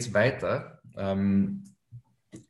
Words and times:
Heute 0.00 0.08
geht 0.08 0.08
es 0.08 0.14
weiter 0.14 0.80
ähm, 0.96 1.64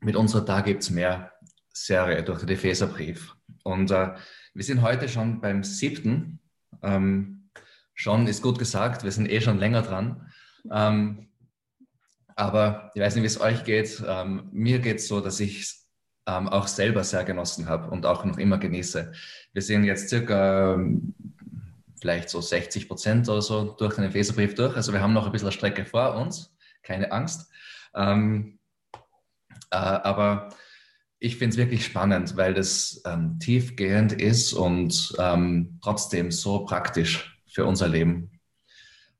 mit 0.00 0.14
unserer 0.14 0.45
Da 0.45 0.60
gibt's 0.60 0.91
mehr 0.91 1.32
Serie 1.72 2.22
durch 2.22 2.41
den 2.41 2.50
Epheserbrief. 2.50 3.34
Und 3.64 3.91
äh, 3.91 4.14
wir 4.54 4.64
sind 4.64 4.82
heute 4.82 5.08
schon 5.08 5.41
beim 5.41 5.64
siebten. 5.64 6.38
Ähm, 6.82 7.50
schon 7.94 8.28
ist 8.28 8.42
gut 8.42 8.58
gesagt, 8.58 9.02
wir 9.02 9.10
sind 9.10 9.28
eh 9.28 9.41
schon 9.41 9.58
länger 9.58 9.82
dran. 9.82 10.30
Ähm, 10.70 11.28
aber 12.36 12.92
ich 12.94 13.02
weiß 13.02 13.16
nicht, 13.16 13.24
wie 13.24 13.27
es 13.27 13.41
euch 13.41 13.64
geht. 13.64 14.00
Ähm, 14.06 14.48
mir 14.52 14.78
geht 14.78 14.98
es 14.98 15.08
so, 15.08 15.20
dass 15.20 15.41
ich 15.41 15.60
es 15.60 15.88
ähm, 16.28 16.48
auch 16.48 16.69
selber 16.69 17.02
sehr 17.02 17.24
genossen 17.24 17.69
habe 17.69 17.91
und 17.91 18.06
auch 18.06 18.24
noch 18.24 18.38
immer 18.38 18.58
genieße. 18.58 19.10
Wir 19.52 19.62
sind 19.62 19.82
jetzt 19.84 20.08
circa 20.08 20.74
ähm, 20.74 21.14
vielleicht 22.00 22.28
so 22.30 22.41
60 22.41 22.86
Prozent 22.86 23.28
oder 23.28 23.42
so 23.42 23.72
durch 23.72 23.96
den 23.96 24.05
Epheserbrief 24.05 24.55
durch. 24.55 24.77
Also 24.77 24.92
wir 24.92 25.00
haben 25.00 25.14
noch 25.14 25.27
ein 25.27 25.32
bisschen 25.32 25.50
Strecke 25.50 25.84
vor 25.84 26.14
uns 26.14 26.55
keine 26.83 27.12
Angst. 27.12 27.50
Ähm, 27.95 28.59
äh, 29.70 29.77
aber 29.77 30.48
ich 31.19 31.37
finde 31.37 31.53
es 31.53 31.56
wirklich 31.59 31.84
spannend, 31.84 32.37
weil 32.37 32.55
das 32.55 33.03
ähm, 33.06 33.39
tiefgehend 33.39 34.12
ist 34.12 34.53
und 34.53 35.14
ähm, 35.19 35.78
trotzdem 35.83 36.31
so 36.31 36.64
praktisch 36.64 37.41
für 37.47 37.67
unser 37.67 37.89
Leben. 37.89 38.41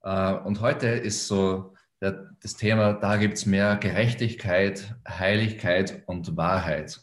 Äh, 0.03 0.33
und 0.33 0.61
heute 0.61 0.89
ist 0.89 1.27
so 1.27 1.75
der, 2.01 2.31
das 2.43 2.57
Thema, 2.57 2.95
da 2.95 3.17
gibt 3.17 3.35
es 3.35 3.47
mehr 3.47 3.77
Gerechtigkeit, 3.77 4.95
Heiligkeit 5.07 6.03
und 6.07 6.37
Wahrheit. 6.37 7.01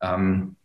Ähm, 0.00 0.56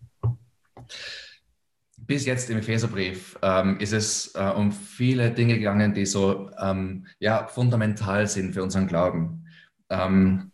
bis 2.07 2.25
jetzt 2.25 2.49
im 2.49 2.57
Epheserbrief 2.57 3.37
ähm, 3.41 3.79
ist 3.79 3.93
es 3.93 4.33
äh, 4.35 4.51
um 4.55 4.71
viele 4.71 5.31
Dinge 5.31 5.57
gegangen, 5.57 5.93
die 5.93 6.05
so 6.05 6.49
ähm, 6.59 7.05
ja, 7.19 7.47
fundamental 7.47 8.27
sind 8.27 8.53
für 8.53 8.63
unseren 8.63 8.87
Glauben. 8.87 9.45
Ähm, 9.89 10.51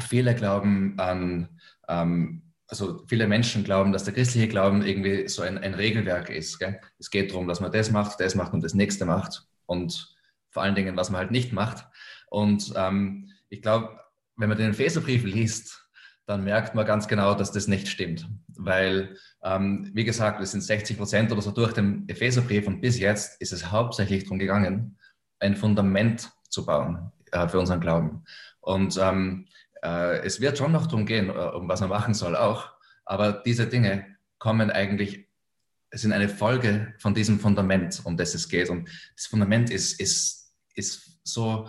viele 0.00 0.34
glauben 0.34 0.98
an, 0.98 1.48
ähm, 1.88 2.42
also 2.66 3.04
viele 3.06 3.26
Menschen 3.26 3.62
glauben, 3.62 3.92
dass 3.92 4.04
der 4.04 4.14
christliche 4.14 4.48
Glauben 4.48 4.82
irgendwie 4.82 5.28
so 5.28 5.42
ein, 5.42 5.58
ein 5.58 5.74
Regelwerk 5.74 6.30
ist. 6.30 6.58
Gell? 6.58 6.80
Es 6.98 7.10
geht 7.10 7.30
darum, 7.30 7.46
dass 7.46 7.60
man 7.60 7.72
das 7.72 7.90
macht, 7.90 8.18
das 8.20 8.34
macht 8.34 8.54
und 8.54 8.64
das 8.64 8.74
nächste 8.74 9.04
macht 9.04 9.46
und 9.66 10.16
vor 10.50 10.62
allen 10.62 10.74
Dingen, 10.74 10.96
was 10.96 11.10
man 11.10 11.20
halt 11.20 11.30
nicht 11.30 11.52
macht. 11.52 11.84
Und 12.30 12.72
ähm, 12.76 13.30
ich 13.50 13.60
glaube, 13.60 14.00
wenn 14.36 14.48
man 14.48 14.58
den 14.58 14.70
Epheserbrief 14.70 15.24
liest, 15.24 15.89
dann 16.30 16.44
merkt 16.44 16.76
man 16.76 16.86
ganz 16.86 17.08
genau, 17.08 17.34
dass 17.34 17.50
das 17.50 17.66
nicht 17.66 17.88
stimmt. 17.88 18.28
Weil, 18.46 19.16
ähm, 19.42 19.90
wie 19.94 20.04
gesagt, 20.04 20.40
es 20.40 20.52
sind 20.52 20.60
60 20.60 20.96
Prozent 20.96 21.32
oder 21.32 21.42
so 21.42 21.50
durch 21.50 21.72
den 21.72 22.08
Epheserbrief 22.08 22.68
und 22.68 22.80
bis 22.80 23.00
jetzt 23.00 23.40
ist 23.40 23.52
es 23.52 23.72
hauptsächlich 23.72 24.22
darum 24.22 24.38
gegangen, 24.38 24.96
ein 25.40 25.56
Fundament 25.56 26.30
zu 26.48 26.64
bauen 26.64 27.10
äh, 27.32 27.48
für 27.48 27.58
unseren 27.58 27.80
Glauben. 27.80 28.22
Und 28.60 28.96
ähm, 29.02 29.46
äh, 29.82 30.20
es 30.20 30.40
wird 30.40 30.56
schon 30.56 30.70
noch 30.70 30.86
darum 30.86 31.04
gehen, 31.04 31.30
äh, 31.30 31.32
um 31.32 31.68
was 31.68 31.80
man 31.80 31.88
machen 31.88 32.14
soll 32.14 32.36
auch. 32.36 32.70
Aber 33.04 33.32
diese 33.32 33.66
Dinge 33.66 34.06
kommen 34.38 34.70
eigentlich, 34.70 35.26
sind 35.90 36.12
eine 36.12 36.28
Folge 36.28 36.94
von 36.98 37.12
diesem 37.12 37.40
Fundament, 37.40 38.02
um 38.04 38.16
das 38.16 38.34
es 38.36 38.48
geht. 38.48 38.70
Und 38.70 38.88
das 39.16 39.26
Fundament 39.26 39.68
ist, 39.70 40.00
ist, 40.00 40.54
ist 40.76 41.18
so 41.24 41.68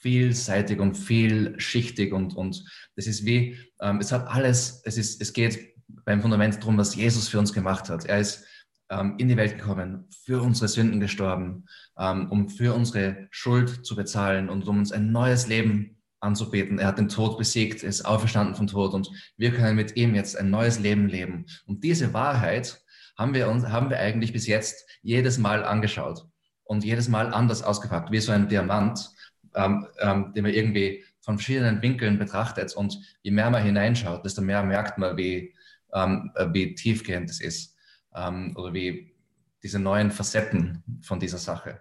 vielseitig 0.00 0.78
und 0.80 0.96
vielschichtig 0.96 2.12
und, 2.12 2.36
und 2.36 2.64
das 2.96 3.06
ist 3.06 3.24
wie, 3.24 3.58
ähm, 3.80 3.98
es 3.98 4.12
hat 4.12 4.26
alles, 4.28 4.82
es, 4.84 4.96
ist, 4.96 5.20
es 5.20 5.32
geht 5.32 5.74
beim 6.04 6.20
Fundament 6.20 6.56
darum, 6.56 6.78
was 6.78 6.94
Jesus 6.94 7.28
für 7.28 7.38
uns 7.38 7.52
gemacht 7.52 7.88
hat. 7.88 8.04
Er 8.04 8.20
ist 8.20 8.44
ähm, 8.90 9.14
in 9.18 9.28
die 9.28 9.36
Welt 9.36 9.58
gekommen, 9.58 10.08
für 10.24 10.40
unsere 10.42 10.68
Sünden 10.68 11.00
gestorben, 11.00 11.66
ähm, 11.98 12.30
um 12.30 12.48
für 12.48 12.74
unsere 12.74 13.28
Schuld 13.30 13.84
zu 13.84 13.96
bezahlen 13.96 14.48
und 14.48 14.66
um 14.66 14.78
uns 14.78 14.92
ein 14.92 15.12
neues 15.12 15.48
Leben 15.48 15.98
anzubeten. 16.20 16.78
Er 16.78 16.88
hat 16.88 16.98
den 16.98 17.08
Tod 17.08 17.38
besiegt, 17.38 17.82
ist 17.82 18.04
auferstanden 18.04 18.54
vom 18.54 18.66
Tod 18.66 18.94
und 18.94 19.10
wir 19.36 19.52
können 19.52 19.76
mit 19.76 19.96
ihm 19.96 20.14
jetzt 20.14 20.36
ein 20.36 20.50
neues 20.50 20.78
Leben 20.78 21.08
leben. 21.08 21.46
Und 21.66 21.84
diese 21.84 22.12
Wahrheit 22.12 22.80
haben 23.16 23.34
wir 23.34 23.48
uns, 23.48 23.66
haben 23.66 23.90
wir 23.90 23.98
eigentlich 23.98 24.32
bis 24.32 24.46
jetzt 24.46 24.88
jedes 25.02 25.38
Mal 25.38 25.64
angeschaut 25.64 26.26
und 26.64 26.84
jedes 26.84 27.08
Mal 27.08 27.32
anders 27.32 27.62
ausgepackt, 27.62 28.12
wie 28.12 28.20
so 28.20 28.32
ein 28.32 28.48
Diamant 28.48 29.10
ähm, 29.58 29.86
ähm, 29.98 30.32
den 30.32 30.44
man 30.44 30.54
irgendwie 30.54 31.04
von 31.20 31.36
verschiedenen 31.36 31.82
Winkeln 31.82 32.18
betrachtet. 32.18 32.74
Und 32.74 32.98
je 33.22 33.30
mehr 33.30 33.50
man 33.50 33.62
hineinschaut, 33.62 34.24
desto 34.24 34.40
mehr 34.40 34.62
merkt 34.62 34.98
man, 34.98 35.16
wie, 35.16 35.54
ähm, 35.92 36.30
äh, 36.36 36.46
wie 36.52 36.74
tiefgehend 36.74 37.28
es 37.28 37.40
ist 37.40 37.76
ähm, 38.14 38.54
oder 38.56 38.72
wie 38.72 39.14
diese 39.62 39.78
neuen 39.78 40.10
Facetten 40.10 40.82
von 41.02 41.18
dieser 41.20 41.38
Sache. 41.38 41.80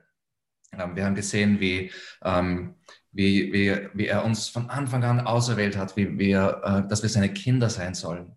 Ähm, 0.73 0.95
wir 0.95 1.05
haben 1.05 1.15
gesehen, 1.15 1.59
wie, 1.59 1.91
ähm, 2.23 2.75
wie, 3.11 3.53
wie, 3.53 3.89
wie 3.93 4.07
er 4.07 4.25
uns 4.25 4.49
von 4.49 4.69
Anfang 4.69 5.03
an 5.03 5.21
auserwählt 5.21 5.77
hat, 5.77 5.95
wie 5.95 6.17
wir, 6.17 6.61
äh, 6.63 6.87
dass 6.89 7.03
wir 7.03 7.09
seine 7.09 7.31
Kinder 7.31 7.69
sein 7.69 7.93
sollen, 7.93 8.33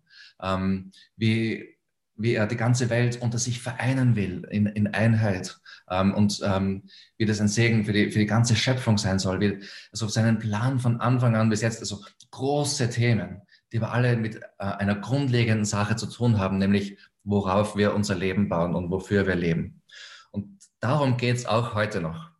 wie, 1.16 1.79
wie 2.20 2.34
er 2.34 2.46
die 2.46 2.56
ganze 2.56 2.90
Welt 2.90 3.20
unter 3.22 3.38
sich 3.38 3.60
vereinen 3.60 4.14
will 4.14 4.46
in, 4.50 4.66
in 4.66 4.88
Einheit 4.88 5.58
ähm, 5.88 6.14
und 6.14 6.40
ähm, 6.44 6.84
wie 7.16 7.24
das 7.24 7.40
ein 7.40 7.48
Segen 7.48 7.84
für 7.84 7.92
die, 7.92 8.10
für 8.10 8.18
die 8.18 8.26
ganze 8.26 8.56
Schöpfung 8.56 8.98
sein 8.98 9.18
soll. 9.18 9.40
Wie, 9.40 9.64
also 9.90 10.06
seinen 10.06 10.38
Plan 10.38 10.78
von 10.78 11.00
Anfang 11.00 11.34
an 11.34 11.48
bis 11.48 11.62
jetzt, 11.62 11.80
also 11.80 12.02
große 12.30 12.90
Themen, 12.90 13.42
die 13.72 13.78
aber 13.78 13.92
alle 13.92 14.16
mit 14.16 14.36
äh, 14.36 14.40
einer 14.58 14.96
grundlegenden 14.96 15.64
Sache 15.64 15.96
zu 15.96 16.06
tun 16.06 16.38
haben, 16.38 16.58
nämlich 16.58 16.98
worauf 17.24 17.76
wir 17.76 17.94
unser 17.94 18.14
Leben 18.14 18.48
bauen 18.48 18.74
und 18.74 18.90
wofür 18.90 19.26
wir 19.26 19.36
leben. 19.36 19.82
Und 20.30 20.58
darum 20.80 21.16
geht 21.16 21.36
es 21.36 21.46
auch 21.46 21.74
heute 21.74 22.00
noch. 22.00 22.30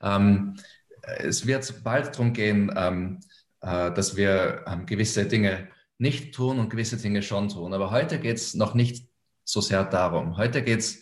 Ähm, 0.00 0.56
es 1.02 1.46
wird 1.46 1.84
bald 1.84 2.14
darum 2.14 2.32
gehen, 2.32 2.72
ähm, 2.76 3.20
äh, 3.60 3.92
dass 3.92 4.16
wir 4.16 4.64
ähm, 4.66 4.86
gewisse 4.86 5.26
Dinge 5.26 5.68
nicht 6.02 6.34
tun 6.34 6.58
und 6.58 6.68
gewisse 6.68 6.96
Dinge 6.96 7.22
schon 7.22 7.48
tun. 7.48 7.72
Aber 7.72 7.92
heute 7.92 8.18
geht 8.18 8.36
es 8.36 8.54
noch 8.54 8.74
nicht 8.74 9.08
so 9.44 9.60
sehr 9.60 9.84
darum. 9.84 10.36
Heute 10.36 10.62
geht 10.62 10.80
es 10.80 11.00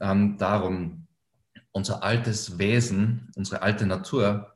ähm, 0.00 0.36
darum, 0.38 1.06
unser 1.70 2.02
altes 2.02 2.58
Wesen, 2.58 3.30
unsere 3.36 3.62
alte 3.62 3.86
Natur 3.86 4.52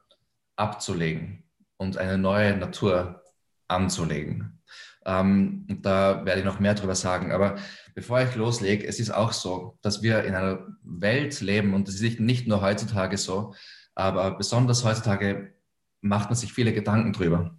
abzulegen 0.56 1.44
und 1.76 1.96
eine 1.96 2.18
neue 2.18 2.56
Natur 2.56 3.22
anzulegen. 3.68 4.60
Ähm, 5.06 5.64
und 5.70 5.86
da 5.86 6.24
werde 6.24 6.40
ich 6.40 6.46
noch 6.46 6.58
mehr 6.58 6.74
darüber 6.74 6.96
sagen. 6.96 7.30
Aber 7.30 7.56
bevor 7.94 8.20
ich 8.20 8.34
loslege, 8.34 8.84
es 8.84 8.98
ist 8.98 9.10
auch 9.10 9.32
so, 9.32 9.78
dass 9.80 10.02
wir 10.02 10.24
in 10.24 10.34
einer 10.34 10.66
Welt 10.82 11.40
leben 11.40 11.72
und 11.72 11.86
das 11.86 12.00
ist 12.00 12.18
nicht 12.18 12.48
nur 12.48 12.62
heutzutage 12.62 13.16
so, 13.16 13.54
aber 13.94 14.32
besonders 14.32 14.84
heutzutage 14.84 15.54
macht 16.00 16.30
man 16.30 16.36
sich 16.36 16.52
viele 16.52 16.72
Gedanken 16.72 17.12
drüber, 17.12 17.56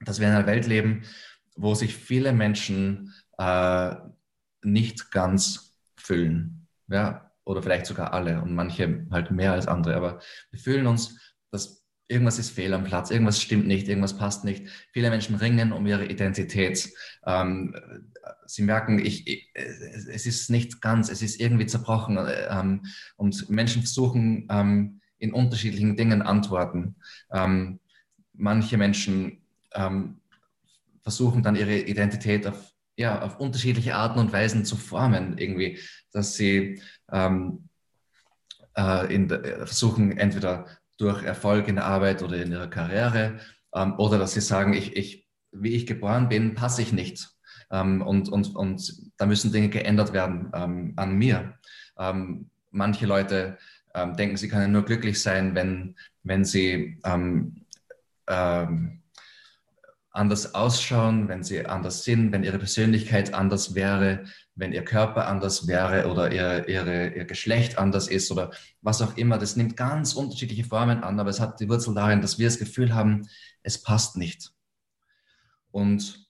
dass 0.00 0.18
wir 0.18 0.28
in 0.28 0.34
einer 0.34 0.46
Welt 0.46 0.66
leben, 0.66 1.04
wo 1.58 1.74
sich 1.74 1.94
viele 1.94 2.32
Menschen 2.32 3.12
äh, 3.36 3.94
nicht 4.62 5.10
ganz 5.10 5.76
fühlen. 5.96 6.66
Ja, 6.88 7.30
oder 7.44 7.62
vielleicht 7.62 7.86
sogar 7.86 8.12
alle 8.12 8.40
und 8.40 8.54
manche 8.54 9.06
halt 9.10 9.30
mehr 9.30 9.52
als 9.52 9.68
andere. 9.68 9.96
Aber 9.96 10.20
wir 10.50 10.60
fühlen 10.60 10.86
uns, 10.86 11.34
dass 11.50 11.84
irgendwas 12.06 12.38
ist 12.38 12.50
fehl 12.50 12.72
am 12.72 12.84
Platz, 12.84 13.10
irgendwas 13.10 13.40
stimmt 13.40 13.66
nicht, 13.66 13.88
irgendwas 13.88 14.16
passt 14.16 14.44
nicht. 14.44 14.66
Viele 14.92 15.10
Menschen 15.10 15.36
ringen 15.36 15.72
um 15.72 15.86
ihre 15.86 16.06
Identität. 16.06 16.90
Ähm, 17.26 17.74
sie 18.46 18.62
merken, 18.62 18.98
ich, 18.98 19.26
ich, 19.26 19.50
es 19.54 20.26
ist 20.26 20.50
nicht 20.50 20.80
ganz, 20.80 21.10
es 21.10 21.22
ist 21.22 21.40
irgendwie 21.40 21.66
zerbrochen. 21.66 22.18
Ähm, 22.50 22.86
und 23.16 23.50
Menschen 23.50 23.82
versuchen 23.82 24.46
ähm, 24.50 25.00
in 25.18 25.32
unterschiedlichen 25.32 25.96
Dingen 25.96 26.22
Antworten. 26.22 26.96
Ähm, 27.30 27.80
manche 28.32 28.78
Menschen 28.78 29.42
ähm, 29.74 30.20
versuchen 31.02 31.42
dann 31.42 31.56
ihre 31.56 31.78
Identität 31.78 32.46
auf 32.46 32.72
ja, 32.98 33.22
auf 33.22 33.38
unterschiedliche 33.38 33.94
Arten 33.94 34.18
und 34.18 34.32
Weisen 34.32 34.64
zu 34.64 34.76
formen, 34.76 35.38
irgendwie, 35.38 35.78
dass 36.12 36.34
sie 36.34 36.82
ähm, 37.12 37.68
äh, 38.76 39.14
in 39.14 39.28
de, 39.28 39.58
versuchen, 39.58 40.18
entweder 40.18 40.66
durch 40.98 41.22
Erfolg 41.22 41.68
in 41.68 41.76
der 41.76 41.84
Arbeit 41.84 42.22
oder 42.24 42.42
in 42.42 42.50
ihrer 42.50 42.66
Karriere, 42.66 43.38
ähm, 43.72 43.94
oder 43.98 44.18
dass 44.18 44.32
sie 44.32 44.40
sagen, 44.40 44.72
ich, 44.72 44.96
ich, 44.96 45.28
wie 45.52 45.76
ich 45.76 45.86
geboren 45.86 46.28
bin, 46.28 46.54
passe 46.54 46.82
ich 46.82 46.92
nicht. 46.92 47.28
Ähm, 47.70 48.02
und, 48.02 48.28
und, 48.30 48.56
und 48.56 48.92
da 49.16 49.26
müssen 49.26 49.52
Dinge 49.52 49.68
geändert 49.68 50.12
werden 50.12 50.50
ähm, 50.52 50.94
an 50.96 51.14
mir. 51.16 51.54
Ähm, 51.98 52.50
manche 52.72 53.06
Leute 53.06 53.58
ähm, 53.94 54.16
denken, 54.16 54.36
sie 54.36 54.48
können 54.48 54.72
nur 54.72 54.84
glücklich 54.84 55.22
sein, 55.22 55.54
wenn, 55.54 55.94
wenn 56.24 56.44
sie 56.44 56.98
ähm, 57.04 57.64
ähm, 58.26 58.97
anders 60.18 60.54
ausschauen, 60.54 61.28
wenn 61.28 61.42
sie 61.42 61.64
anders 61.64 62.04
sind, 62.04 62.32
wenn 62.32 62.42
ihre 62.42 62.58
Persönlichkeit 62.58 63.32
anders 63.32 63.74
wäre, 63.74 64.24
wenn 64.54 64.72
ihr 64.72 64.84
Körper 64.84 65.28
anders 65.28 65.66
wäre 65.66 66.10
oder 66.10 66.32
ihr, 66.32 66.68
ihre, 66.68 67.14
ihr 67.14 67.24
Geschlecht 67.24 67.78
anders 67.78 68.08
ist 68.08 68.30
oder 68.30 68.50
was 68.82 69.00
auch 69.00 69.16
immer. 69.16 69.38
Das 69.38 69.56
nimmt 69.56 69.76
ganz 69.76 70.14
unterschiedliche 70.14 70.64
Formen 70.64 71.02
an, 71.02 71.20
aber 71.20 71.30
es 71.30 71.40
hat 71.40 71.60
die 71.60 71.68
Wurzel 71.68 71.94
darin, 71.94 72.20
dass 72.20 72.38
wir 72.38 72.48
das 72.48 72.58
Gefühl 72.58 72.94
haben, 72.94 73.28
es 73.62 73.82
passt 73.82 74.16
nicht. 74.16 74.52
Und, 75.70 76.26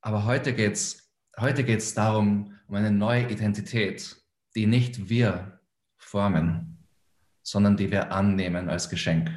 aber 0.00 0.24
heute 0.24 0.54
geht's 0.54 1.06
heute 1.38 1.64
geht's 1.64 1.94
darum, 1.94 2.56
um 2.66 2.74
eine 2.74 2.90
neue 2.90 3.30
Identität, 3.30 4.16
die 4.54 4.66
nicht 4.66 5.08
wir 5.08 5.60
formen, 5.96 6.86
sondern 7.42 7.76
die 7.76 7.90
wir 7.90 8.12
annehmen 8.12 8.68
als 8.68 8.88
Geschenk. 8.88 9.30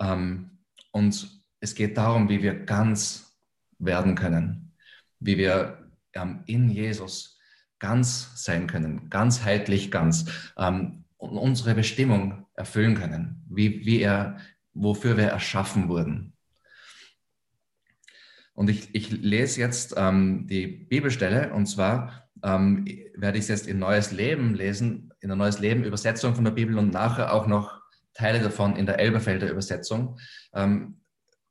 Ähm, 0.00 0.58
und 0.90 1.41
es 1.62 1.76
geht 1.76 1.96
darum, 1.96 2.28
wie 2.28 2.42
wir 2.42 2.54
ganz 2.54 3.38
werden 3.78 4.16
können, 4.16 4.72
wie 5.20 5.38
wir 5.38 5.88
ähm, 6.12 6.42
in 6.46 6.68
Jesus 6.68 7.38
ganz 7.78 8.30
sein 8.34 8.66
können, 8.66 9.08
ganzheitlich 9.08 9.90
ganz 9.90 10.26
ähm, 10.58 11.04
und 11.16 11.38
unsere 11.38 11.74
Bestimmung 11.74 12.46
erfüllen 12.54 12.96
können, 12.96 13.44
wie, 13.48 13.86
wie 13.86 14.00
er, 14.00 14.38
wofür 14.74 15.16
wir 15.16 15.28
erschaffen 15.28 15.88
wurden. 15.88 16.32
Und 18.54 18.68
ich, 18.68 18.92
ich 18.92 19.10
lese 19.10 19.60
jetzt 19.60 19.94
ähm, 19.96 20.48
die 20.48 20.66
Bibelstelle 20.66 21.54
und 21.54 21.66
zwar 21.66 22.28
ähm, 22.42 22.84
werde 23.14 23.38
ich 23.38 23.44
es 23.44 23.48
jetzt 23.48 23.66
in 23.68 23.78
Neues 23.78 24.10
Leben 24.10 24.54
lesen, 24.54 25.12
in 25.20 25.28
der 25.28 25.36
Neues 25.36 25.60
Leben 25.60 25.84
Übersetzung 25.84 26.34
von 26.34 26.44
der 26.44 26.50
Bibel 26.50 26.76
und 26.76 26.92
nachher 26.92 27.32
auch 27.32 27.46
noch 27.46 27.80
Teile 28.14 28.40
davon 28.40 28.74
in 28.74 28.86
der 28.86 28.98
Elberfelder 28.98 29.48
Übersetzung, 29.48 30.18
ähm, 30.54 31.01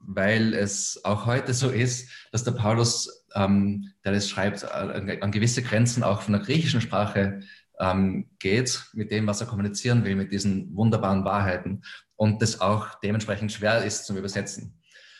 weil 0.06 0.54
es 0.54 1.00
auch 1.04 1.26
heute 1.26 1.54
so 1.54 1.70
ist, 1.70 2.10
dass 2.32 2.44
der 2.44 2.52
Paulus, 2.52 3.26
ähm, 3.36 3.92
der 4.04 4.14
das 4.14 4.30
schreibt, 4.30 4.70
an 4.72 5.32
gewisse 5.32 5.62
Grenzen 5.62 6.04
auch 6.04 6.22
von 6.22 6.34
der 6.34 6.42
griechischen 6.42 6.82
Sprache 6.82 7.42
ähm, 7.80 8.30
geht, 8.40 8.84
mit 8.94 9.12
dem, 9.12 9.28
was 9.28 9.42
er 9.42 9.48
kommunizieren 9.48 10.04
will, 10.04 10.16
mit 10.16 10.32
diesen 10.32 10.76
wunderbaren 10.76 11.26
Wahrheiten 11.26 11.84
und 12.16 12.42
das 12.42 12.62
auch 12.62 13.00
dementsprechend 13.00 13.52
schwer 13.52 13.84
ist 13.84 14.06
zum 14.06 14.18
Übersetzen. 14.18 14.80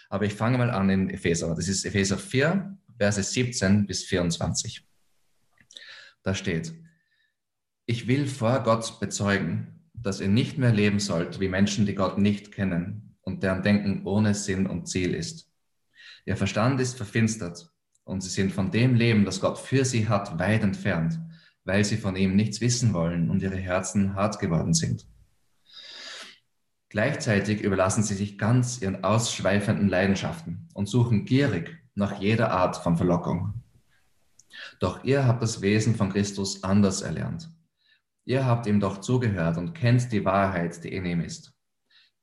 Aber 0.10 0.26
ich 0.26 0.34
fange 0.34 0.58
mal 0.58 0.70
an 0.70 0.90
in 0.90 1.10
Epheser. 1.10 1.56
Das 1.56 1.68
ist 1.68 1.86
Epheser 1.86 2.18
4, 2.18 2.78
Verse 2.98 3.24
17 3.24 3.88
bis 3.88 4.04
24. 4.04 4.86
Da 6.24 6.36
steht, 6.36 6.74
ich 7.86 8.08
will 8.08 8.28
vor 8.28 8.62
Gott 8.64 9.00
bezeugen, 9.00 9.90
dass 9.94 10.20
ihr 10.20 10.28
nicht 10.28 10.58
mehr 10.58 10.72
leben 10.72 11.00
sollt 11.00 11.40
wie 11.40 11.48
Menschen, 11.48 11.86
die 11.86 11.96
Gott 11.96 12.18
nicht 12.18 12.52
kennen 12.52 13.11
und 13.32 13.44
deren 13.44 13.64
Denken 13.64 14.06
ohne 14.06 14.34
Sinn 14.36 14.68
und 14.68 14.88
Ziel 14.88 15.14
ist. 15.14 15.50
Ihr 16.26 16.38
Verstand 16.38 16.80
ist 16.80 16.98
verfinstert 16.98 17.70
und 18.04 18.22
sie 18.22 18.30
sind 18.30 18.52
von 18.52 18.72
dem 18.72 18.96
Leben, 18.96 19.26
das 19.26 19.40
Gott 19.40 19.58
für 19.58 19.86
sie 19.86 20.08
hat, 20.10 20.38
weit 20.38 20.64
entfernt, 20.64 21.20
weil 21.64 21.86
sie 21.86 21.98
von 21.98 22.16
ihm 22.16 22.36
nichts 22.36 22.62
wissen 22.62 22.94
wollen 22.94 23.30
und 23.30 23.42
ihre 23.42 23.58
Herzen 23.58 24.16
hart 24.16 24.40
geworden 24.40 24.74
sind. 24.74 25.08
Gleichzeitig 26.90 27.62
überlassen 27.62 28.04
sie 28.04 28.16
sich 28.16 28.38
ganz 28.38 28.82
ihren 28.82 29.04
ausschweifenden 29.04 29.88
Leidenschaften 29.88 30.68
und 30.74 30.90
suchen 30.90 31.24
gierig 31.24 31.78
nach 31.96 32.20
jeder 32.20 32.52
Art 32.52 32.76
von 32.76 32.98
Verlockung. 32.98 33.64
Doch 34.80 35.04
ihr 35.06 35.26
habt 35.26 35.42
das 35.42 35.62
Wesen 35.62 35.96
von 35.96 36.12
Christus 36.12 36.64
anders 36.64 37.02
erlernt. 37.02 37.50
Ihr 38.26 38.46
habt 38.46 38.68
ihm 38.68 38.82
doch 38.82 39.00
zugehört 39.00 39.58
und 39.58 39.74
kennt 39.74 40.12
die 40.12 40.26
Wahrheit, 40.26 40.84
die 40.84 40.94
in 40.94 41.06
ihm 41.06 41.22
ist. 41.22 41.54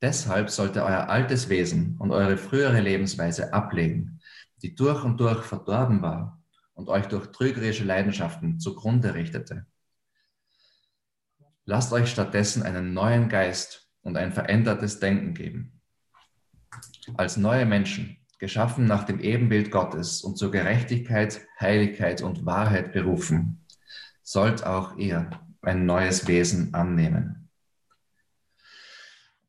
Deshalb 0.01 0.49
sollte 0.49 0.83
euer 0.83 1.09
altes 1.09 1.49
Wesen 1.49 1.97
und 1.99 2.11
eure 2.11 2.37
frühere 2.37 2.79
Lebensweise 2.79 3.53
ablegen, 3.53 4.21
die 4.61 4.75
durch 4.75 5.03
und 5.03 5.19
durch 5.19 5.43
verdorben 5.43 6.01
war 6.01 6.41
und 6.73 6.87
euch 6.87 7.07
durch 7.07 7.27
trügerische 7.27 7.83
Leidenschaften 7.83 8.59
zugrunde 8.59 9.13
richtete. 9.13 9.65
Lasst 11.65 11.91
euch 11.91 12.09
stattdessen 12.09 12.63
einen 12.63 12.93
neuen 12.93 13.29
Geist 13.29 13.89
und 14.01 14.17
ein 14.17 14.31
verändertes 14.31 14.99
Denken 14.99 15.33
geben. 15.33 15.81
Als 17.17 17.37
neue 17.37 17.65
Menschen, 17.65 18.17
geschaffen 18.39 18.85
nach 18.85 19.03
dem 19.03 19.19
Ebenbild 19.19 19.69
Gottes 19.69 20.21
und 20.23 20.37
zur 20.37 20.51
Gerechtigkeit, 20.51 21.41
Heiligkeit 21.59 22.21
und 22.21 22.45
Wahrheit 22.45 22.93
berufen, 22.93 23.65
sollt 24.23 24.65
auch 24.65 24.97
ihr 24.97 25.29
ein 25.61 25.85
neues 25.85 26.27
Wesen 26.27 26.73
annehmen. 26.73 27.48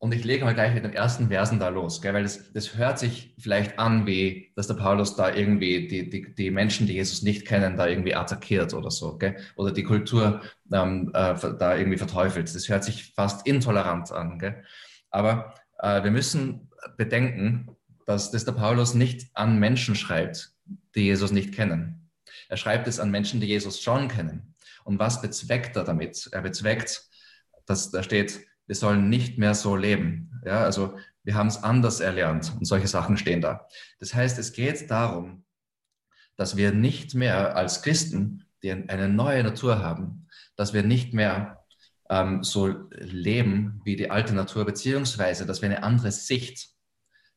Und 0.03 0.15
ich 0.15 0.25
lege 0.25 0.47
mal 0.47 0.55
gleich 0.55 0.73
mit 0.73 0.83
den 0.83 0.95
ersten 0.95 1.29
Versen 1.29 1.61
da 1.61 1.69
los, 1.69 2.01
gell, 2.01 2.15
weil 2.15 2.23
das, 2.23 2.51
das 2.55 2.75
hört 2.75 2.99
sich 2.99 3.35
vielleicht 3.39 3.79
an, 3.79 4.07
wie 4.07 4.51
dass 4.57 4.67
der 4.67 4.75
Paulus 4.75 5.15
da 5.15 5.31
irgendwie 5.35 5.89
die, 5.89 6.09
die, 6.09 6.35
die 6.35 6.51
Menschen, 6.51 6.87
die 6.87 6.95
Jesus 6.95 7.21
nicht 7.21 7.47
kennen, 7.47 7.77
da 7.77 7.87
irgendwie 7.87 8.15
attackiert 8.15 8.73
oder 8.73 8.91
so, 8.91 9.19
gell, 9.19 9.37
oder 9.57 9.73
die 9.73 9.83
Kultur 9.83 10.41
ähm, 10.73 11.11
äh, 11.13 11.35
da 11.59 11.77
irgendwie 11.77 11.99
verteufelt. 11.99 12.53
Das 12.55 12.69
hört 12.71 12.83
sich 12.83 13.13
fast 13.15 13.47
intolerant 13.47 14.11
an. 14.11 14.39
Gell. 14.39 14.65
Aber 15.11 15.53
äh, 15.79 16.03
wir 16.03 16.11
müssen 16.11 16.71
bedenken, 16.97 17.77
dass 18.07 18.31
das 18.31 18.47
der 18.47 18.53
Paulus 18.53 18.95
nicht 18.95 19.29
an 19.35 19.59
Menschen 19.59 19.97
schreibt, 19.97 20.55
die 20.95 21.03
Jesus 21.03 21.31
nicht 21.31 21.55
kennen. 21.55 22.11
Er 22.49 22.57
schreibt 22.57 22.89
es 22.89 23.01
an 23.01 23.11
Menschen, 23.11 23.43
die 23.43 23.49
Jesus 23.49 23.83
schon 23.83 24.09
kennen. 24.09 24.55
Und 24.85 24.99
was 24.99 25.21
bezweckt 25.21 25.77
er 25.77 25.85
damit? 25.85 26.31
Er 26.33 26.41
bezweckt, 26.41 27.05
dass 27.67 27.91
da 27.91 28.03
steht, 28.03 28.41
wir 28.71 28.77
sollen 28.77 29.09
nicht 29.09 29.37
mehr 29.37 29.55
so 29.57 29.75
leben. 29.75 30.31
Ja, 30.47 30.63
also 30.63 30.97
wir 31.25 31.35
haben 31.35 31.49
es 31.49 31.61
anders 31.65 31.99
erlernt 31.99 32.53
und 32.57 32.67
solche 32.67 32.87
Sachen 32.87 33.17
stehen 33.17 33.41
da. 33.41 33.67
Das 33.99 34.15
heißt, 34.15 34.39
es 34.39 34.53
geht 34.53 34.93
darum, 34.93 35.45
dass 36.37 36.57
wir 36.57 36.71
nicht 36.71 37.17
mehr 37.17 37.57
als 37.57 37.83
Christen, 37.83 38.45
die 38.63 38.71
eine 38.71 39.09
neue 39.09 39.43
Natur 39.43 39.81
haben, 39.81 40.29
dass 40.55 40.73
wir 40.73 40.85
nicht 40.85 41.15
mehr 41.15 41.65
ähm, 42.09 42.45
so 42.45 42.69
leben 42.93 43.81
wie 43.83 43.97
die 43.97 44.09
alte 44.09 44.37
Natur, 44.37 44.65
beziehungsweise 44.65 45.47
dass 45.47 45.63
wir 45.63 45.69
eine 45.69 45.83
andere 45.83 46.13
Sicht 46.13 46.69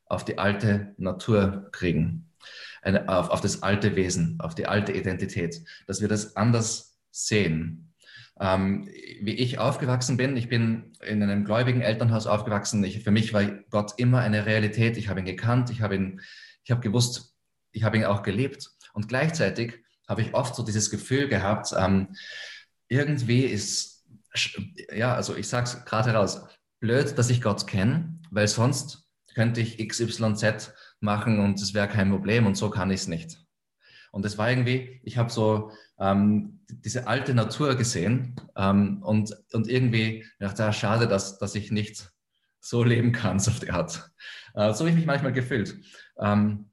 auf 0.06 0.24
die 0.24 0.38
alte 0.38 0.94
Natur 0.98 1.68
kriegen, 1.72 2.30
eine, 2.80 3.08
auf, 3.08 3.30
auf 3.30 3.40
das 3.40 3.64
alte 3.64 3.96
Wesen, 3.96 4.38
auf 4.38 4.54
die 4.54 4.68
alte 4.68 4.92
Identität, 4.92 5.64
dass 5.88 6.00
wir 6.00 6.06
das 6.06 6.36
anders 6.36 6.96
sehen. 7.10 7.83
Ähm, 8.40 8.88
wie 9.20 9.34
ich 9.34 9.58
aufgewachsen 9.58 10.16
bin, 10.16 10.36
ich 10.36 10.48
bin 10.48 10.92
in 11.00 11.22
einem 11.22 11.44
gläubigen 11.44 11.82
Elternhaus 11.82 12.26
aufgewachsen. 12.26 12.82
Ich, 12.82 13.02
für 13.04 13.12
mich 13.12 13.32
war 13.32 13.44
Gott 13.70 13.92
immer 13.96 14.20
eine 14.20 14.46
Realität. 14.46 14.96
Ich 14.96 15.08
habe 15.08 15.20
ihn 15.20 15.26
gekannt, 15.26 15.70
ich 15.70 15.82
habe 15.82 15.94
ihn, 15.94 16.20
ich 16.64 16.70
habe 16.70 16.80
gewusst, 16.80 17.34
ich 17.72 17.84
habe 17.84 17.96
ihn 17.96 18.04
auch 18.04 18.22
gelebt. 18.22 18.70
Und 18.92 19.08
gleichzeitig 19.08 19.84
habe 20.08 20.22
ich 20.22 20.34
oft 20.34 20.54
so 20.54 20.64
dieses 20.64 20.90
Gefühl 20.90 21.28
gehabt, 21.28 21.74
ähm, 21.76 22.08
irgendwie 22.88 23.44
ist, 23.44 24.04
ja, 24.92 25.14
also 25.14 25.36
ich 25.36 25.48
sage 25.48 25.64
es 25.64 25.84
gerade 25.84 26.12
heraus, 26.12 26.46
blöd, 26.80 27.16
dass 27.16 27.30
ich 27.30 27.40
Gott 27.40 27.66
kenne, 27.66 28.18
weil 28.30 28.48
sonst 28.48 29.08
könnte 29.34 29.60
ich 29.60 29.78
XYZ 29.88 30.72
machen 31.00 31.40
und 31.40 31.60
es 31.60 31.74
wäre 31.74 31.88
kein 31.88 32.10
Problem 32.10 32.46
und 32.46 32.56
so 32.56 32.70
kann 32.70 32.90
ich 32.90 33.00
es 33.00 33.08
nicht. 33.08 33.43
Und 34.14 34.24
das 34.24 34.38
war 34.38 34.48
irgendwie, 34.48 35.00
ich 35.02 35.18
habe 35.18 35.28
so 35.28 35.72
ähm, 35.98 36.60
diese 36.68 37.08
alte 37.08 37.34
Natur 37.34 37.74
gesehen 37.74 38.36
ähm, 38.54 39.02
und, 39.02 39.36
und 39.52 39.66
irgendwie 39.66 40.24
dachte, 40.38 40.64
ah, 40.64 40.72
schade, 40.72 41.08
dass, 41.08 41.38
dass 41.38 41.56
ich 41.56 41.72
nicht 41.72 42.12
so 42.60 42.84
leben 42.84 43.10
kann, 43.10 43.40
so 43.40 43.50
auf 43.50 43.58
die 43.58 43.72
Art. 43.72 44.08
Äh, 44.54 44.72
so 44.72 44.80
habe 44.80 44.90
ich 44.90 44.94
mich 44.94 45.06
manchmal 45.06 45.32
gefühlt. 45.32 45.76
Ähm, 46.20 46.70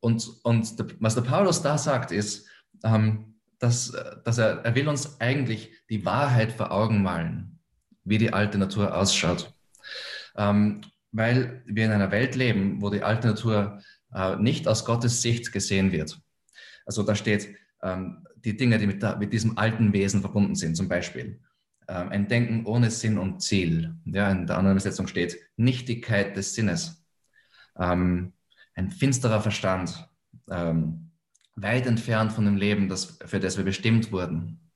und 0.00 0.28
und 0.42 0.76
der, 0.80 0.86
was 0.98 1.14
der 1.14 1.22
Paulus 1.22 1.62
da 1.62 1.78
sagt, 1.78 2.10
ist, 2.10 2.48
ähm, 2.82 3.36
dass, 3.60 3.92
dass 4.24 4.38
er, 4.38 4.64
er 4.64 4.74
will 4.74 4.88
uns 4.88 5.20
eigentlich 5.20 5.70
die 5.88 6.04
Wahrheit 6.04 6.50
vor 6.50 6.72
Augen 6.72 7.04
malen, 7.04 7.60
wie 8.02 8.18
die 8.18 8.32
alte 8.32 8.58
Natur 8.58 8.96
ausschaut. 8.96 9.54
Ähm, 10.36 10.80
weil 11.12 11.62
wir 11.66 11.84
in 11.84 11.92
einer 11.92 12.10
Welt 12.10 12.34
leben, 12.34 12.82
wo 12.82 12.90
die 12.90 13.04
alte 13.04 13.28
Natur 13.28 13.80
äh, 14.16 14.36
nicht 14.36 14.66
aus 14.66 14.84
Gottes 14.84 15.20
Sicht 15.20 15.52
gesehen 15.52 15.92
wird. 15.92 16.18
Also 16.86 17.02
da 17.02 17.14
steht, 17.14 17.54
ähm, 17.82 18.26
die 18.36 18.56
Dinge, 18.56 18.78
die 18.78 18.86
mit, 18.86 19.02
der, 19.02 19.16
mit, 19.16 19.32
diesem 19.32 19.58
alten 19.58 19.92
Wesen 19.92 20.22
verbunden 20.22 20.54
sind, 20.54 20.74
zum 20.74 20.88
Beispiel 20.88 21.38
ähm, 21.86 22.08
ein 22.08 22.28
Denken 22.28 22.64
ohne 22.64 22.90
Sinn 22.90 23.18
und 23.18 23.42
Ziel. 23.42 23.94
Ja, 24.06 24.30
in 24.30 24.46
der 24.46 24.56
anderen 24.56 24.76
Übersetzung 24.76 25.06
steht 25.06 25.38
Nichtigkeit 25.56 26.34
des 26.36 26.54
Sinnes, 26.54 27.04
ähm, 27.78 28.32
ein 28.74 28.90
finsterer 28.90 29.42
Verstand, 29.42 30.08
ähm, 30.50 31.10
weit 31.54 31.86
entfernt 31.86 32.32
von 32.32 32.46
dem 32.46 32.56
Leben, 32.56 32.88
das, 32.88 33.18
für 33.24 33.40
das 33.40 33.58
wir 33.58 33.64
bestimmt 33.64 34.12
wurden. 34.12 34.70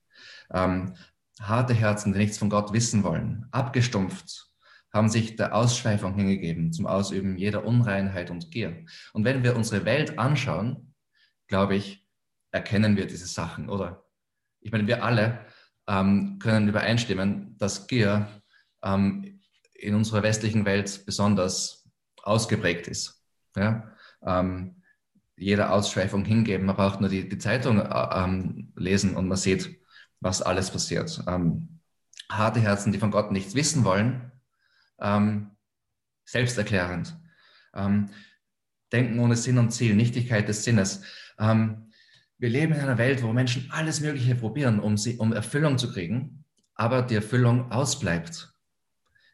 Ähm, 0.51 0.93
harte 1.39 1.73
Herzen, 1.73 2.13
die 2.13 2.19
nichts 2.19 2.37
von 2.37 2.49
Gott 2.49 2.73
wissen 2.73 3.03
wollen, 3.03 3.47
abgestumpft, 3.51 4.50
haben 4.93 5.09
sich 5.09 5.35
der 5.35 5.55
Ausschweifung 5.55 6.15
hingegeben 6.15 6.73
zum 6.73 6.85
Ausüben 6.85 7.37
jeder 7.37 7.65
Unreinheit 7.65 8.29
und 8.29 8.51
Gier. 8.51 8.85
Und 9.13 9.23
wenn 9.23 9.43
wir 9.43 9.55
unsere 9.55 9.85
Welt 9.85 10.19
anschauen, 10.19 10.93
glaube 11.47 11.75
ich, 11.75 12.05
erkennen 12.51 12.97
wir 12.97 13.07
diese 13.07 13.27
Sachen, 13.27 13.69
oder? 13.69 14.05
Ich 14.59 14.71
meine, 14.71 14.87
wir 14.87 15.03
alle 15.03 15.45
ähm, 15.87 16.39
können 16.39 16.67
übereinstimmen, 16.67 17.57
dass 17.57 17.87
Gier 17.87 18.27
ähm, 18.83 19.39
in 19.73 19.95
unserer 19.95 20.23
westlichen 20.23 20.65
Welt 20.65 21.05
besonders 21.05 21.89
ausgeprägt 22.21 22.87
ist. 22.87 23.23
Ja? 23.55 23.91
Ähm, 24.23 24.81
jeder 25.35 25.73
Ausschweifung 25.73 26.23
hingeben, 26.23 26.67
man 26.67 26.75
braucht 26.75 27.01
nur 27.01 27.09
die, 27.09 27.27
die 27.27 27.37
Zeitung 27.37 27.79
äh, 27.79 28.09
ähm, 28.13 28.71
lesen 28.75 29.15
und 29.15 29.27
man 29.27 29.37
sieht, 29.37 29.81
was 30.19 30.41
alles 30.41 30.69
passiert. 30.69 31.23
Ähm, 31.27 31.79
harte 32.29 32.59
Herzen, 32.59 32.91
die 32.91 32.99
von 32.99 33.11
Gott 33.11 33.31
nichts 33.31 33.55
wissen 33.55 33.83
wollen, 33.83 34.30
ähm, 35.01 35.51
selbsterklärend. 36.25 37.17
Denken 38.91 39.19
ohne 39.19 39.35
Sinn 39.35 39.57
und 39.57 39.71
Ziel, 39.71 39.95
Nichtigkeit 39.95 40.47
des 40.47 40.63
Sinnes. 40.63 41.03
Ähm, 41.39 41.91
wir 42.37 42.49
leben 42.49 42.73
in 42.73 42.79
einer 42.79 42.97
Welt, 42.97 43.23
wo 43.23 43.31
Menschen 43.31 43.69
alles 43.71 44.01
Mögliche 44.01 44.35
probieren, 44.35 44.79
um, 44.79 44.97
sie, 44.97 45.17
um 45.17 45.31
Erfüllung 45.31 45.77
zu 45.77 45.91
kriegen, 45.91 46.43
aber 46.75 47.01
die 47.01 47.15
Erfüllung 47.15 47.71
ausbleibt. 47.71 48.53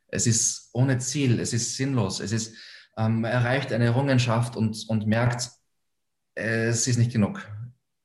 Es 0.07 0.27
ist 0.27 0.69
ohne 0.73 0.99
Ziel, 0.99 1.39
es 1.39 1.53
ist 1.53 1.75
sinnlos, 1.75 2.19
es 2.19 2.31
ist, 2.31 2.55
ähm, 2.97 3.21
man 3.21 3.31
erreicht 3.31 3.71
eine 3.73 3.85
Errungenschaft 3.85 4.55
und, 4.55 4.85
und 4.87 5.07
merkt, 5.07 5.49
es 6.35 6.87
ist 6.87 6.97
nicht 6.97 7.11
genug. 7.11 7.47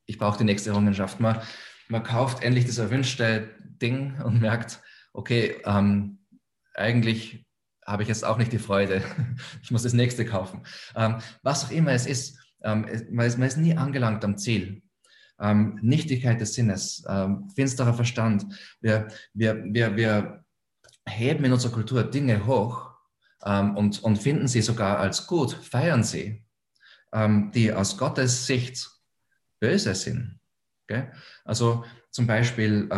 Ich 0.07 0.19
brauche 0.19 0.39
die 0.39 0.45
nächste 0.45 0.71
Errungenschaft. 0.71 1.21
Man, 1.21 1.41
man 1.89 2.03
kauft 2.03 2.43
endlich 2.43 2.65
das 2.65 2.79
erwünschte 2.79 3.51
Ding 3.61 4.21
und 4.23 4.41
merkt, 4.41 4.81
okay, 5.13 5.61
ähm, 5.65 6.21
eigentlich 6.75 7.45
habe 7.87 8.03
ich 8.03 8.09
jetzt 8.09 8.25
auch 8.25 8.39
nicht 8.39 8.53
die 8.53 8.59
Freude. 8.59 9.03
Ich 9.63 9.71
muss 9.71 9.83
das 9.83 9.93
nächste 9.93 10.25
kaufen. 10.25 10.65
Ähm, 10.95 11.19
was 11.43 11.65
auch 11.65 11.71
immer 11.71 11.93
es 11.93 12.07
ist, 12.07 12.39
ähm, 12.63 12.87
man, 13.11 13.27
ist 13.27 13.39
man 13.39 13.49
ist 13.49 13.57
nie 13.57 13.77
angelangt 13.77 14.25
am 14.25 14.37
Ziel. 14.37 14.83
Ähm, 15.41 15.79
Nichtigkeit 15.83 16.41
des 16.41 16.55
Sinnes, 16.55 17.05
ähm, 17.09 17.51
finsterer 17.55 17.95
Verstand. 17.95 18.45
Wir, 18.81 19.09
wir, 19.35 19.65
wir, 19.65 19.97
wir 19.97 20.45
heben 21.09 21.45
in 21.45 21.53
unserer 21.53 21.73
Kultur 21.73 22.05
Dinge 22.05 22.47
hoch 22.47 22.93
ähm, 23.45 23.77
und, 23.77 24.03
und 24.05 24.17
finden 24.17 24.47
sie 24.47 24.63
sogar 24.63 24.99
als 24.99 25.27
gut, 25.27 25.53
feiern 25.53 26.05
sie, 26.05 26.45
ähm, 27.13 27.51
die 27.53 27.73
aus 27.73 27.99
Gottes 27.99 28.47
Sicht 28.47 28.89
böse 29.59 29.95
sind. 29.95 30.39
Okay? 30.85 31.11
Also 31.45 31.85
zum 32.11 32.27
Beispiel 32.27 32.89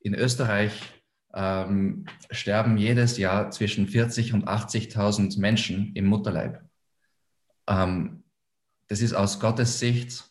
in 0.00 0.14
Österreich 0.14 0.97
ähm, 1.34 2.06
sterben 2.30 2.76
jedes 2.78 3.18
Jahr 3.18 3.50
zwischen 3.50 3.86
40 3.86 4.32
und 4.32 4.48
80.000 4.48 5.38
Menschen 5.38 5.92
im 5.94 6.06
Mutterleib. 6.06 6.62
Ähm, 7.66 8.24
das 8.88 9.00
ist 9.00 9.12
aus 9.12 9.38
Gottes 9.38 9.78
Sicht 9.78 10.24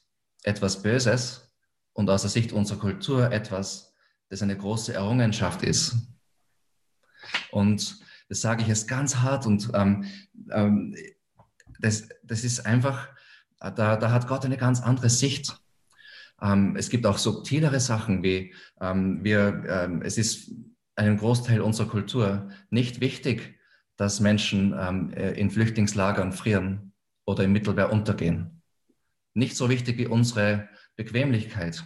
etwas 0.44 0.82
Böses 0.82 1.54
und 1.94 2.10
aus 2.10 2.22
der 2.22 2.32
Sicht 2.32 2.51
unserer 2.51 2.80
Kultur 2.80 3.32
etwas, 3.32 3.94
das 4.30 4.42
eine 4.42 4.58
große 4.58 4.94
Errungenschaft 4.94 5.62
ist. 5.62 5.96
Und 7.51 8.00
das 8.30 8.42
sage 8.42 8.62
ich 8.62 8.68
jetzt 8.68 8.88
ganz 8.88 9.18
hart 9.18 9.46
und 9.46 9.70
ähm, 9.74 10.06
ähm, 10.51 10.96
das, 11.80 12.10
das 12.24 12.44
ist 12.44 12.66
einfach, 12.66 13.08
da, 13.60 13.96
da 13.96 14.12
hat 14.12 14.27
Gott 14.27 14.46
eine 14.46 14.58
ganz 14.58 14.82
andere 14.82 15.10
Sicht. 15.10 15.60
Ähm, 16.42 16.75
es 16.75 16.89
gibt 16.89 17.06
auch 17.06 17.18
subtilere 17.18 17.80
Sachen 17.80 18.24
wie 18.24 18.54
ähm, 18.82 19.24
wir, 19.24 19.63
ähm, 19.68 20.01
es 20.01 20.18
ist 20.18 20.51
einem 20.98 21.18
Großteil 21.18 21.62
unserer 21.62 21.88
Kultur 21.88 22.50
nicht 22.70 23.00
wichtig, 23.01 23.60
dass 23.96 24.20
Menschen 24.20 24.75
ähm, 24.77 25.13
äh, 25.13 25.32
in 25.32 25.50
Flüchtlingslagern 25.50 26.34
frieren 26.34 26.94
oder 27.25 27.44
im 27.44 27.54
Mittelmeer 27.54 27.92
untergehen. 27.92 28.62
Nicht 29.34 29.56
so 29.56 29.70
wichtig 29.70 29.98
wie 29.98 30.08
unsere 30.08 30.68
Bequemlichkeit. 30.96 31.84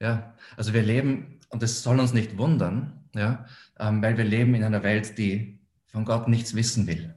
Ja, 0.00 0.34
also 0.56 0.72
wir 0.72 0.82
leben, 0.82 1.40
und 1.48 1.62
das 1.62 1.82
soll 1.82 1.98
uns 1.98 2.12
nicht 2.12 2.38
wundern, 2.38 3.08
ja, 3.14 3.46
ähm, 3.78 4.00
weil 4.00 4.16
wir 4.16 4.24
leben 4.24 4.54
in 4.54 4.62
einer 4.62 4.84
Welt, 4.84 5.18
die 5.18 5.60
von 5.88 6.04
Gott 6.04 6.28
nichts 6.28 6.54
wissen 6.54 6.86
will. 6.86 7.14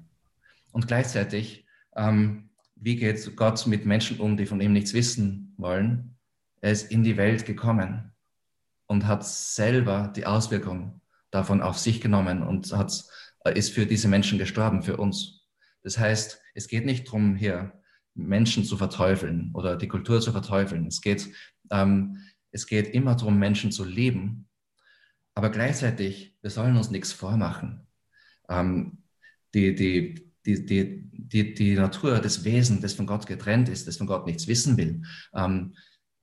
Und 0.71 0.87
gleichzeitig, 0.87 1.67
ähm, 1.95 2.49
wie 2.75 2.95
geht 2.95 3.35
Gott 3.35 3.67
mit 3.67 3.85
Menschen 3.85 4.19
um, 4.19 4.37
die 4.37 4.47
von 4.47 4.61
ihm 4.61 4.73
nichts 4.73 4.93
wissen 4.93 5.53
wollen? 5.57 6.17
Er 6.61 6.71
ist 6.71 6.91
in 6.91 7.03
die 7.03 7.17
Welt 7.17 7.45
gekommen 7.45 8.10
und 8.91 9.07
hat 9.07 9.25
selber 9.25 10.11
die 10.13 10.25
Auswirkung 10.25 10.99
davon 11.31 11.61
auf 11.61 11.77
sich 11.77 12.01
genommen 12.01 12.43
und 12.43 12.73
hat, 12.73 13.05
äh, 13.45 13.57
ist 13.57 13.71
für 13.71 13.85
diese 13.85 14.09
Menschen 14.09 14.37
gestorben, 14.37 14.83
für 14.83 14.97
uns. 14.97 15.47
Das 15.81 15.97
heißt, 15.97 16.41
es 16.55 16.67
geht 16.67 16.85
nicht 16.85 17.07
darum, 17.07 17.37
hier 17.37 17.71
Menschen 18.15 18.65
zu 18.65 18.75
verteufeln 18.75 19.51
oder 19.53 19.77
die 19.77 19.87
Kultur 19.87 20.19
zu 20.19 20.33
verteufeln. 20.33 20.87
Es 20.87 20.99
geht, 20.99 21.29
ähm, 21.71 22.17
es 22.51 22.67
geht 22.67 22.93
immer 22.93 23.15
darum, 23.15 23.39
Menschen 23.39 23.71
zu 23.71 23.85
lieben. 23.85 24.49
Aber 25.35 25.51
gleichzeitig, 25.51 26.35
wir 26.41 26.49
sollen 26.49 26.75
uns 26.75 26.91
nichts 26.91 27.13
vormachen. 27.13 27.87
Ähm, 28.49 29.03
die, 29.53 29.73
die, 29.73 30.33
die, 30.45 30.65
die, 30.65 31.09
die, 31.13 31.53
die 31.53 31.75
Natur, 31.75 32.19
das 32.19 32.43
Wesen, 32.43 32.81
das 32.81 32.91
von 32.91 33.07
Gott 33.07 33.25
getrennt 33.25 33.69
ist, 33.69 33.87
das 33.87 33.95
von 33.95 34.07
Gott 34.07 34.25
nichts 34.25 34.47
wissen 34.47 34.75
will, 34.75 35.03
ähm, 35.33 35.75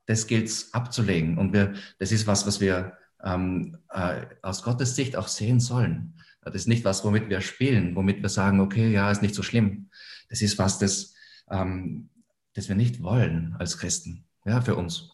das 0.09 0.27
gilt 0.27 0.51
abzulegen. 0.73 1.39
Und 1.39 1.53
wir, 1.53 1.75
das 1.99 2.13
ist 2.13 2.27
was, 2.27 2.47
was 2.47 2.61
wir 2.61 2.97
ähm, 3.23 3.77
äh, 3.91 4.27
aus 4.43 4.63
Gottes 4.63 4.97
Sicht 4.97 5.17
auch 5.17 5.29
sehen 5.29 5.61
sollen. 5.61 6.15
Das 6.43 6.55
ist 6.55 6.67
nicht 6.67 6.85
was, 6.85 7.05
womit 7.05 7.29
wir 7.29 7.43
spielen, 7.43 7.95
womit 7.95 8.23
wir 8.23 8.31
sagen, 8.31 8.61
okay, 8.61 8.91
ja, 8.91 9.11
ist 9.11 9.21
nicht 9.21 9.35
so 9.35 9.43
schlimm. 9.43 9.91
Das 10.31 10.41
ist 10.41 10.59
was, 10.59 10.79
das, 10.79 11.15
ähm, 11.51 12.09
das 12.55 12.69
wir 12.69 12.75
nicht 12.75 13.03
wollen 13.03 13.55
als 13.59 13.77
Christen, 13.77 14.25
ja, 14.47 14.63
für 14.63 14.77
uns. 14.77 15.11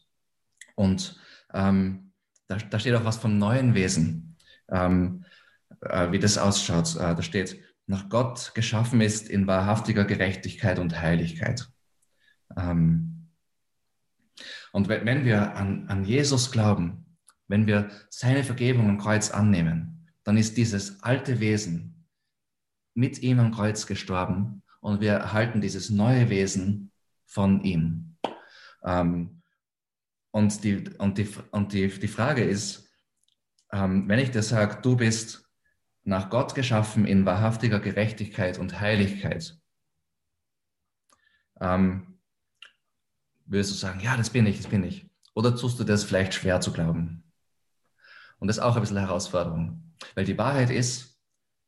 Und 0.76 1.18
ähm, 1.52 2.12
da, 2.46 2.56
da 2.56 2.78
steht 2.78 2.94
auch 2.94 3.04
was 3.04 3.16
vom 3.16 3.36
neuen 3.36 3.74
Wesen, 3.74 4.36
ähm, 4.68 5.24
äh, 5.80 6.12
wie 6.12 6.20
das 6.20 6.38
ausschaut. 6.38 6.94
Äh, 6.94 7.16
da 7.16 7.22
steht, 7.22 7.60
nach 7.86 8.08
Gott 8.08 8.52
geschaffen 8.54 9.00
ist 9.00 9.28
in 9.28 9.48
wahrhaftiger 9.48 10.04
Gerechtigkeit 10.04 10.78
und 10.78 11.00
Heiligkeit. 11.00 11.68
Ähm, 12.56 13.13
und 14.74 14.88
wenn 14.88 15.24
wir 15.24 15.54
an, 15.54 15.86
an 15.86 16.04
Jesus 16.04 16.50
glauben, 16.50 17.06
wenn 17.46 17.68
wir 17.68 17.92
seine 18.10 18.42
Vergebung 18.42 18.88
am 18.88 18.98
Kreuz 18.98 19.30
annehmen, 19.30 20.08
dann 20.24 20.36
ist 20.36 20.56
dieses 20.56 21.00
alte 21.04 21.38
Wesen 21.38 22.08
mit 22.92 23.20
ihm 23.20 23.38
am 23.38 23.52
Kreuz 23.52 23.86
gestorben 23.86 24.64
und 24.80 25.00
wir 25.00 25.12
erhalten 25.12 25.60
dieses 25.60 25.90
neue 25.90 26.28
Wesen 26.28 26.90
von 27.24 27.62
ihm. 27.62 28.16
Ähm, 28.82 29.42
und 30.32 30.64
die, 30.64 30.88
und 30.98 31.18
die, 31.18 31.28
und 31.52 31.72
die, 31.72 31.86
die 31.86 32.08
Frage 32.08 32.42
ist, 32.42 32.90
ähm, 33.70 34.08
wenn 34.08 34.18
ich 34.18 34.32
dir 34.32 34.42
sage, 34.42 34.82
du 34.82 34.96
bist 34.96 35.48
nach 36.02 36.30
Gott 36.30 36.56
geschaffen 36.56 37.04
in 37.04 37.24
wahrhaftiger 37.24 37.78
Gerechtigkeit 37.78 38.58
und 38.58 38.80
Heiligkeit, 38.80 39.56
ähm, 41.60 42.13
würdest 43.46 43.72
du 43.72 43.74
sagen, 43.76 44.00
ja, 44.00 44.16
das 44.16 44.30
bin 44.30 44.46
ich, 44.46 44.58
das 44.58 44.66
bin 44.68 44.84
ich. 44.84 45.08
Oder 45.34 45.56
tust 45.56 45.78
du 45.78 45.84
das 45.84 46.04
vielleicht 46.04 46.34
schwer 46.34 46.60
zu 46.60 46.72
glauben? 46.72 47.24
Und 48.38 48.48
das 48.48 48.58
ist 48.58 48.62
auch 48.62 48.76
ein 48.76 48.80
bisschen 48.80 48.98
Herausforderung. 48.98 49.94
Weil 50.14 50.24
die 50.24 50.38
Wahrheit 50.38 50.70
ist, 50.70 51.18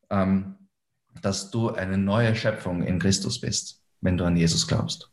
ähm, 0.09 0.69
dass 1.21 1.51
du 1.51 1.71
eine 1.71 1.97
neue 1.97 2.35
Schöpfung 2.35 2.83
in 2.83 2.99
Christus 2.99 3.41
bist, 3.41 3.83
wenn 4.01 4.17
du 4.17 4.25
an 4.25 4.37
Jesus 4.37 4.67
glaubst. 4.67 5.11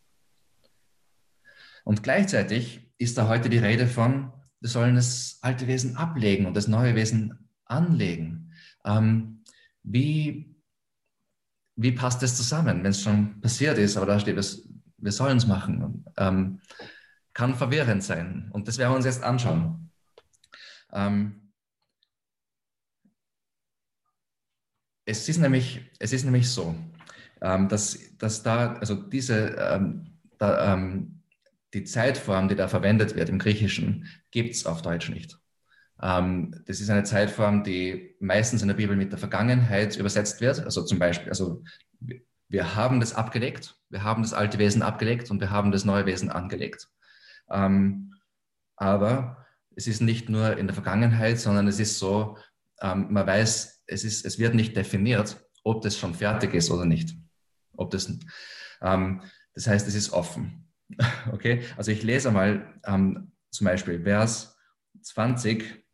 Und 1.85 2.03
gleichzeitig 2.03 2.93
ist 2.99 3.19
da 3.19 3.29
heute 3.29 3.49
die 3.49 3.59
Rede 3.59 3.87
von, 3.87 4.33
wir 4.61 4.71
sollen 4.71 4.95
das 4.95 5.39
alte 5.43 5.67
Wesen 5.67 5.97
ablegen 5.97 6.47
und 6.47 6.55
das 6.57 6.69
neue 6.69 6.95
Wesen 6.95 7.49
anlegen. 7.65 8.53
Ähm, 8.85 9.43
wie, 9.83 10.55
wie 11.77 11.93
passt 11.93 12.23
das 12.23 12.37
zusammen, 12.37 12.83
wenn 12.83 12.91
es 12.91 13.03
schon 13.03 13.41
passiert 13.41 13.79
ist, 13.79 13.97
aber 13.97 14.07
da 14.07 14.21
steht 14.21 14.39
es 14.39 14.69
wir 15.05 15.13
sollen 15.13 15.37
es 15.37 15.47
machen, 15.47 16.05
ähm, 16.17 16.61
kann 17.35 17.55
verwirrend 17.55 18.03
sein. 18.03 18.49
Und 18.53 18.69
das 18.69 18.79
werden 18.79 18.93
wir 18.93 18.97
uns 18.97 19.05
jetzt 19.05 19.23
anschauen. 19.23 19.91
Ähm, 20.93 21.53
es, 25.05 25.29
ist 25.29 25.39
nämlich, 25.39 25.91
es 25.99 26.13
ist 26.13 26.25
nämlich 26.25 26.49
so, 26.49 26.75
ähm, 27.43 27.69
dass, 27.69 27.99
dass 28.17 28.43
da, 28.43 28.75
also 28.75 28.95
diese, 28.95 29.57
ähm, 29.59 30.19
da, 30.39 30.73
ähm, 30.73 31.21
die 31.75 31.85
Zeitform, 31.85 32.49
die 32.49 32.55
da 32.55 32.69
verwendet 32.69 33.15
wird 33.15 33.29
im 33.29 33.39
Griechischen, 33.39 34.09
gibt 34.31 34.55
es 34.55 34.65
auf 34.65 34.81
Deutsch 34.81 35.11
nicht. 35.11 35.39
Ähm, 36.01 36.55
das 36.67 36.81
ist 36.81 36.89
eine 36.89 37.05
Zeitform, 37.05 37.63
die 37.63 38.17
meistens 38.21 38.63
in 38.63 38.69
der 38.69 38.75
Bibel 38.75 38.97
mit 38.97 39.13
der 39.13 39.19
Vergangenheit 39.19 39.97
übersetzt 39.97 40.41
wird. 40.41 40.61
Also 40.61 40.83
zum 40.85 40.99
Beispiel, 40.99 41.29
also 41.29 41.63
wir 42.49 42.75
haben 42.77 43.01
das 43.01 43.15
abgelegt, 43.15 43.77
wir 43.89 44.03
haben 44.03 44.23
das 44.23 44.35
alte 44.35 44.59
Wesen 44.59 44.83
abgelegt 44.83 45.31
und 45.31 45.41
wir 45.41 45.51
haben 45.51 45.73
das 45.73 45.85
neue 45.85 46.07
Wesen 46.07 46.31
angelegt. 46.31 46.89
Ähm, 47.51 48.15
aber 48.77 49.45
es 49.77 49.87
ist 49.87 50.01
nicht 50.01 50.29
nur 50.29 50.57
in 50.57 50.67
der 50.67 50.75
Vergangenheit, 50.75 51.39
sondern 51.39 51.67
es 51.67 51.81
ist 51.81 51.99
so, 51.99 52.39
ähm, 52.81 53.09
man 53.11 53.27
weiß, 53.27 53.85
es, 53.87 54.05
ist, 54.05 54.25
es 54.25 54.39
wird 54.39 54.55
nicht 54.55 54.77
definiert, 54.77 55.37
ob 55.63 55.83
das 55.83 55.99
schon 55.99 56.15
fertig 56.15 56.55
ist 56.55 56.71
oder 56.71 56.85
nicht. 56.85 57.17
Ob 57.77 57.91
das, 57.91 58.13
ähm, 58.83 59.23
das 59.55 59.67
heißt, 59.67 59.89
es 59.89 59.95
ist 59.95 60.13
offen. 60.13 60.69
okay, 61.33 61.63
also 61.77 61.91
ich 61.91 62.03
lese 62.03 62.31
mal 62.31 62.75
ähm, 62.85 63.33
zum 63.51 63.65
Beispiel 63.67 64.03
Vers 64.03 64.57
20, 65.03 65.85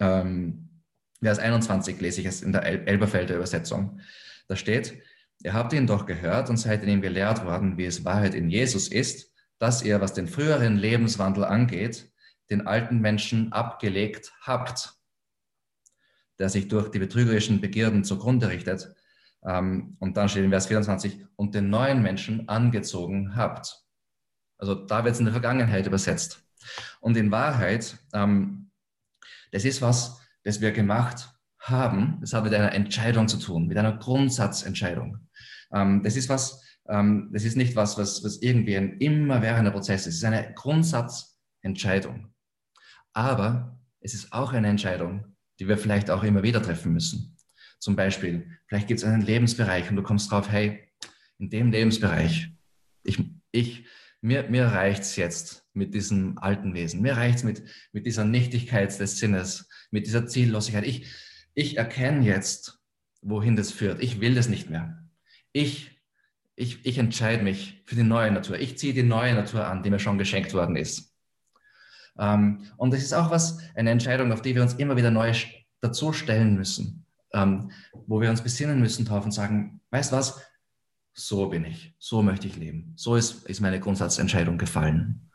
ähm, 0.00 0.82
Vers 1.22 1.38
21 1.38 2.00
lese 2.00 2.20
ich 2.20 2.26
es 2.26 2.42
in 2.42 2.52
der 2.52 2.64
Elberfelder 2.64 3.36
Übersetzung. 3.36 4.00
Da 4.48 4.56
steht, 4.56 5.02
Ihr 5.44 5.52
habt 5.52 5.74
ihn 5.74 5.86
doch 5.86 6.06
gehört 6.06 6.48
und 6.48 6.56
seid 6.56 6.82
in 6.82 6.88
ihm 6.88 7.02
gelehrt 7.02 7.44
worden, 7.44 7.76
wie 7.76 7.84
es 7.84 8.02
Wahrheit 8.02 8.34
in 8.34 8.48
Jesus 8.48 8.88
ist, 8.88 9.30
dass 9.58 9.82
ihr, 9.82 10.00
was 10.00 10.14
den 10.14 10.26
früheren 10.26 10.78
Lebenswandel 10.78 11.44
angeht, 11.44 12.10
den 12.48 12.66
alten 12.66 13.00
Menschen 13.00 13.52
abgelegt 13.52 14.32
habt, 14.40 14.94
der 16.38 16.48
sich 16.48 16.68
durch 16.68 16.90
die 16.90 16.98
betrügerischen 16.98 17.60
Begierden 17.60 18.04
zugrunde 18.04 18.48
richtet. 18.48 18.94
Ähm, 19.44 19.98
und 20.00 20.16
dann 20.16 20.30
steht 20.30 20.44
in 20.44 20.50
Vers 20.50 20.66
24, 20.66 21.26
und 21.36 21.54
den 21.54 21.68
neuen 21.68 22.02
Menschen 22.02 22.48
angezogen 22.48 23.36
habt. 23.36 23.84
Also 24.56 24.74
da 24.74 25.04
wird 25.04 25.12
es 25.12 25.18
in 25.18 25.26
der 25.26 25.34
Vergangenheit 25.34 25.86
übersetzt. 25.86 26.42
Und 27.00 27.18
in 27.18 27.30
Wahrheit, 27.30 27.98
ähm, 28.14 28.70
das 29.52 29.66
ist 29.66 29.82
was, 29.82 30.22
das 30.42 30.62
wir 30.62 30.72
gemacht 30.72 31.28
haben, 31.58 32.18
das 32.20 32.32
hat 32.32 32.44
mit 32.44 32.54
einer 32.54 32.72
Entscheidung 32.72 33.28
zu 33.28 33.38
tun, 33.38 33.66
mit 33.66 33.78
einer 33.78 33.96
Grundsatzentscheidung. 33.96 35.18
Ähm, 35.74 36.02
das 36.02 36.16
ist 36.16 36.28
was, 36.28 36.62
ähm, 36.88 37.30
das 37.32 37.44
ist 37.44 37.56
nicht 37.56 37.76
was, 37.76 37.98
was, 37.98 38.22
was 38.24 38.40
irgendwie 38.40 38.76
ein 38.76 38.98
immerwährender 38.98 39.72
Prozess 39.72 40.06
ist. 40.06 40.14
Es 40.14 40.18
ist 40.18 40.24
eine 40.24 40.54
Grundsatzentscheidung. 40.54 42.32
Aber 43.12 43.78
es 44.00 44.14
ist 44.14 44.32
auch 44.32 44.52
eine 44.52 44.68
Entscheidung, 44.68 45.36
die 45.58 45.68
wir 45.68 45.78
vielleicht 45.78 46.10
auch 46.10 46.22
immer 46.22 46.42
wieder 46.42 46.62
treffen 46.62 46.92
müssen. 46.92 47.36
Zum 47.78 47.96
Beispiel, 47.96 48.50
vielleicht 48.66 48.88
gibt 48.88 49.00
es 49.00 49.04
einen 49.04 49.22
Lebensbereich 49.22 49.90
und 49.90 49.96
du 49.96 50.02
kommst 50.02 50.30
drauf, 50.30 50.50
hey, 50.50 50.88
in 51.38 51.50
dem 51.50 51.70
Lebensbereich, 51.70 52.50
ich, 53.02 53.22
ich, 53.50 53.86
mir, 54.20 54.48
mir 54.48 54.66
reicht's 54.66 55.16
jetzt 55.16 55.66
mit 55.74 55.94
diesem 55.94 56.38
alten 56.38 56.74
Wesen. 56.74 57.02
Mir 57.02 57.16
reicht's 57.16 57.44
mit, 57.44 57.62
mit 57.92 58.06
dieser 58.06 58.24
Nichtigkeit 58.24 58.98
des 58.98 59.18
Sinnes, 59.18 59.68
mit 59.90 60.06
dieser 60.06 60.26
Ziellosigkeit. 60.26 60.86
Ich, 60.86 61.06
ich 61.54 61.76
erkenne 61.76 62.24
jetzt, 62.24 62.80
wohin 63.20 63.56
das 63.56 63.70
führt. 63.70 64.02
Ich 64.02 64.20
will 64.20 64.34
das 64.34 64.48
nicht 64.48 64.70
mehr. 64.70 65.03
Ich, 65.54 66.00
ich, 66.56 66.84
ich 66.84 66.98
entscheide 66.98 67.44
mich 67.44 67.80
für 67.86 67.94
die 67.94 68.02
neue 68.02 68.32
Natur. 68.32 68.58
Ich 68.58 68.76
ziehe 68.76 68.92
die 68.92 69.04
neue 69.04 69.34
Natur 69.34 69.66
an, 69.66 69.84
die 69.84 69.90
mir 69.90 70.00
schon 70.00 70.18
geschenkt 70.18 70.52
worden 70.52 70.74
ist. 70.74 71.14
Ähm, 72.18 72.66
und 72.76 72.92
das 72.92 73.02
ist 73.02 73.12
auch 73.12 73.30
was, 73.30 73.58
eine 73.76 73.90
Entscheidung, 73.90 74.32
auf 74.32 74.42
die 74.42 74.56
wir 74.56 74.62
uns 74.62 74.74
immer 74.74 74.96
wieder 74.96 75.12
neu 75.12 75.32
dazu 75.80 76.12
stellen 76.12 76.56
müssen, 76.56 77.06
ähm, 77.32 77.70
wo 78.06 78.20
wir 78.20 78.30
uns 78.30 78.42
besinnen 78.42 78.80
müssen 78.80 79.04
drauf 79.04 79.24
und 79.24 79.30
sagen, 79.30 79.80
weißt 79.90 80.10
was, 80.10 80.42
so 81.12 81.48
bin 81.48 81.64
ich, 81.64 81.94
so 82.00 82.20
möchte 82.20 82.48
ich 82.48 82.56
leben, 82.56 82.92
so 82.96 83.14
ist, 83.14 83.44
ist 83.48 83.60
meine 83.60 83.78
Grundsatzentscheidung 83.78 84.58
gefallen. 84.58 85.30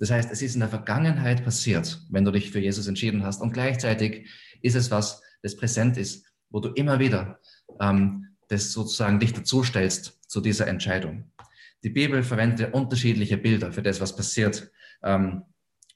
Das 0.00 0.10
heißt, 0.10 0.32
es 0.32 0.42
ist 0.42 0.54
in 0.54 0.60
der 0.60 0.68
Vergangenheit 0.68 1.44
passiert, 1.44 2.00
wenn 2.10 2.24
du 2.24 2.32
dich 2.32 2.50
für 2.50 2.58
Jesus 2.58 2.88
entschieden 2.88 3.22
hast 3.22 3.40
und 3.40 3.52
gleichzeitig 3.52 4.28
ist 4.62 4.74
es 4.74 4.90
was, 4.90 5.22
das 5.42 5.56
präsent 5.56 5.96
ist, 5.96 6.26
wo 6.48 6.58
du 6.58 6.70
immer 6.70 6.98
wieder 6.98 7.38
ähm, 7.80 8.29
das 8.50 8.72
sozusagen 8.72 9.20
dich 9.20 9.32
dazu 9.32 9.62
stellst 9.62 10.20
zu 10.28 10.40
dieser 10.40 10.66
Entscheidung. 10.66 11.30
Die 11.84 11.88
Bibel 11.90 12.22
verwendet 12.22 12.74
unterschiedliche 12.74 13.38
Bilder 13.38 13.72
für 13.72 13.82
das, 13.82 14.00
was 14.00 14.14
passiert. 14.14 14.70
Ähm, 15.02 15.42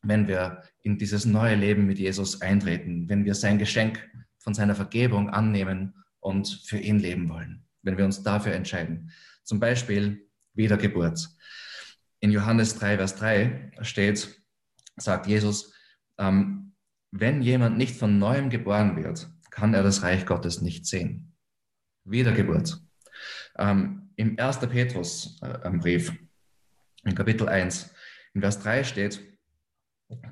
wenn 0.02 0.28
wir 0.28 0.62
in 0.82 0.98
dieses 0.98 1.24
neue 1.24 1.56
Leben 1.56 1.86
mit 1.86 1.98
Jesus 1.98 2.40
eintreten, 2.40 3.08
wenn 3.08 3.24
wir 3.24 3.34
sein 3.34 3.58
Geschenk 3.58 4.08
von 4.38 4.54
seiner 4.54 4.74
Vergebung 4.74 5.30
annehmen 5.30 5.94
und 6.20 6.48
für 6.64 6.78
ihn 6.78 6.98
leben 6.98 7.28
wollen, 7.28 7.64
wenn 7.82 7.96
wir 7.96 8.04
uns 8.04 8.22
dafür 8.22 8.52
entscheiden. 8.52 9.10
Zum 9.42 9.60
Beispiel 9.60 10.28
Wiedergeburt. 10.54 11.28
In 12.20 12.30
Johannes 12.30 12.78
3, 12.78 12.96
Vers 12.98 13.16
3 13.16 13.72
steht, 13.80 14.40
sagt 14.96 15.26
Jesus, 15.26 15.72
ähm, 16.18 16.74
wenn 17.10 17.42
jemand 17.42 17.78
nicht 17.78 17.96
von 17.96 18.18
neuem 18.18 18.48
geboren 18.48 18.96
wird, 18.96 19.28
kann 19.50 19.74
er 19.74 19.82
das 19.82 20.02
Reich 20.02 20.24
Gottes 20.24 20.60
nicht 20.60 20.86
sehen. 20.86 21.33
Wiedergeburt. 22.04 22.80
Ähm, 23.56 24.10
Im 24.16 24.38
1. 24.38 24.58
Petrus 24.60 25.38
äh, 25.42 25.68
in 27.04 27.14
Kapitel 27.14 27.48
1, 27.48 27.90
in 28.34 28.40
Vers 28.40 28.60
3 28.60 28.84
steht, 28.84 29.20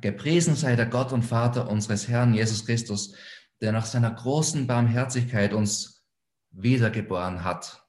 Gepriesen 0.00 0.54
sei 0.54 0.76
der 0.76 0.86
Gott 0.86 1.12
und 1.12 1.22
Vater 1.22 1.68
unseres 1.68 2.08
Herrn 2.08 2.34
Jesus 2.34 2.66
Christus, 2.66 3.14
der 3.60 3.72
nach 3.72 3.86
seiner 3.86 4.10
großen 4.10 4.66
Barmherzigkeit 4.66 5.52
uns 5.52 6.04
wiedergeboren 6.50 7.44
hat 7.44 7.82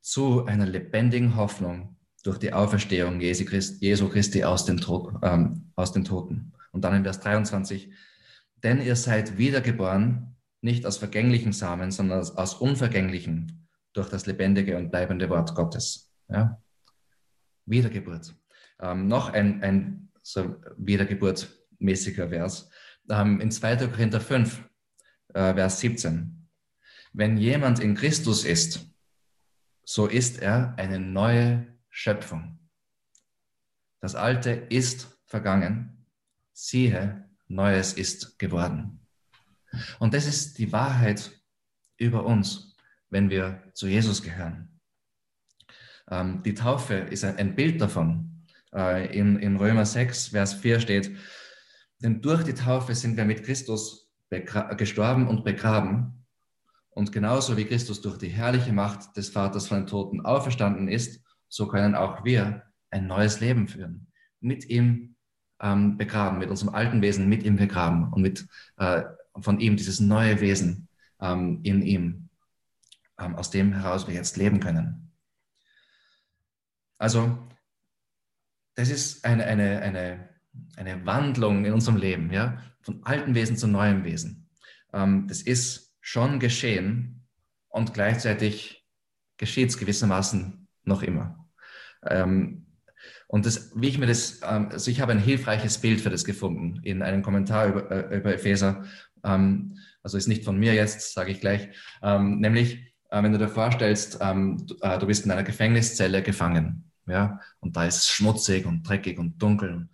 zu 0.00 0.44
einer 0.46 0.66
lebendigen 0.66 1.36
Hoffnung 1.36 1.96
durch 2.22 2.38
die 2.38 2.52
Auferstehung 2.52 3.20
Jesu 3.20 3.44
Christi 3.44 4.44
aus 4.44 4.64
den, 4.64 4.84
ähm, 5.22 5.70
aus 5.76 5.92
den 5.92 6.04
Toten. 6.04 6.52
Und 6.72 6.82
dann 6.82 6.94
in 6.94 7.04
Vers 7.04 7.20
23, 7.20 7.92
denn 8.62 8.82
ihr 8.82 8.96
seid 8.96 9.38
wiedergeboren, 9.38 10.36
nicht 10.60 10.86
aus 10.86 10.98
vergänglichen 10.98 11.52
Samen, 11.52 11.90
sondern 11.90 12.20
aus, 12.20 12.36
aus 12.36 12.54
unvergänglichen, 12.54 13.68
durch 13.92 14.08
das 14.08 14.26
lebendige 14.26 14.76
und 14.76 14.90
bleibende 14.90 15.28
Wort 15.28 15.54
Gottes. 15.54 16.12
Ja? 16.28 16.60
Wiedergeburt. 17.66 18.34
Ähm, 18.80 19.08
noch 19.08 19.32
ein, 19.32 19.62
ein 19.62 20.10
so 20.22 20.56
wiedergeburtmäßiger 20.76 22.28
Vers. 22.28 22.70
Ähm, 23.10 23.40
in 23.40 23.50
2. 23.50 23.88
Korinther 23.88 24.20
5, 24.20 24.62
äh, 25.34 25.54
Vers 25.54 25.80
17. 25.80 26.48
Wenn 27.12 27.36
jemand 27.36 27.80
in 27.80 27.94
Christus 27.94 28.44
ist, 28.44 28.86
so 29.84 30.06
ist 30.06 30.40
er 30.40 30.74
eine 30.76 31.00
neue 31.00 31.66
Schöpfung. 31.88 32.58
Das 34.00 34.14
Alte 34.14 34.50
ist 34.50 35.18
vergangen. 35.24 36.06
Siehe, 36.52 37.28
Neues 37.48 37.94
ist 37.94 38.38
geworden. 38.38 39.07
Und 39.98 40.14
das 40.14 40.26
ist 40.26 40.58
die 40.58 40.72
Wahrheit 40.72 41.30
über 41.96 42.24
uns, 42.24 42.76
wenn 43.10 43.30
wir 43.30 43.62
zu 43.74 43.86
Jesus 43.86 44.22
gehören. 44.22 44.80
Ähm, 46.10 46.42
die 46.42 46.54
Taufe 46.54 46.94
ist 46.94 47.24
ein 47.24 47.54
Bild 47.54 47.80
davon, 47.80 48.46
äh, 48.74 49.16
in, 49.16 49.38
in 49.38 49.56
Römer 49.56 49.84
6, 49.84 50.28
Vers 50.28 50.54
4 50.54 50.80
steht, 50.80 51.16
denn 52.00 52.20
durch 52.20 52.44
die 52.44 52.54
Taufe 52.54 52.94
sind 52.94 53.16
wir 53.16 53.24
mit 53.24 53.44
Christus 53.44 54.08
gestorben 54.76 55.26
und 55.26 55.44
begraben. 55.44 56.26
Und 56.90 57.12
genauso 57.12 57.56
wie 57.56 57.64
Christus 57.64 58.00
durch 58.00 58.18
die 58.18 58.28
herrliche 58.28 58.72
Macht 58.72 59.16
des 59.16 59.30
Vaters 59.30 59.68
von 59.68 59.78
den 59.78 59.86
Toten 59.86 60.20
auferstanden 60.20 60.88
ist, 60.88 61.22
so 61.48 61.66
können 61.66 61.94
auch 61.94 62.24
wir 62.24 62.64
ein 62.90 63.06
neues 63.06 63.40
Leben 63.40 63.68
führen. 63.68 64.08
Mit 64.40 64.68
ihm 64.68 65.16
ähm, 65.60 65.96
begraben, 65.96 66.38
mit 66.38 66.50
unserem 66.50 66.74
alten 66.74 67.02
Wesen 67.02 67.28
mit 67.28 67.42
ihm 67.42 67.56
begraben 67.56 68.12
und 68.12 68.22
mit 68.22 68.46
äh, 68.76 69.02
von 69.42 69.60
ihm 69.60 69.76
dieses 69.76 70.00
neue 70.00 70.40
Wesen 70.40 70.88
ähm, 71.20 71.60
in 71.62 71.82
ihm, 71.82 72.28
ähm, 73.18 73.34
aus 73.36 73.50
dem 73.50 73.72
heraus 73.72 74.06
wir 74.06 74.14
jetzt 74.14 74.36
leben 74.36 74.60
können. 74.60 75.12
Also 76.98 77.38
das 78.74 78.90
ist 78.90 79.24
eine, 79.24 79.44
eine, 79.44 79.80
eine, 79.80 80.28
eine 80.76 81.06
Wandlung 81.06 81.64
in 81.64 81.72
unserem 81.72 81.96
Leben, 81.96 82.32
ja, 82.32 82.62
von 82.80 83.04
altem 83.04 83.34
Wesen 83.34 83.56
zu 83.56 83.66
neuem 83.66 84.04
Wesen. 84.04 84.48
Ähm, 84.92 85.26
das 85.28 85.42
ist 85.42 85.96
schon 86.00 86.40
geschehen 86.40 87.26
und 87.68 87.94
gleichzeitig 87.94 88.86
geschieht 89.36 89.70
es 89.70 89.78
gewissermaßen 89.78 90.68
noch 90.84 91.02
immer. 91.02 91.48
Ähm, 92.02 92.66
und 93.26 93.46
das, 93.46 93.72
wie 93.74 93.88
ich 93.88 93.98
mir 93.98 94.06
das, 94.06 94.40
ähm, 94.42 94.68
also 94.70 94.90
ich 94.90 95.00
habe 95.00 95.12
ein 95.12 95.18
hilfreiches 95.18 95.78
Bild 95.78 96.00
für 96.00 96.10
das 96.10 96.24
gefunden 96.24 96.80
in 96.82 97.02
einem 97.02 97.22
Kommentar 97.22 97.66
über, 97.66 97.90
äh, 97.90 98.18
über 98.18 98.34
Epheser. 98.34 98.84
Ähm, 99.24 99.78
also 100.02 100.16
ist 100.16 100.28
nicht 100.28 100.44
von 100.44 100.58
mir 100.58 100.74
jetzt, 100.74 101.12
sage 101.14 101.30
ich 101.30 101.40
gleich. 101.40 101.68
Ähm, 102.02 102.40
nämlich, 102.40 102.94
äh, 103.10 103.22
wenn 103.22 103.32
du 103.32 103.38
dir 103.38 103.48
vorstellst, 103.48 104.18
ähm, 104.20 104.66
du, 104.66 104.76
äh, 104.80 104.98
du 104.98 105.06
bist 105.06 105.24
in 105.24 105.30
einer 105.30 105.44
Gefängniszelle 105.44 106.22
gefangen 106.22 106.90
ja, 107.06 107.40
und 107.60 107.76
da 107.76 107.86
ist 107.86 107.96
es 107.96 108.08
schmutzig 108.08 108.66
und 108.66 108.86
dreckig 108.86 109.18
und 109.18 109.42
dunkel. 109.42 109.88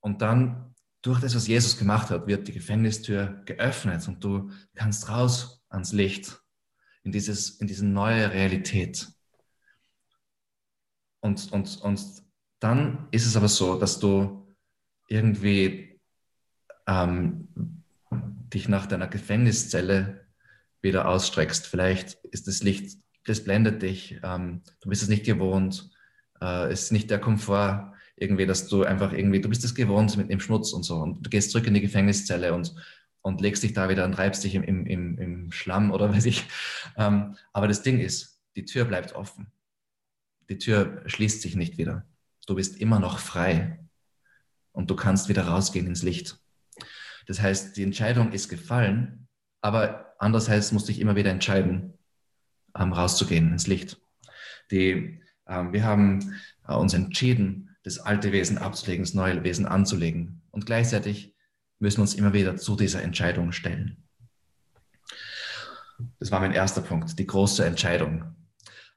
Und 0.00 0.20
dann, 0.20 0.74
durch 1.00 1.20
das, 1.20 1.34
was 1.34 1.46
Jesus 1.46 1.78
gemacht 1.78 2.10
hat, 2.10 2.26
wird 2.26 2.46
die 2.46 2.52
Gefängnistür 2.52 3.42
geöffnet 3.46 4.06
und 4.06 4.22
du 4.22 4.50
kannst 4.74 5.08
raus 5.08 5.62
ans 5.68 5.92
Licht, 5.92 6.40
in, 7.02 7.10
dieses, 7.10 7.60
in 7.60 7.66
diese 7.66 7.86
neue 7.86 8.30
Realität. 8.30 9.08
Und, 11.20 11.50
und, 11.52 11.80
und 11.82 12.22
dann 12.60 13.08
ist 13.10 13.26
es 13.26 13.36
aber 13.36 13.48
so, 13.48 13.78
dass 13.78 13.98
du 13.98 14.54
irgendwie 15.08 15.91
ähm, 16.92 17.48
dich 18.52 18.68
nach 18.68 18.86
deiner 18.86 19.08
Gefängniszelle 19.08 20.26
wieder 20.82 21.08
ausstreckst. 21.08 21.66
Vielleicht 21.66 22.14
ist 22.24 22.48
das 22.48 22.62
Licht 22.62 23.02
das 23.24 23.44
blendet 23.44 23.82
dich, 23.82 24.18
ähm, 24.22 24.62
du 24.80 24.88
bist 24.88 25.02
es 25.02 25.08
nicht 25.08 25.24
gewohnt, 25.24 25.90
äh, 26.40 26.70
es 26.70 26.84
ist 26.84 26.92
nicht 26.92 27.10
der 27.10 27.20
Komfort 27.20 27.92
irgendwie, 28.16 28.46
dass 28.46 28.68
du 28.68 28.84
einfach 28.84 29.12
irgendwie, 29.12 29.40
du 29.40 29.48
bist 29.48 29.64
es 29.64 29.74
gewohnt 29.74 30.16
mit 30.16 30.30
dem 30.30 30.40
Schmutz 30.40 30.72
und 30.72 30.82
so 30.82 30.96
und 30.96 31.24
du 31.24 31.30
gehst 31.30 31.50
zurück 31.50 31.66
in 31.66 31.74
die 31.74 31.80
Gefängniszelle 31.80 32.52
und, 32.52 32.74
und 33.22 33.40
legst 33.40 33.62
dich 33.62 33.72
da 33.72 33.88
wieder 33.88 34.04
und 34.04 34.14
reibst 34.14 34.44
dich 34.44 34.54
im, 34.54 34.62
im, 34.62 34.86
im, 34.86 35.18
im 35.18 35.52
Schlamm 35.52 35.90
oder 35.90 36.12
weiß 36.14 36.26
ich. 36.26 36.44
Ähm, 36.96 37.36
aber 37.52 37.68
das 37.68 37.82
Ding 37.82 37.98
ist, 37.98 38.40
die 38.56 38.64
Tür 38.64 38.84
bleibt 38.84 39.14
offen. 39.14 39.52
Die 40.48 40.58
Tür 40.58 41.02
schließt 41.06 41.40
sich 41.40 41.56
nicht 41.56 41.78
wieder. 41.78 42.04
Du 42.46 42.56
bist 42.56 42.76
immer 42.80 42.98
noch 42.98 43.18
frei 43.18 43.78
und 44.72 44.90
du 44.90 44.96
kannst 44.96 45.28
wieder 45.28 45.46
rausgehen 45.46 45.86
ins 45.86 46.02
Licht. 46.02 46.38
Das 47.26 47.40
heißt, 47.40 47.76
die 47.76 47.82
Entscheidung 47.82 48.32
ist 48.32 48.48
gefallen, 48.48 49.28
aber 49.60 50.14
andererseits 50.18 50.72
musst 50.72 50.88
du 50.88 50.92
dich 50.92 51.00
immer 51.00 51.16
wieder 51.16 51.30
entscheiden, 51.30 51.98
ähm, 52.76 52.92
rauszugehen 52.92 53.52
ins 53.52 53.66
Licht. 53.66 54.00
Die, 54.70 55.20
ähm, 55.46 55.72
wir 55.72 55.84
haben 55.84 56.34
äh, 56.66 56.74
uns 56.74 56.94
entschieden, 56.94 57.76
das 57.84 57.98
alte 57.98 58.32
Wesen 58.32 58.58
abzulegen, 58.58 59.04
das 59.04 59.14
neue 59.14 59.42
Wesen 59.44 59.66
anzulegen. 59.66 60.42
Und 60.50 60.66
gleichzeitig 60.66 61.34
müssen 61.78 61.98
wir 61.98 62.02
uns 62.02 62.14
immer 62.14 62.32
wieder 62.32 62.56
zu 62.56 62.76
dieser 62.76 63.02
Entscheidung 63.02 63.52
stellen. 63.52 64.04
Das 66.18 66.30
war 66.30 66.40
mein 66.40 66.52
erster 66.52 66.80
Punkt, 66.80 67.18
die 67.18 67.26
große 67.26 67.64
Entscheidung. 67.64 68.36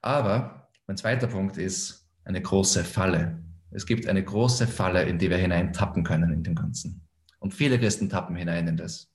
Aber 0.02 0.68
mein 0.86 0.96
zweiter 0.96 1.26
Punkt 1.26 1.56
ist 1.56 2.08
eine 2.24 2.40
große 2.40 2.84
Falle. 2.84 3.42
Es 3.70 3.86
gibt 3.86 4.06
eine 4.06 4.22
große 4.24 4.66
Falle, 4.66 5.02
in 5.04 5.18
die 5.18 5.30
wir 5.30 5.36
hineintappen 5.36 6.04
können 6.04 6.32
in 6.32 6.42
dem 6.42 6.54
Ganzen. 6.54 7.05
Und 7.38 7.54
viele 7.54 7.78
Christen 7.78 8.08
tappen 8.08 8.36
hinein 8.36 8.68
in 8.68 8.76
das. 8.76 9.10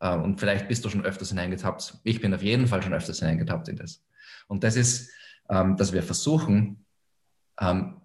Äh, 0.00 0.16
und 0.16 0.40
vielleicht 0.40 0.68
bist 0.68 0.84
du 0.84 0.90
schon 0.90 1.04
öfters 1.04 1.30
hineingetappt. 1.30 1.98
Ich 2.04 2.20
bin 2.20 2.34
auf 2.34 2.42
jeden 2.42 2.66
Fall 2.66 2.82
schon 2.82 2.94
öfters 2.94 3.20
hineingetappt 3.20 3.68
in 3.68 3.76
das. 3.76 4.02
Und 4.48 4.64
das 4.64 4.76
ist, 4.76 5.10
ähm, 5.48 5.76
dass 5.76 5.92
wir 5.92 6.02
versuchen, 6.02 6.84
ähm, 7.60 8.00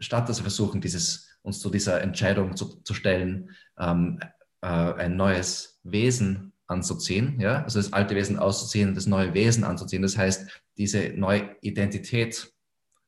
statt 0.00 0.28
dass 0.28 0.38
wir 0.38 0.44
versuchen, 0.44 0.80
dieses, 0.80 1.28
uns 1.42 1.60
zu 1.60 1.70
dieser 1.70 2.00
Entscheidung 2.00 2.56
zu, 2.56 2.80
zu 2.82 2.94
stellen, 2.94 3.50
ähm, 3.78 4.18
äh, 4.62 4.66
ein 4.66 5.16
neues 5.16 5.80
Wesen 5.82 6.52
anzuziehen, 6.66 7.38
ja, 7.40 7.62
also 7.62 7.78
das 7.78 7.92
alte 7.92 8.14
Wesen 8.14 8.38
auszuziehen, 8.38 8.94
das 8.94 9.06
neue 9.06 9.34
Wesen 9.34 9.64
anzuziehen. 9.64 10.02
Das 10.02 10.16
heißt, 10.16 10.62
diese 10.78 11.10
neue 11.10 11.56
Identität 11.60 12.53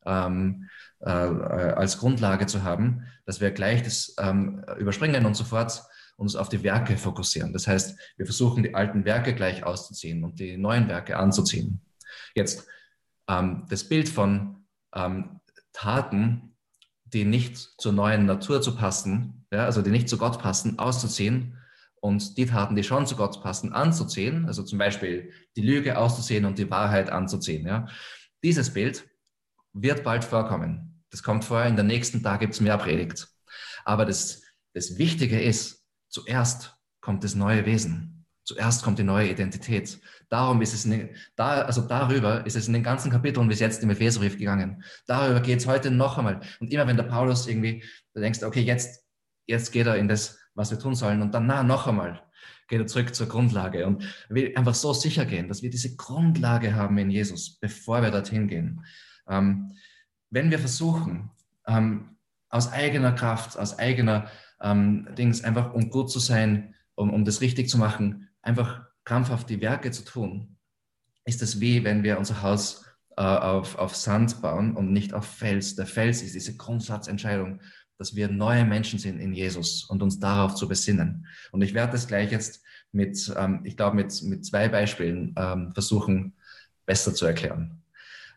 ähm, 0.07 0.69
äh, 1.01 1.11
als 1.11 1.99
Grundlage 1.99 2.47
zu 2.47 2.63
haben, 2.63 3.05
dass 3.27 3.41
wir 3.41 3.51
gleich 3.51 3.83
das 3.83 4.15
ähm, 4.19 4.65
überspringen 4.79 5.27
und 5.27 5.35
sofort 5.35 5.83
uns 6.17 6.37
auf 6.37 6.49
die 6.49 6.63
Werke 6.63 6.97
fokussieren. 6.97 7.53
Das 7.53 7.67
heißt, 7.67 7.99
wir 8.17 8.27
versuchen 8.27 8.63
die 8.63 8.75
alten 8.75 9.05
Werke 9.05 9.35
gleich 9.35 9.65
auszuziehen 9.65 10.25
und 10.25 10.41
die 10.41 10.57
neuen 10.57 10.89
Werke 10.89 11.19
anzuziehen. 11.19 11.83
Jetzt 12.35 12.67
ähm, 13.29 13.67
das 13.69 13.85
Bild 13.85 14.09
von 14.09 14.65
ähm, 14.95 15.41
Taten, 15.73 16.57
die 17.05 17.25
nicht 17.25 17.57
zur 17.57 17.93
neuen 17.93 18.27
Natur 18.27 18.63
zu 18.63 18.75
passen, 18.75 19.47
ja, 19.53 19.65
also 19.65 19.83
die 19.83 19.91
nicht 19.91 20.09
zu 20.09 20.19
Gott 20.19 20.41
passen, 20.41 20.79
auszuziehen 20.79 21.59
und 22.01 22.37
die 22.39 22.47
Taten, 22.47 22.77
die 22.77 22.83
schon 22.83 23.07
zu 23.07 23.17
Gott 23.17 23.43
passen, 23.43 23.73
anzuziehen, 23.73 24.47
also 24.47 24.63
zum 24.63 24.79
Beispiel 24.79 25.33
die 25.57 25.63
Lüge 25.63 25.99
auszuziehen 25.99 26.45
und 26.45 26.59
die 26.59 26.71
Wahrheit 26.71 27.11
anzuziehen. 27.11 27.67
Ja. 27.67 27.89
Dieses 28.43 28.73
Bild 28.73 29.07
wird 29.83 30.05
bald 30.05 30.25
vorkommen. 30.25 31.03
Das 31.11 31.23
kommt 31.23 31.45
vor, 31.45 31.63
in 31.65 31.77
der 31.77 31.85
nächsten 31.85 32.23
Tag 32.23 32.41
gibt 32.41 32.55
es 32.55 32.61
mehr 32.61 32.79
Predigt. 32.79 33.29
Aber 33.85 34.05
das, 34.05 34.43
das 34.75 34.99
Wichtige 34.99 35.41
ist, 35.41 35.85
zuerst 36.09 36.77
kommt 37.01 37.25
das 37.25 37.35
neue 37.35 37.65
Wesen. 37.67 38.27
Zuerst 38.45 38.85
kommt 38.85 38.99
die 38.99 39.05
neue 39.05 39.29
Identität. 39.29 39.99
Darum 40.29 40.63
ist 40.63 40.73
es, 40.73 40.85
in, 40.85 41.11
da, 41.35 41.63
also 41.63 41.83
darüber 41.83 42.47
ist 42.47 42.57
es 42.57 42.69
in 42.69 42.75
den 42.75 42.83
ganzen 42.83 43.11
Kapiteln 43.11 43.49
bis 43.49 43.61
jetzt 43.61 43.83
im 43.83 43.91
Epheserbrief 43.91 44.39
gegangen. 44.39 44.85
Darüber 45.07 45.41
geht 45.41 45.59
es 45.59 45.67
heute 45.67 45.91
noch 45.91 46.17
einmal. 46.17 46.41
Und 46.61 46.73
immer 46.73 46.87
wenn 46.87 46.97
der 46.97 47.05
Paulus 47.05 47.47
irgendwie, 47.47 47.85
da 48.15 48.21
denkst 48.21 48.43
okay, 48.43 48.61
jetzt, 48.61 49.05
jetzt 49.47 49.73
geht 49.73 49.87
er 49.87 49.97
in 49.97 50.09
das, 50.09 50.39
was 50.55 50.71
wir 50.71 50.79
tun 50.79 50.95
sollen. 50.95 51.23
Und 51.23 51.35
dann, 51.35 51.47
na, 51.47 51.63
noch 51.63 51.87
einmal 51.87 52.23
geht 52.69 52.81
er 52.81 52.87
zurück 52.87 53.15
zur 53.15 53.29
Grundlage 53.29 53.87
und 53.87 54.05
will 54.29 54.53
einfach 54.57 54.75
so 54.75 54.93
sicher 54.93 55.25
gehen, 55.25 55.49
dass 55.49 55.63
wir 55.63 55.71
diese 55.71 55.97
Grundlage 55.97 56.75
haben 56.75 56.99
in 56.99 57.11
Jesus, 57.11 57.59
bevor 57.59 58.03
wir 58.03 58.11
dorthin 58.11 58.49
gehen. 58.49 58.85
Ähm, 59.29 59.73
wenn 60.31 60.51
wir 60.51 60.59
versuchen, 60.59 61.31
ähm, 61.67 62.17
aus 62.49 62.73
eigener 62.73 63.13
Kraft, 63.13 63.59
aus 63.59 63.79
eigener 63.79 64.31
ähm, 64.61 65.09
Dings, 65.17 65.45
einfach 65.45 65.75
um 65.75 65.91
gut 65.91 66.11
zu 66.11 66.19
sein, 66.19 66.75
um, 66.95 67.13
um 67.13 67.25
das 67.25 67.41
richtig 67.41 67.69
zu 67.69 67.79
machen, 67.79 68.29
einfach 68.43 68.87
krampfhaft 69.05 69.49
die 69.51 69.61
Werke 69.61 69.91
zu 69.91 70.05
tun, 70.05 70.57
ist 71.25 71.43
es 71.43 71.61
wie, 71.61 71.85
wenn 71.85 72.03
wir 72.03 72.19
unser 72.19 72.43
Haus 72.43 72.85
äh, 73.17 73.23
auf, 73.23 73.77
auf 73.77 73.97
Sand 73.97 74.41
bauen 74.43 74.77
und 74.77 74.93
nicht 74.93 75.13
auf 75.13 75.27
Fels. 75.27 75.75
Der 75.75 75.87
Fels 75.87 76.23
ist 76.23 76.35
diese 76.35 76.57
Grundsatzentscheidung, 76.57 77.61
dass 77.99 78.15
wir 78.15 78.29
neue 78.29 78.65
Menschen 78.65 78.99
sind 78.99 79.19
in 79.19 79.33
Jesus 79.33 79.85
und 79.85 80.03
uns 80.03 80.19
darauf 80.19 80.55
zu 80.55 80.69
besinnen. 80.69 81.27
Und 81.51 81.63
ich 81.63 81.75
werde 81.75 81.93
das 81.93 82.07
gleich 82.07 82.31
jetzt 82.31 82.63
mit, 82.93 83.33
ähm, 83.37 83.61
ich 83.65 83.77
glaube, 83.77 83.97
mit, 83.97 84.23
mit 84.23 84.45
zwei 84.45 84.69
Beispielen 84.69 85.35
ähm, 85.37 85.73
versuchen, 85.73 86.35
besser 86.85 87.15
zu 87.15 87.27
erklären. 87.27 87.83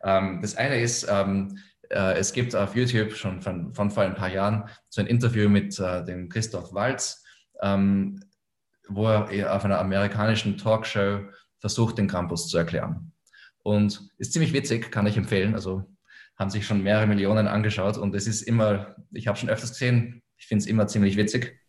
Ähm, 0.04 0.40
das 0.42 0.56
eine 0.56 0.80
ist, 0.82 1.08
ähm, 1.10 1.58
äh, 1.90 2.14
es 2.18 2.34
gibt 2.34 2.56
auf 2.56 2.76
YouTube 2.76 3.14
schon 3.14 3.42
von, 3.42 3.74
von, 3.74 3.92
vor 3.92 4.04
ein 4.04 4.16
paar 4.16 4.32
Jahren 4.32 4.70
so 4.90 5.02
ein 5.02 5.08
Interview 5.08 5.50
mit 5.50 5.80
äh, 5.80 6.04
dem 6.06 6.30
Christoph 6.30 6.74
Walz, 6.74 7.24
ähm, 7.62 8.24
wo 8.88 9.08
er 9.08 9.56
auf 9.56 9.66
einer 9.66 9.80
amerikanischen 9.80 10.58
Talkshow 10.58 11.22
versucht, 11.60 11.98
den 11.98 12.08
Campus 12.08 12.48
zu 12.48 12.58
erklären. 12.58 13.12
Und 13.64 14.10
ist 14.18 14.34
ziemlich 14.34 14.54
witzig, 14.54 14.92
kann 14.92 15.06
ich 15.06 15.18
empfehlen. 15.18 15.54
Also 15.54 15.86
haben 16.38 16.50
sich 16.50 16.66
schon 16.66 16.82
mehrere 16.82 17.06
Millionen 17.06 17.48
angeschaut 17.48 17.98
und 17.98 18.16
es 18.16 18.26
ist 18.26 18.42
immer, 18.44 18.96
ich 19.12 19.28
habe 19.28 19.38
schon 19.38 19.50
öfters 19.50 19.72
gesehen, 19.72 20.24
ich 20.38 20.48
finde 20.48 20.64
es 20.64 20.68
immer 20.68 20.88
ziemlich 20.88 21.18
witzig. 21.18 21.60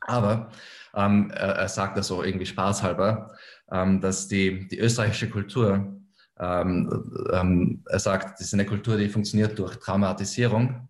Aber 0.00 0.50
ähm, 0.94 1.30
er, 1.30 1.54
er, 1.54 1.68
sagt 1.68 1.96
das 1.96 2.08
so 2.08 2.22
irgendwie 2.22 2.46
spaßhalber, 2.46 3.36
ähm, 3.70 4.00
dass 4.00 4.26
die, 4.26 4.66
die 4.68 4.78
österreichische 4.78 5.30
Kultur, 5.30 6.01
ähm, 6.42 7.12
ähm 7.32 7.84
er 7.88 7.98
sagt, 7.98 8.40
das 8.40 8.48
ist 8.48 8.54
eine 8.54 8.66
Kultur, 8.66 8.96
die 8.96 9.08
funktioniert 9.08 9.58
durch 9.58 9.76
Traumatisierung. 9.76 10.88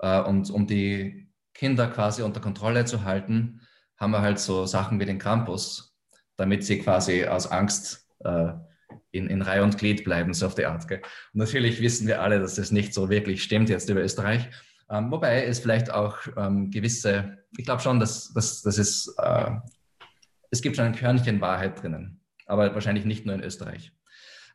Äh, 0.00 0.20
und 0.22 0.50
um 0.50 0.66
die 0.66 1.28
Kinder 1.54 1.88
quasi 1.88 2.22
unter 2.22 2.40
Kontrolle 2.40 2.84
zu 2.84 3.02
halten, 3.04 3.60
haben 3.98 4.12
wir 4.12 4.22
halt 4.22 4.38
so 4.38 4.64
Sachen 4.66 5.00
wie 5.00 5.06
den 5.06 5.18
Campus, 5.18 5.96
damit 6.36 6.64
sie 6.64 6.78
quasi 6.78 7.26
aus 7.26 7.50
Angst 7.50 8.08
äh, 8.20 8.52
in, 9.10 9.26
in 9.26 9.42
Reihe 9.42 9.64
und 9.64 9.76
Glied 9.76 10.04
bleiben, 10.04 10.32
so 10.34 10.46
auf 10.46 10.54
die 10.54 10.66
Art. 10.66 10.86
Gell? 10.86 11.02
Und 11.32 11.40
natürlich 11.40 11.80
wissen 11.80 12.06
wir 12.06 12.22
alle, 12.22 12.38
dass 12.38 12.54
das 12.54 12.70
nicht 12.70 12.94
so 12.94 13.10
wirklich 13.10 13.42
stimmt 13.42 13.68
jetzt 13.68 13.88
über 13.88 14.02
Österreich. 14.02 14.48
Ähm, 14.90 15.10
wobei 15.10 15.44
es 15.44 15.58
vielleicht 15.58 15.90
auch 15.90 16.18
ähm, 16.36 16.70
gewisse, 16.70 17.38
ich 17.56 17.64
glaube 17.64 17.82
schon, 17.82 18.00
dass, 18.00 18.32
dass, 18.32 18.62
dass 18.62 18.78
es, 18.78 19.14
äh, 19.18 19.50
es 20.50 20.62
gibt 20.62 20.76
schon 20.76 20.86
ein 20.86 20.94
Körnchen 20.94 21.40
Wahrheit 21.40 21.82
drinnen, 21.82 22.20
aber 22.46 22.72
wahrscheinlich 22.74 23.04
nicht 23.04 23.26
nur 23.26 23.34
in 23.34 23.42
Österreich. 23.42 23.92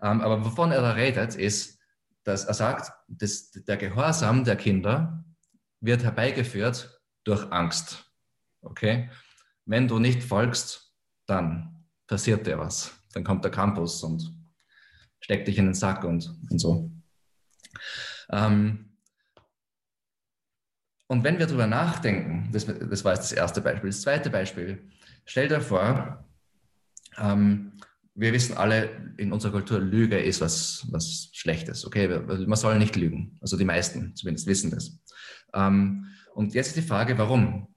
Ähm, 0.03 0.21
aber 0.21 0.43
wovon 0.43 0.71
er 0.71 0.81
da 0.81 0.91
redet, 0.91 1.35
ist, 1.35 1.79
dass 2.23 2.45
er 2.45 2.53
sagt, 2.53 2.91
dass 3.07 3.51
der 3.51 3.77
Gehorsam 3.77 4.43
der 4.43 4.57
Kinder 4.57 5.23
wird 5.79 6.03
herbeigeführt 6.03 7.01
durch 7.23 7.51
Angst. 7.51 8.05
Okay? 8.61 9.09
Wenn 9.65 9.87
du 9.87 9.99
nicht 9.99 10.21
folgst, 10.21 10.93
dann 11.25 11.85
passiert 12.07 12.45
dir 12.45 12.59
was. 12.59 12.93
Dann 13.13 13.23
kommt 13.23 13.43
der 13.43 13.51
Campus 13.51 14.03
und 14.03 14.33
steckt 15.21 15.47
dich 15.47 15.57
in 15.57 15.65
den 15.65 15.73
Sack 15.73 16.03
und, 16.03 16.29
und 16.49 16.59
so. 16.59 16.91
Ähm, 18.29 18.97
und 21.07 21.23
wenn 21.23 21.39
wir 21.39 21.47
darüber 21.47 21.67
nachdenken, 21.67 22.49
das, 22.51 22.65
das, 22.65 23.05
war 23.05 23.13
jetzt 23.13 23.31
das 23.31 23.37
erste 23.37 23.61
Beispiel. 23.61 23.89
Das 23.89 24.01
zweite 24.01 24.29
Beispiel, 24.29 24.89
stell 25.25 25.47
dir 25.47 25.61
vor, 25.61 26.25
ähm, 27.17 27.72
wir 28.15 28.33
wissen 28.33 28.57
alle, 28.57 29.13
in 29.17 29.31
unserer 29.31 29.51
Kultur, 29.51 29.79
Lüge 29.79 30.17
ist 30.19 30.41
was, 30.41 30.85
was 30.91 31.29
Schlechtes. 31.33 31.85
Okay, 31.85 32.07
man 32.07 32.55
soll 32.55 32.77
nicht 32.77 32.95
lügen. 32.95 33.37
Also 33.41 33.57
die 33.57 33.65
meisten 33.65 34.15
zumindest 34.15 34.47
wissen 34.47 34.71
das. 34.71 34.99
Ähm, 35.53 36.05
und 36.35 36.53
jetzt 36.53 36.67
ist 36.67 36.77
die 36.77 36.81
Frage, 36.81 37.17
warum? 37.17 37.67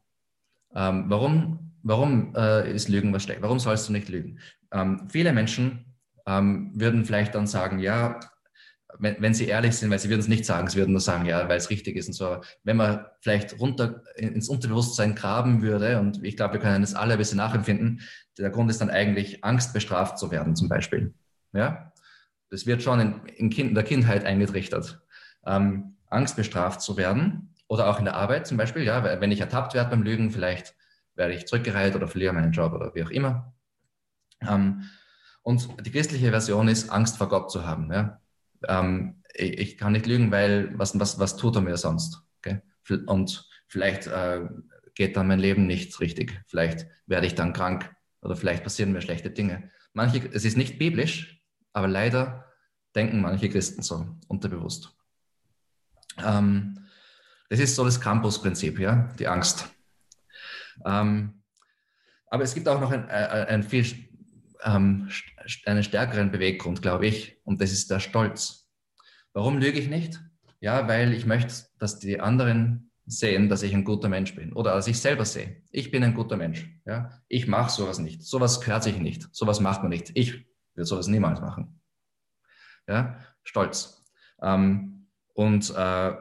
Ähm, 0.75 1.05
warum 1.09 1.67
warum 1.87 2.35
äh, 2.35 2.73
ist 2.75 2.89
Lügen 2.89 3.13
was 3.13 3.23
schlecht? 3.23 3.43
Warum 3.43 3.59
sollst 3.59 3.89
du 3.89 3.93
nicht 3.93 4.09
lügen? 4.09 4.41
Ähm, 4.73 5.09
viele 5.09 5.33
Menschen 5.33 5.95
ähm, 6.27 6.73
würden 6.75 7.05
vielleicht 7.05 7.35
dann 7.35 7.47
sagen, 7.47 7.79
ja, 7.79 8.19
wenn, 8.99 9.17
wenn, 9.21 9.35
sie 9.35 9.47
ehrlich 9.47 9.77
sind, 9.77 9.91
weil 9.91 9.99
sie 9.99 10.09
würden 10.09 10.21
es 10.21 10.29
nicht 10.29 10.45
sagen, 10.45 10.69
sie 10.69 10.79
würden 10.79 10.93
nur 10.93 11.01
sagen, 11.01 11.27
ja, 11.27 11.49
weil 11.49 11.59
es 11.59 11.71
richtig 11.71 11.97
ist 11.97 12.09
und 12.09 12.15
so. 12.15 12.41
Wenn 12.65 12.77
man 12.77 13.07
vielleicht 13.21 13.59
runter 13.59 14.03
ins 14.17 14.49
Unterbewusstsein 14.49 15.15
graben 15.15 15.63
würde, 15.63 16.01
und 16.01 16.23
ich 16.25 16.37
glaube, 16.37 16.55
wir 16.55 16.61
können 16.61 16.83
das 16.83 16.95
alle 16.95 17.15
ein 17.15 17.19
bisschen 17.19 17.39
nachempfinden, 17.39 18.03
der 18.39 18.51
Grund 18.51 18.71
ist 18.71 18.81
dann 18.81 18.91
eigentlich 18.91 19.45
Angst 19.45 19.73
bestraft 19.73 20.19
zu 20.19 20.31
werden, 20.31 20.57
zum 20.57 20.69
Beispiel. 20.69 21.15
Ja, 21.53 21.93
das 22.51 22.67
wird 22.67 22.83
schon 22.83 23.01
in, 23.01 23.27
in, 23.37 23.51
kind, 23.51 23.71
in 23.71 23.75
der 23.75 23.85
Kindheit 23.85 24.25
eingetrichtert. 24.25 25.01
Ähm, 25.45 25.97
Angst 26.09 26.37
bestraft 26.37 26.81
zu 26.81 26.97
werden 26.97 27.55
oder 27.69 27.89
auch 27.89 27.99
in 27.99 28.05
der 28.05 28.15
Arbeit 28.15 28.47
zum 28.47 28.57
Beispiel, 28.57 28.83
ja, 28.83 29.21
wenn 29.21 29.33
ich 29.33 29.41
ertappt 29.41 29.75
werde 29.75 29.91
beim 29.91 30.03
Lügen, 30.03 30.31
vielleicht 30.31 30.75
werde 31.15 31.35
ich 31.35 31.47
zurückgereiht 31.47 31.97
oder 31.97 32.09
verliere 32.09 32.33
meinen 32.33 32.53
Job 32.53 32.73
oder 32.73 32.95
wie 32.95 33.03
auch 33.03 33.11
immer. 33.11 33.55
Ähm, 34.43 34.85
und 35.43 35.69
die 35.87 35.91
christliche 35.91 36.31
Version 36.31 36.69
ist, 36.69 36.91
Angst 36.91 37.17
vor 37.17 37.29
Gott 37.29 37.51
zu 37.51 37.65
haben. 37.67 37.93
Ja? 37.93 38.21
Ähm, 38.67 39.23
ich, 39.35 39.59
ich, 39.59 39.79
kann 39.79 39.93
nicht 39.93 40.07
lügen, 40.07 40.31
weil 40.31 40.77
was, 40.79 40.99
was, 40.99 41.19
was 41.19 41.37
tut 41.37 41.57
er 41.57 41.63
mir 41.63 41.77
sonst? 41.77 42.23
Okay? 42.39 42.61
Und 43.07 43.49
vielleicht 43.69 44.07
äh, 44.07 44.41
geht 44.95 45.17
dann 45.17 45.29
mein 45.29 45.41
Leben 45.41 45.67
nicht 45.67 45.99
richtig. 46.01 46.43
Vielleicht 46.47 46.87
werde 47.07 47.27
ich 47.27 47.35
dann 47.35 47.53
krank 47.53 47.95
oder 48.23 48.37
vielleicht 48.37 48.65
passieren 48.65 48.93
mir 48.93 49.03
schlechte 49.03 49.31
Dinge. 49.31 49.71
Manche, 49.93 50.29
es 50.33 50.45
ist 50.45 50.57
nicht 50.57 50.79
biblisch, 50.79 51.43
aber 51.73 51.89
leider 51.89 52.47
denken 52.95 53.21
manche 53.21 53.49
Christen 53.49 53.83
so 53.83 54.07
unterbewusst. 54.29 54.97
Ähm, 56.25 56.87
das 57.49 57.61
ist 57.61 57.77
so 57.77 57.85
das 57.85 58.01
Campus-Prinzip, 58.01 58.79
ja, 58.79 59.13
die 59.19 59.29
Angst. 59.29 59.71
Ähm, 60.85 61.43
aber 62.29 62.43
es 62.43 62.55
gibt 62.55 62.69
auch 62.69 62.81
noch 62.81 62.91
ein, 62.91 63.09
äh, 63.09 63.47
ein 63.49 63.63
viel, 63.63 63.85
ähm, 64.63 65.09
einen 65.65 65.83
stärkeren 65.83 66.31
Beweggrund, 66.31 66.83
glaube 66.83 67.07
ich, 67.07 67.41
und 67.45 67.61
das 67.61 67.73
ist 67.73 67.91
der 67.91 68.01
Stolz. 68.01 68.71
Warum 69.33 69.59
lüge 69.59 69.79
ich 69.79 69.89
nicht? 69.89 70.21
Ja, 70.61 70.89
weil 70.89 71.13
ich 71.13 71.27
möchte, 71.27 71.67
dass 71.79 71.99
die 71.99 72.21
anderen 72.21 72.91
sehen, 73.07 73.49
dass 73.49 73.63
ich 73.63 73.73
ein 73.75 73.85
guter 73.85 74.09
Mensch 74.09 74.35
bin 74.35 74.53
oder 74.53 74.75
dass 74.75 74.89
ich 74.89 74.99
selber 74.99 75.25
sehe. 75.25 75.63
Ich 75.71 75.91
bin 75.91 76.03
ein 76.03 76.15
guter 76.15 76.37
Mensch. 76.37 76.69
Ja, 76.85 77.23
ich 77.29 77.47
mache 77.47 77.71
sowas 77.71 77.99
nicht. 77.99 78.23
Sowas 78.23 78.61
gehört 78.61 78.83
sich 78.83 78.99
nicht. 78.99 79.29
Sowas 79.33 79.61
macht 79.61 79.83
man 79.83 79.91
nicht. 79.91 80.11
Ich 80.15 80.47
würde 80.75 80.87
sowas 80.87 81.07
niemals 81.07 81.41
machen. 81.41 81.81
Ja, 82.89 83.21
Stolz. 83.45 84.05
Ähm, 84.43 85.07
und 85.35 85.71
äh, 85.71 86.13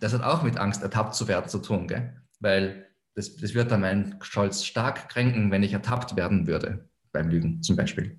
das 0.00 0.12
hat 0.12 0.22
auch 0.22 0.42
mit 0.42 0.58
Angst, 0.58 0.82
ertappt 0.82 1.14
zu 1.14 1.28
werden, 1.28 1.48
zu 1.48 1.58
tun, 1.58 1.88
gell? 1.88 2.22
weil 2.40 2.86
das, 3.14 3.36
das 3.36 3.54
wird 3.54 3.70
dann 3.70 3.80
meinen 3.80 4.16
Stolz 4.22 4.64
stark 4.64 5.08
kränken, 5.08 5.50
wenn 5.50 5.62
ich 5.62 5.72
ertappt 5.72 6.16
werden 6.16 6.46
würde, 6.46 6.88
beim 7.12 7.28
Lügen 7.28 7.62
zum 7.62 7.76
Beispiel. 7.76 8.18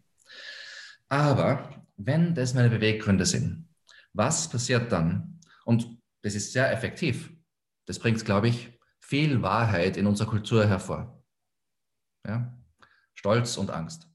Aber 1.07 1.85
wenn 1.97 2.35
das 2.35 2.53
meine 2.53 2.69
Beweggründe 2.69 3.25
sind, 3.25 3.67
was 4.13 4.49
passiert 4.49 4.91
dann? 4.91 5.39
Und 5.65 5.87
das 6.21 6.35
ist 6.35 6.53
sehr 6.53 6.71
effektiv. 6.71 7.31
Das 7.85 7.99
bringt, 7.99 8.23
glaube 8.25 8.47
ich, 8.47 8.79
viel 8.99 9.41
Wahrheit 9.41 9.97
in 9.97 10.05
unserer 10.05 10.29
Kultur 10.29 10.67
hervor. 10.67 11.23
Ja? 12.25 12.57
Stolz 13.15 13.57
und 13.57 13.71
Angst. 13.71 14.07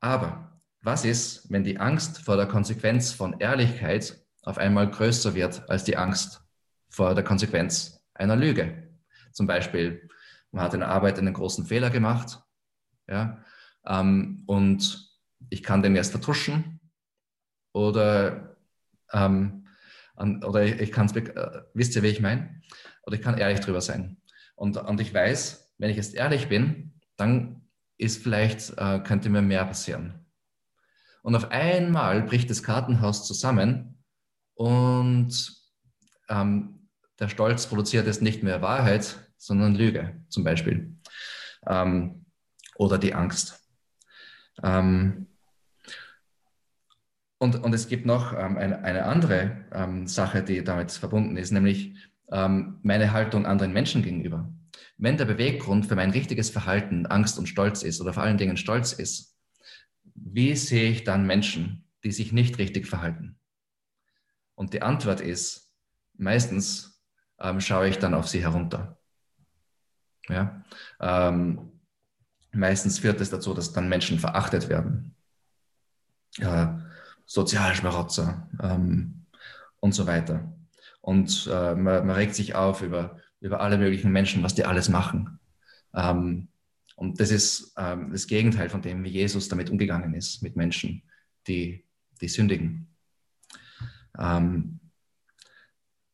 Aber 0.00 0.60
was 0.82 1.04
ist, 1.04 1.50
wenn 1.50 1.62
die 1.62 1.78
Angst 1.78 2.18
vor 2.18 2.36
der 2.36 2.46
Konsequenz 2.46 3.12
von 3.12 3.38
Ehrlichkeit 3.38 4.18
auf 4.42 4.58
einmal 4.58 4.90
größer 4.90 5.34
wird 5.34 5.68
als 5.68 5.84
die 5.84 5.96
Angst 5.96 6.42
vor 6.88 7.14
der 7.14 7.24
Konsequenz 7.24 8.02
einer 8.14 8.36
Lüge? 8.36 8.90
Zum 9.32 9.46
Beispiel, 9.46 10.08
man 10.50 10.64
hat 10.64 10.74
in 10.74 10.80
der 10.80 10.88
Arbeit 10.88 11.18
einen 11.18 11.34
großen 11.34 11.66
Fehler 11.66 11.90
gemacht, 11.90 12.42
ja, 13.08 13.44
ähm, 13.86 14.42
und 14.46 15.10
ich 15.48 15.62
kann 15.62 15.82
den 15.82 15.96
erst 15.96 16.12
vertuschen 16.12 16.80
oder, 17.72 18.56
ähm, 19.12 19.66
oder 20.16 20.64
ich, 20.64 20.80
ich 20.80 20.92
kann 20.92 21.06
es, 21.06 21.16
äh, 21.16 21.62
wisst 21.74 21.96
ihr, 21.96 22.02
wie 22.02 22.08
ich 22.08 22.20
meine? 22.20 22.60
Oder 23.04 23.16
ich 23.16 23.22
kann 23.22 23.38
ehrlich 23.38 23.60
drüber 23.60 23.80
sein. 23.80 24.20
Und, 24.54 24.76
und 24.76 25.00
ich 25.00 25.14
weiß, 25.14 25.72
wenn 25.78 25.90
ich 25.90 25.96
jetzt 25.96 26.14
ehrlich 26.14 26.48
bin, 26.48 27.00
dann 27.16 27.62
ist 27.96 28.22
vielleicht, 28.22 28.76
äh, 28.78 29.00
könnte 29.00 29.30
mir 29.30 29.42
mehr 29.42 29.64
passieren. 29.64 30.26
Und 31.22 31.34
auf 31.34 31.50
einmal 31.50 32.22
bricht 32.22 32.50
das 32.50 32.62
Kartenhaus 32.62 33.26
zusammen 33.26 34.02
und 34.54 35.54
ähm, 36.28 36.88
der 37.18 37.28
Stolz 37.28 37.66
produziert 37.66 38.06
jetzt 38.06 38.22
nicht 38.22 38.42
mehr 38.42 38.62
Wahrheit, 38.62 39.30
sondern 39.36 39.74
Lüge 39.74 40.22
zum 40.28 40.44
Beispiel. 40.44 40.96
Ähm, 41.66 42.24
oder 42.76 42.96
die 42.96 43.14
Angst. 43.14 43.59
Ähm, 44.62 45.26
und, 47.38 47.56
und 47.56 47.74
es 47.74 47.88
gibt 47.88 48.04
noch 48.04 48.32
ähm, 48.32 48.58
eine, 48.58 48.84
eine 48.84 49.04
andere 49.04 49.64
ähm, 49.72 50.06
Sache, 50.06 50.42
die 50.42 50.62
damit 50.62 50.92
verbunden 50.92 51.36
ist, 51.36 51.52
nämlich 51.52 51.96
ähm, 52.30 52.78
meine 52.82 53.12
Haltung 53.12 53.46
anderen 53.46 53.72
Menschen 53.72 54.02
gegenüber. 54.02 54.52
Wenn 54.98 55.16
der 55.16 55.24
Beweggrund 55.24 55.86
für 55.86 55.96
mein 55.96 56.10
richtiges 56.10 56.50
Verhalten 56.50 57.06
Angst 57.06 57.38
und 57.38 57.48
Stolz 57.48 57.82
ist 57.82 58.00
oder 58.00 58.12
vor 58.12 58.22
allen 58.22 58.36
Dingen 58.36 58.58
Stolz 58.58 58.92
ist, 58.92 59.38
wie 60.14 60.54
sehe 60.54 60.90
ich 60.90 61.04
dann 61.04 61.26
Menschen, 61.26 61.88
die 62.04 62.12
sich 62.12 62.32
nicht 62.32 62.58
richtig 62.58 62.86
verhalten? 62.86 63.38
Und 64.54 64.74
die 64.74 64.82
Antwort 64.82 65.22
ist, 65.22 65.72
meistens 66.18 67.02
ähm, 67.40 67.60
schaue 67.60 67.88
ich 67.88 67.98
dann 67.98 68.12
auf 68.12 68.28
sie 68.28 68.42
herunter. 68.42 68.98
Ja? 70.28 70.62
Ähm, 71.00 71.69
meistens 72.52 72.98
führt 72.98 73.20
es 73.20 73.30
dazu, 73.30 73.54
dass 73.54 73.72
dann 73.72 73.88
Menschen 73.88 74.18
verachtet 74.18 74.68
werden. 74.68 75.14
Ja, 76.36 76.80
Sozialschmarotzer 77.26 78.48
ähm, 78.62 79.26
und 79.80 79.92
so 79.92 80.06
weiter. 80.06 80.52
Und 81.00 81.48
äh, 81.50 81.74
man, 81.74 82.06
man 82.06 82.16
regt 82.16 82.34
sich 82.34 82.54
auf 82.54 82.82
über, 82.82 83.18
über 83.40 83.60
alle 83.60 83.78
möglichen 83.78 84.12
Menschen, 84.12 84.42
was 84.42 84.54
die 84.54 84.64
alles 84.64 84.88
machen. 84.88 85.38
Ähm, 85.94 86.48
und 86.96 87.20
das 87.20 87.30
ist 87.30 87.72
ähm, 87.78 88.10
das 88.12 88.26
Gegenteil 88.26 88.68
von 88.68 88.82
dem, 88.82 89.02
wie 89.04 89.10
Jesus 89.10 89.48
damit 89.48 89.70
umgegangen 89.70 90.14
ist, 90.14 90.42
mit 90.42 90.56
Menschen, 90.56 91.02
die, 91.46 91.86
die 92.20 92.28
sündigen. 92.28 92.94
Ähm, 94.18 94.80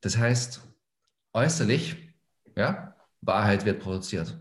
das 0.01 0.17
heißt, 0.17 0.63
äußerlich, 1.33 2.15
ja, 2.57 2.95
Wahrheit 3.21 3.65
wird 3.65 3.81
produziert. 3.81 4.39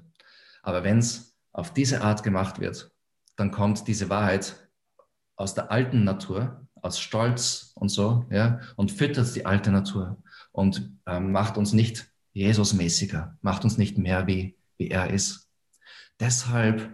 Aber 0.62 0.84
wenn 0.84 0.99
es 0.99 1.34
auf 1.55 1.73
diese 1.73 2.01
Art 2.01 2.21
gemacht 2.21 2.59
wird, 2.59 2.91
dann 3.37 3.51
kommt 3.51 3.87
diese 3.87 4.09
Wahrheit 4.09 4.69
aus 5.37 5.53
der 5.55 5.71
alten 5.71 6.03
Natur, 6.03 6.67
aus 6.81 6.99
Stolz 6.99 7.71
und 7.75 7.89
so, 7.89 8.25
ja, 8.29 8.59
und 8.75 8.91
füttert 8.91 9.33
die 9.35 9.45
alte 9.45 9.71
Natur 9.71 10.21
und 10.51 10.91
ähm, 11.07 11.31
macht 11.31 11.57
uns 11.57 11.73
nicht 11.73 12.11
Jesusmäßiger, 12.33 13.37
macht 13.41 13.63
uns 13.63 13.77
nicht 13.77 13.97
mehr 13.97 14.27
wie, 14.27 14.57
wie 14.77 14.89
er 14.89 15.09
ist. 15.09 15.49
Deshalb 16.19 16.93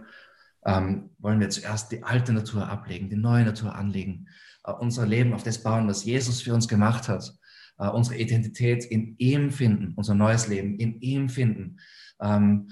ähm, 0.64 1.10
wollen 1.18 1.40
wir 1.40 1.50
zuerst 1.50 1.90
die 1.90 2.04
alte 2.04 2.32
Natur 2.32 2.68
ablegen, 2.68 3.10
die 3.10 3.16
neue 3.16 3.44
Natur 3.44 3.74
anlegen, 3.74 4.28
äh, 4.64 4.72
unser 4.72 5.06
Leben 5.06 5.34
auf 5.34 5.42
das 5.42 5.62
bauen, 5.62 5.88
was 5.88 6.04
Jesus 6.04 6.40
für 6.40 6.54
uns 6.54 6.68
gemacht 6.68 7.08
hat, 7.08 7.32
äh, 7.78 7.88
unsere 7.88 8.16
Identität 8.16 8.84
in 8.84 9.16
ihm 9.18 9.50
finden, 9.50 9.94
unser 9.96 10.14
neues 10.14 10.46
Leben 10.46 10.76
in 10.78 11.00
ihm 11.00 11.28
finden 11.28 11.80
ähm, 12.20 12.70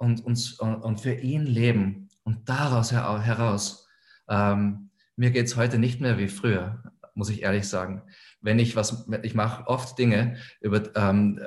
und, 0.00 0.24
und, 0.24 0.58
und 0.60 1.00
für 1.00 1.14
ihn 1.14 1.46
leben 1.46 2.08
und 2.24 2.48
daraus 2.48 2.90
heraus. 2.90 3.86
Ähm, 4.28 4.90
mir 5.16 5.30
geht's 5.30 5.56
heute 5.56 5.78
nicht 5.78 6.00
mehr 6.00 6.18
wie 6.18 6.28
früher, 6.28 6.82
muss 7.14 7.30
ich 7.30 7.42
ehrlich 7.42 7.68
sagen 7.68 8.02
wenn 8.40 8.58
ich 8.58 8.76
was, 8.76 9.06
ich 9.22 9.34
mache 9.34 9.66
oft 9.66 9.98
Dinge, 9.98 10.36
über, 10.60 10.94
ähm, 10.96 11.40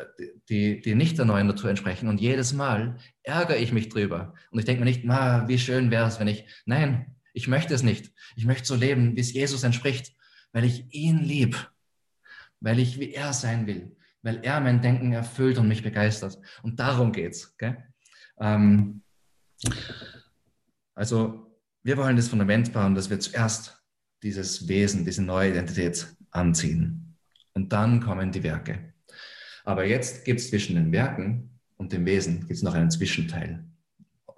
die, 0.50 0.80
die 0.82 0.96
nicht 0.96 1.18
der 1.18 1.26
neuen 1.26 1.48
Natur 1.48 1.70
entsprechen 1.70 2.08
und 2.08 2.22
jedes 2.22 2.54
Mal 2.54 2.98
ärgere 3.24 3.58
ich 3.58 3.72
mich 3.72 3.90
drüber. 3.90 4.34
Und 4.52 4.60
ich 4.60 4.66
denke 4.66 4.82
mir 4.82 4.90
nicht, 4.90 5.02
na, 5.04 5.48
wie 5.48 5.58
schön 5.58 5.92
wäre 5.92 6.08
es, 6.08 6.20
wenn 6.20 6.28
ich, 6.28 6.46
nein, 6.66 7.16
ich 7.34 7.48
möchte 7.48 7.74
es 7.74 7.84
nicht. 7.84 8.14
Ich 8.36 8.46
möchte 8.46 8.68
so 8.68 8.76
leben, 8.76 9.16
wie 9.16 9.22
es 9.22 9.34
Jesus 9.34 9.64
entspricht, 9.64 10.16
weil 10.52 10.66
ich 10.66 10.86
ihn 10.94 11.20
lieb, 11.20 11.72
weil 12.60 12.80
ich 12.80 13.00
wie 13.00 13.12
er 13.12 13.34
sein 13.34 13.66
will, 13.66 13.96
weil 14.22 14.40
er 14.44 14.60
mein 14.60 14.82
Denken 14.82 15.14
erfüllt 15.14 15.58
und 15.58 15.68
mich 15.68 15.82
begeistert. 15.82 16.38
Und 16.62 16.80
darum 16.80 17.12
geht's. 17.12 17.58
Gell? 17.58 17.78
Ähm, 18.40 19.02
also 20.96 21.58
wir 21.84 21.98
wollen 21.98 22.16
das 22.16 22.30
Fundament 22.30 22.74
bauen, 22.74 22.96
dass 22.96 23.10
wir 23.10 23.20
zuerst 23.20 23.84
dieses 24.22 24.68
Wesen, 24.68 25.06
diese 25.06 25.22
neue 25.22 25.52
Identität 25.52 26.08
anziehen. 26.32 27.18
Und 27.54 27.74
dann 27.74 28.00
kommen 28.00 28.32
die 28.32 28.44
Werke. 28.44 28.94
Aber 29.66 29.86
jetzt 29.86 30.26
gibt 30.26 30.40
es 30.40 30.50
zwischen 30.50 30.76
den 30.76 30.92
Werken 30.92 31.60
und 31.78 31.92
dem 31.92 32.06
Wesen 32.06 32.48
gibt's 32.48 32.64
noch 32.64 32.74
einen 32.74 32.92
Zwischenteil. 32.92 33.66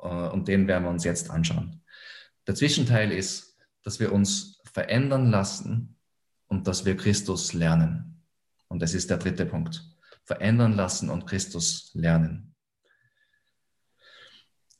Äh, 0.01 0.07
und 0.29 0.47
den 0.47 0.67
werden 0.67 0.83
wir 0.83 0.89
uns 0.89 1.03
jetzt 1.03 1.29
anschauen. 1.29 1.81
Der 2.47 2.55
Zwischenteil 2.55 3.11
ist, 3.11 3.57
dass 3.83 3.99
wir 3.99 4.11
uns 4.11 4.59
verändern 4.71 5.29
lassen 5.29 5.95
und 6.47 6.67
dass 6.67 6.85
wir 6.85 6.97
Christus 6.97 7.53
lernen. 7.53 8.23
Und 8.67 8.81
das 8.81 8.93
ist 8.93 9.09
der 9.09 9.17
dritte 9.17 9.45
Punkt. 9.45 9.83
Verändern 10.23 10.73
lassen 10.73 11.09
und 11.09 11.27
Christus 11.27 11.91
lernen. 11.93 12.54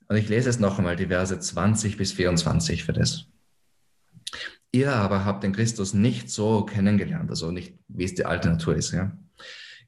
Und 0.08 0.18
ich 0.18 0.30
lese 0.30 0.50
es 0.50 0.60
noch 0.60 0.78
einmal, 0.78 0.96
die 0.96 1.08
Verse 1.08 1.40
20 1.40 1.98
bis 1.98 2.12
24 2.14 2.84
für 2.84 2.94
das. 2.94 3.26
Ihr 4.72 4.94
aber 4.94 5.26
habt 5.26 5.44
den 5.44 5.54
Christus 5.54 5.94
nicht 5.94 6.30
so 6.30 6.66
kennengelernt, 6.66 7.30
also 7.30 7.50
nicht, 7.50 7.76
wie 7.88 8.04
es 8.04 8.14
die 8.14 8.26
alte 8.26 8.50
Natur 8.50 8.76
ist. 8.76 8.92
Ja? 8.92 9.18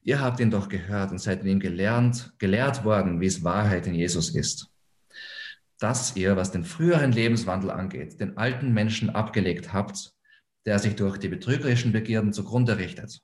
Ihr 0.02 0.20
habt 0.20 0.40
ihn 0.40 0.50
doch 0.50 0.68
gehört 0.68 1.10
und 1.10 1.18
seid 1.18 1.42
in 1.42 1.48
ihm 1.48 1.60
gelernt, 1.60 2.32
gelehrt 2.38 2.84
worden, 2.84 3.20
wie 3.20 3.26
es 3.26 3.44
Wahrheit 3.44 3.86
in 3.86 3.94
Jesus 3.94 4.34
ist. 4.34 4.72
Dass 5.78 6.16
ihr, 6.16 6.36
was 6.36 6.50
den 6.50 6.64
früheren 6.64 7.12
Lebenswandel 7.12 7.70
angeht, 7.70 8.18
den 8.18 8.38
alten 8.38 8.72
Menschen 8.72 9.10
abgelegt 9.10 9.72
habt, 9.72 10.14
der 10.64 10.78
sich 10.78 10.96
durch 10.96 11.18
die 11.18 11.28
betrügerischen 11.28 11.92
Begierden 11.92 12.32
zugrunde 12.32 12.78
richtet. 12.78 13.20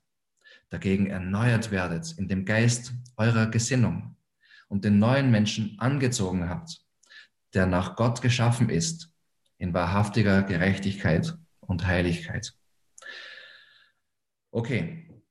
Dagegen 0.69 1.07
erneuert 1.07 1.71
werdet 1.71 2.13
in 2.17 2.27
dem 2.27 2.45
Geist 2.45 2.93
eurer 3.17 3.47
Gesinnung 3.47 4.15
und 4.67 4.85
den 4.85 4.99
neuen 4.99 5.31
Menschen 5.31 5.75
angezogen 5.79 6.47
habt, 6.47 6.84
der 7.55 7.65
nach 7.65 7.95
Gott 7.95 8.21
geschaffen 8.21 8.69
ist, 8.69 9.09
in 9.57 9.73
wahrhaftiger 9.73 10.43
Gerechtigkeit 10.43 11.37
und 11.61 11.87
Heiligkeit. 11.87 12.53
Okay. 14.51 15.23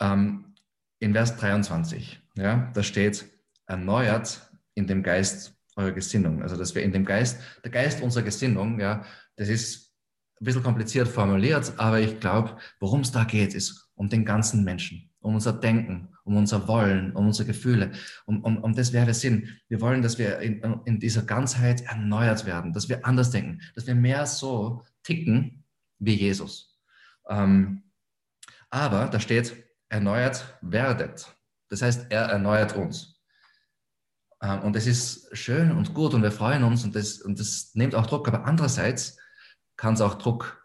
Ähm, 0.00 0.54
in 0.98 1.12
Vers 1.12 1.36
23, 1.36 2.20
ja, 2.36 2.70
da 2.74 2.82
steht, 2.82 3.26
erneuert 3.66 4.50
in 4.74 4.86
dem 4.86 5.02
Geist 5.02 5.54
eurer 5.76 5.92
Gesinnung. 5.92 6.42
Also, 6.42 6.56
dass 6.56 6.74
wir 6.74 6.82
in 6.82 6.92
dem 6.92 7.04
Geist, 7.04 7.40
der 7.62 7.70
Geist 7.70 8.02
unserer 8.02 8.24
Gesinnung, 8.24 8.80
ja, 8.80 9.04
das 9.36 9.48
ist 9.48 9.94
ein 10.40 10.44
bisschen 10.44 10.62
kompliziert 10.62 11.08
formuliert, 11.08 11.72
aber 11.78 12.00
ich 12.00 12.20
glaube, 12.20 12.56
worum 12.80 13.00
es 13.00 13.12
da 13.12 13.24
geht, 13.24 13.54
ist 13.54 13.88
um 13.94 14.08
den 14.08 14.24
ganzen 14.24 14.64
Menschen, 14.64 15.07
um 15.20 15.34
unser 15.34 15.52
Denken, 15.52 16.08
um 16.24 16.36
unser 16.36 16.68
Wollen, 16.68 17.12
um 17.14 17.26
unsere 17.26 17.46
Gefühle. 17.46 17.92
Um, 18.26 18.42
um, 18.44 18.58
um 18.58 18.74
das 18.74 18.92
wäre 18.92 19.14
Sinn. 19.14 19.48
Wir 19.68 19.80
wollen, 19.80 20.02
dass 20.02 20.18
wir 20.18 20.38
in, 20.38 20.62
in 20.84 21.00
dieser 21.00 21.22
Ganzheit 21.22 21.82
erneuert 21.82 22.46
werden, 22.46 22.72
dass 22.72 22.88
wir 22.88 23.04
anders 23.04 23.30
denken, 23.30 23.60
dass 23.74 23.86
wir 23.86 23.94
mehr 23.94 24.26
so 24.26 24.84
ticken 25.02 25.64
wie 25.98 26.14
Jesus. 26.14 26.78
Ähm, 27.28 27.82
aber 28.70 29.06
da 29.06 29.20
steht, 29.20 29.56
erneuert 29.88 30.58
werdet. 30.60 31.34
Das 31.68 31.82
heißt, 31.82 32.06
er 32.10 32.22
erneuert 32.24 32.76
uns. 32.76 33.20
Ähm, 34.42 34.60
und 34.60 34.76
das 34.76 34.86
ist 34.86 35.36
schön 35.36 35.72
und 35.72 35.94
gut 35.94 36.14
und 36.14 36.22
wir 36.22 36.32
freuen 36.32 36.62
uns 36.62 36.84
und 36.84 36.94
das, 36.94 37.20
und 37.20 37.38
das 37.38 37.74
nimmt 37.74 37.94
auch 37.94 38.06
Druck. 38.06 38.28
Aber 38.28 38.44
andererseits 38.44 39.18
kann 39.76 39.94
es 39.94 40.00
auch 40.00 40.14
Druck 40.14 40.62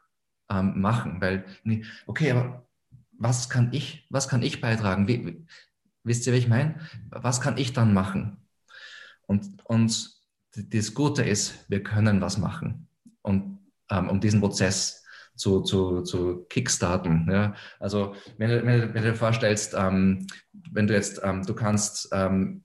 ähm, 0.50 0.82
machen, 0.82 1.22
weil, 1.22 1.46
okay, 2.06 2.32
aber 2.32 2.68
was 3.18 3.50
kann 3.50 3.70
ich, 3.72 4.08
was 4.10 4.28
kann 4.28 4.42
ich 4.42 4.62
beitragen? 4.62 5.08
Wie, 5.08 5.46
Wisst 6.04 6.28
ihr, 6.28 6.34
wie 6.34 6.38
ich 6.38 6.50
meine? 6.50 6.76
Was 7.10 7.40
kann 7.40 7.58
ich 7.58 7.72
dann 7.74 7.94
machen? 7.94 8.38
Und, 9.26 9.66
und 9.66 10.12
das 10.56 10.94
Gute 10.94 11.24
ist, 11.24 11.66
wir 11.70 11.82
können 11.82 12.22
was 12.22 12.38
machen, 12.38 12.88
und, 13.22 13.60
ähm, 13.90 14.10
um 14.10 14.20
diesen 14.20 14.42
Prozess 14.42 15.04
zu, 15.36 15.62
zu, 15.62 16.02
zu 16.02 16.46
kickstarten. 16.50 17.28
Ja? 17.32 17.56
Also 17.80 18.16
wenn 18.38 18.50
du, 18.50 18.66
wenn, 18.66 18.82
du, 18.82 18.94
wenn 18.94 19.04
du 19.04 19.12
dir 19.12 19.16
vorstellst, 19.16 19.74
ähm, 19.78 20.28
wenn 20.72 20.88
du 20.88 20.94
jetzt, 20.94 21.22
ähm, 21.24 21.44
du 21.44 21.56
kannst, 21.56 22.10
ähm, 22.12 22.64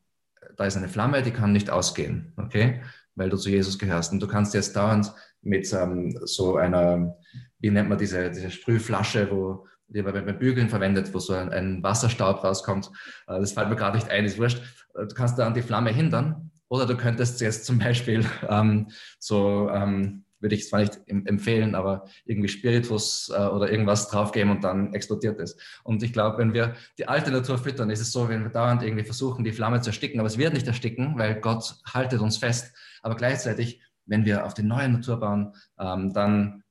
da 0.56 0.64
ist 0.64 0.76
eine 0.76 0.88
Flamme, 0.88 1.22
die 1.22 1.30
kann 1.30 1.52
nicht 1.52 1.70
ausgehen, 1.70 2.32
okay? 2.36 2.82
Weil 3.14 3.30
du 3.30 3.36
zu 3.36 3.48
Jesus 3.48 3.78
gehörst. 3.78 4.12
Und 4.12 4.20
du 4.20 4.26
kannst 4.26 4.54
jetzt 4.54 4.74
dauernd 4.74 5.12
mit 5.40 5.72
ähm, 5.72 6.18
so 6.24 6.56
einer, 6.56 7.16
wie 7.60 7.70
nennt 7.70 7.88
man 7.88 7.98
diese, 7.98 8.30
diese 8.30 8.50
Sprühflasche, 8.50 9.30
wo 9.30 9.66
die 9.88 10.02
man 10.02 10.12
beim 10.12 10.38
Bügeln 10.38 10.68
verwendet, 10.68 11.12
wo 11.12 11.18
so 11.18 11.32
ein, 11.32 11.50
ein 11.50 11.82
Wasserstaub 11.82 12.44
rauskommt. 12.44 12.90
Äh, 13.26 13.40
das 13.40 13.52
fällt 13.52 13.68
mir 13.68 13.76
gerade 13.76 13.96
nicht 13.96 14.10
ein, 14.10 14.24
ist 14.24 14.38
wurscht. 14.38 14.60
Äh, 14.94 15.06
du 15.06 15.14
kannst 15.14 15.38
da 15.38 15.46
an 15.46 15.54
die 15.54 15.62
Flamme 15.62 15.90
hindern. 15.90 16.50
Oder 16.68 16.84
du 16.84 16.96
könntest 16.96 17.40
jetzt 17.40 17.64
zum 17.64 17.78
Beispiel 17.78 18.24
ähm, 18.48 18.88
so, 19.18 19.70
ähm, 19.70 20.24
würde 20.40 20.54
ich 20.54 20.68
zwar 20.68 20.80
nicht 20.80 21.00
empfehlen, 21.06 21.74
aber 21.74 22.04
irgendwie 22.24 22.48
Spiritus 22.48 23.32
äh, 23.34 23.40
oder 23.40 23.70
irgendwas 23.70 24.08
draufgeben 24.08 24.50
und 24.52 24.62
dann 24.62 24.94
explodiert 24.94 25.40
es. 25.40 25.56
Und 25.82 26.02
ich 26.02 26.12
glaube, 26.12 26.38
wenn 26.38 26.54
wir 26.54 26.74
die 26.96 27.08
alte 27.08 27.32
Natur 27.32 27.58
füttern, 27.58 27.90
ist 27.90 28.00
es 28.00 28.12
so, 28.12 28.28
wenn 28.28 28.44
wir 28.44 28.50
dauernd 28.50 28.82
irgendwie 28.82 29.04
versuchen, 29.04 29.44
die 29.44 29.52
Flamme 29.52 29.80
zu 29.80 29.90
ersticken, 29.90 30.20
aber 30.20 30.28
es 30.28 30.38
wird 30.38 30.54
nicht 30.54 30.66
ersticken, 30.66 31.18
weil 31.18 31.40
Gott 31.40 31.76
haltet 31.92 32.20
uns 32.20 32.36
fest. 32.36 32.72
Aber 33.02 33.16
gleichzeitig, 33.16 33.82
wenn 34.06 34.24
wir 34.24 34.46
auf 34.46 34.54
die 34.54 34.62
neue 34.62 34.88
Natur 34.88 35.18
bauen, 35.18 35.54
ähm, 35.78 36.12
dann 36.12 36.62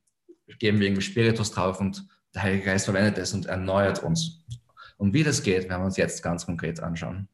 geben 0.60 0.80
wir 0.80 0.88
irgendwie 0.88 1.02
Spiritus 1.02 1.52
drauf 1.52 1.82
und 1.82 2.08
der 2.34 2.44
Heilige 2.44 2.66
Geist 2.66 2.86
verwendet 2.86 3.18
es 3.18 3.34
und 3.34 3.46
erneuert 3.46 4.04
uns. 4.04 4.46
Und 4.98 5.14
wie 5.14 5.24
das 5.24 5.44
geht, 5.44 5.70
werden 5.70 5.82
wir 5.82 5.86
uns 5.86 5.98
jetzt 5.98 6.24
ganz 6.24 6.46
konkret 6.46 6.80
anschauen. 6.80 7.28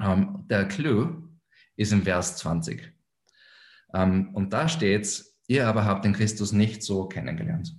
Ähm, 0.00 0.44
der 0.48 0.66
Clou 0.66 1.28
ist 1.76 1.92
im 1.92 2.02
Vers 2.02 2.36
20. 2.38 2.92
Ähm, 3.94 4.34
und 4.34 4.52
da 4.52 4.68
steht 4.68 5.32
Ihr 5.52 5.66
aber 5.66 5.84
habt 5.84 6.04
den 6.04 6.14
Christus 6.14 6.52
nicht 6.52 6.82
so 6.82 7.06
kennengelernt. 7.06 7.76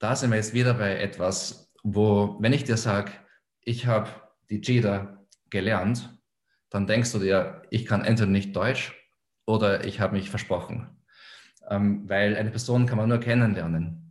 Da 0.00 0.16
sind 0.16 0.30
wir 0.30 0.36
jetzt 0.36 0.54
wieder 0.54 0.74
bei 0.74 0.98
etwas, 0.98 1.72
wo, 1.84 2.36
wenn 2.40 2.52
ich 2.52 2.64
dir 2.64 2.76
sage, 2.76 3.12
ich 3.60 3.86
habe 3.86 4.10
die 4.50 4.60
JIDA 4.60 5.24
gelernt, 5.50 6.18
dann 6.70 6.86
denkst 6.86 7.12
du 7.12 7.18
dir, 7.18 7.62
ich 7.70 7.86
kann 7.86 8.04
entweder 8.04 8.30
nicht 8.30 8.54
Deutsch 8.56 8.94
oder 9.46 9.84
ich 9.84 10.00
habe 10.00 10.16
mich 10.16 10.30
versprochen. 10.30 10.88
Ähm, 11.68 12.08
weil 12.08 12.36
eine 12.36 12.50
Person 12.50 12.86
kann 12.86 12.98
man 12.98 13.08
nur 13.08 13.20
kennenlernen. 13.20 14.07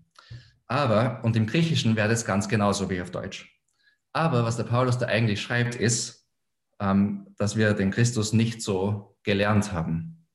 Aber, 0.68 1.24
und 1.24 1.36
im 1.36 1.48
Griechischen 1.48 1.96
wäre 1.96 2.10
das 2.10 2.26
ganz 2.26 2.48
genauso 2.48 2.90
wie 2.90 3.02
auf 3.02 3.12
Deutsch. 3.12 3.58
Aber 4.14 4.44
was 4.44 4.58
der 4.58 4.64
Paulus 4.64 4.98
da 4.98 5.06
eigentlich 5.06 5.42
schreibt, 5.42 5.76
ist, 5.76 6.28
ähm, 6.80 7.28
dass 7.38 7.56
wir 7.56 7.74
den 7.74 7.92
Christus 7.92 8.34
nicht 8.34 8.62
so 8.62 9.18
gelernt 9.24 9.72
haben. 9.72 10.28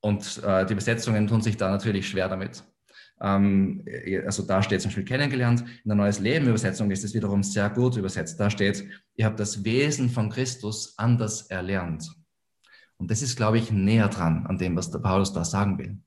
Und 0.00 0.42
äh, 0.42 0.66
die 0.66 0.74
Besetzungen 0.74 1.26
tun 1.26 1.42
sich 1.42 1.56
da 1.56 1.70
natürlich 1.70 2.08
schwer 2.08 2.28
damit. 2.28 2.64
Ähm, 3.20 3.84
also 4.24 4.42
da 4.42 4.62
steht 4.62 4.80
zum 4.80 4.90
Beispiel 4.90 5.04
kennengelernt. 5.04 5.60
In 5.60 5.88
der 5.88 5.96
Neues 5.96 6.20
Leben 6.20 6.48
Übersetzung 6.48 6.90
ist 6.90 7.04
es 7.04 7.14
wiederum 7.14 7.42
sehr 7.42 7.68
gut 7.70 7.96
übersetzt. 7.96 8.38
Da 8.38 8.50
steht, 8.50 8.88
ihr 9.16 9.26
habt 9.26 9.40
das 9.40 9.64
Wesen 9.64 10.08
von 10.08 10.30
Christus 10.30 10.94
anders 10.98 11.42
erlernt. 11.42 12.10
Und 12.96 13.10
das 13.10 13.22
ist, 13.22 13.36
glaube 13.36 13.58
ich, 13.58 13.70
näher 13.70 14.08
dran 14.08 14.46
an 14.46 14.58
dem, 14.58 14.76
was 14.76 14.90
der 14.90 14.98
Paulus 14.98 15.32
da 15.32 15.44
sagen 15.44 15.78
will. 15.78 15.98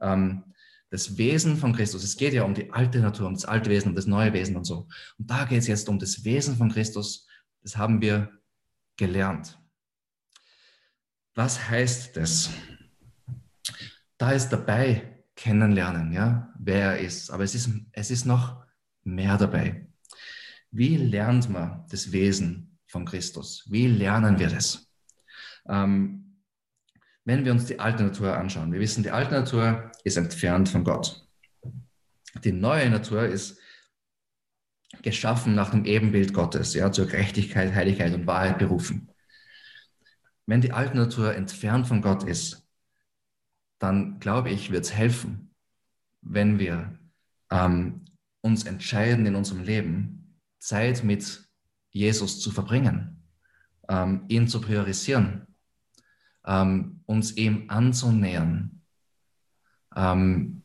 Ähm, 0.00 0.44
das 0.92 1.16
Wesen 1.18 1.56
von 1.56 1.72
Christus, 1.72 2.04
es 2.04 2.16
geht 2.16 2.34
ja 2.34 2.44
um 2.44 2.54
die 2.54 2.70
alte 2.70 3.00
Natur, 3.00 3.26
um 3.26 3.34
das 3.34 3.46
alte 3.46 3.70
Wesen, 3.70 3.88
um 3.88 3.94
das 3.96 4.06
neue 4.06 4.32
Wesen 4.32 4.56
und 4.56 4.64
so. 4.64 4.86
Und 5.18 5.30
da 5.30 5.44
geht 5.46 5.60
es 5.60 5.66
jetzt 5.66 5.88
um 5.88 5.98
das 5.98 6.24
Wesen 6.24 6.56
von 6.56 6.70
Christus, 6.70 7.26
das 7.62 7.76
haben 7.76 8.00
wir 8.00 8.30
gelernt. 8.96 9.58
Was 11.34 11.68
heißt 11.68 12.16
das? 12.16 12.50
da 14.22 14.30
ist 14.30 14.50
dabei 14.50 15.24
kennenlernen, 15.34 16.12
ja, 16.12 16.54
wer 16.56 16.92
er 16.92 16.98
ist. 17.00 17.28
Aber 17.32 17.42
es 17.42 17.56
ist, 17.56 17.70
es 17.90 18.12
ist 18.12 18.24
noch 18.24 18.62
mehr 19.02 19.36
dabei. 19.36 19.88
Wie 20.70 20.96
lernt 20.96 21.50
man 21.50 21.84
das 21.90 22.12
Wesen 22.12 22.78
von 22.86 23.04
Christus? 23.04 23.64
Wie 23.68 23.88
lernen 23.88 24.38
wir 24.38 24.46
das? 24.46 24.86
Ähm, 25.66 26.21
wenn 27.24 27.44
wir 27.44 27.52
uns 27.52 27.66
die 27.66 27.78
alte 27.78 28.02
Natur 28.02 28.36
anschauen, 28.36 28.72
wir 28.72 28.80
wissen, 28.80 29.02
die 29.02 29.10
alte 29.10 29.32
Natur 29.32 29.90
ist 30.04 30.16
entfernt 30.16 30.68
von 30.68 30.84
Gott. 30.84 31.26
Die 32.42 32.52
neue 32.52 32.90
Natur 32.90 33.26
ist 33.26 33.58
geschaffen 35.02 35.54
nach 35.54 35.70
dem 35.70 35.84
Ebenbild 35.84 36.34
Gottes, 36.34 36.74
ja, 36.74 36.90
zur 36.92 37.06
Gerechtigkeit, 37.06 37.74
Heiligkeit 37.74 38.14
und 38.14 38.26
Wahrheit 38.26 38.58
berufen. 38.58 39.10
Wenn 40.46 40.60
die 40.60 40.72
alte 40.72 40.96
Natur 40.96 41.34
entfernt 41.34 41.86
von 41.86 42.02
Gott 42.02 42.24
ist, 42.24 42.66
dann 43.78 44.18
glaube 44.20 44.50
ich, 44.50 44.70
wird 44.70 44.84
es 44.84 44.92
helfen, 44.92 45.54
wenn 46.20 46.58
wir 46.58 46.98
ähm, 47.50 48.04
uns 48.40 48.64
entscheiden 48.64 49.26
in 49.26 49.34
unserem 49.34 49.62
Leben, 49.62 50.38
Zeit 50.58 51.02
mit 51.02 51.48
Jesus 51.90 52.40
zu 52.40 52.50
verbringen, 52.50 53.24
ähm, 53.88 54.24
ihn 54.28 54.46
zu 54.48 54.60
priorisieren, 54.60 55.46
ähm, 56.46 57.00
uns 57.06 57.36
ihm 57.36 57.68
anzunähern. 57.68 58.82
Ähm, 59.94 60.62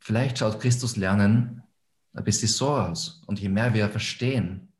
vielleicht 0.00 0.38
schaut 0.38 0.60
Christus 0.60 0.96
lernen 0.96 1.62
ein 2.14 2.24
bisschen 2.24 2.48
so 2.48 2.70
aus. 2.70 3.22
Und 3.26 3.40
je 3.40 3.48
mehr 3.48 3.74
wir 3.74 3.88
verstehen, 3.88 4.72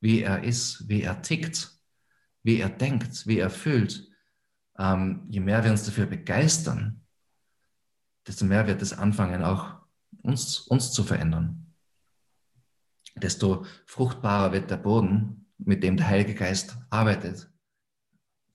wie 0.00 0.22
er 0.22 0.42
ist, 0.44 0.88
wie 0.88 1.02
er 1.02 1.22
tickt, 1.22 1.72
wie 2.42 2.60
er 2.60 2.68
denkt, 2.68 3.26
wie 3.26 3.38
er 3.38 3.50
fühlt, 3.50 4.08
ähm, 4.78 5.26
je 5.28 5.40
mehr 5.40 5.64
wir 5.64 5.70
uns 5.70 5.84
dafür 5.84 6.06
begeistern, 6.06 7.04
desto 8.26 8.44
mehr 8.44 8.66
wird 8.66 8.82
es 8.82 8.92
anfangen, 8.92 9.42
auch 9.42 9.74
uns, 10.22 10.60
uns 10.60 10.92
zu 10.92 11.02
verändern. 11.02 11.74
Desto 13.16 13.66
fruchtbarer 13.86 14.52
wird 14.52 14.70
der 14.70 14.76
Boden, 14.76 15.46
mit 15.58 15.82
dem 15.82 15.96
der 15.96 16.06
Heilige 16.06 16.34
Geist 16.34 16.76
arbeitet, 16.90 17.47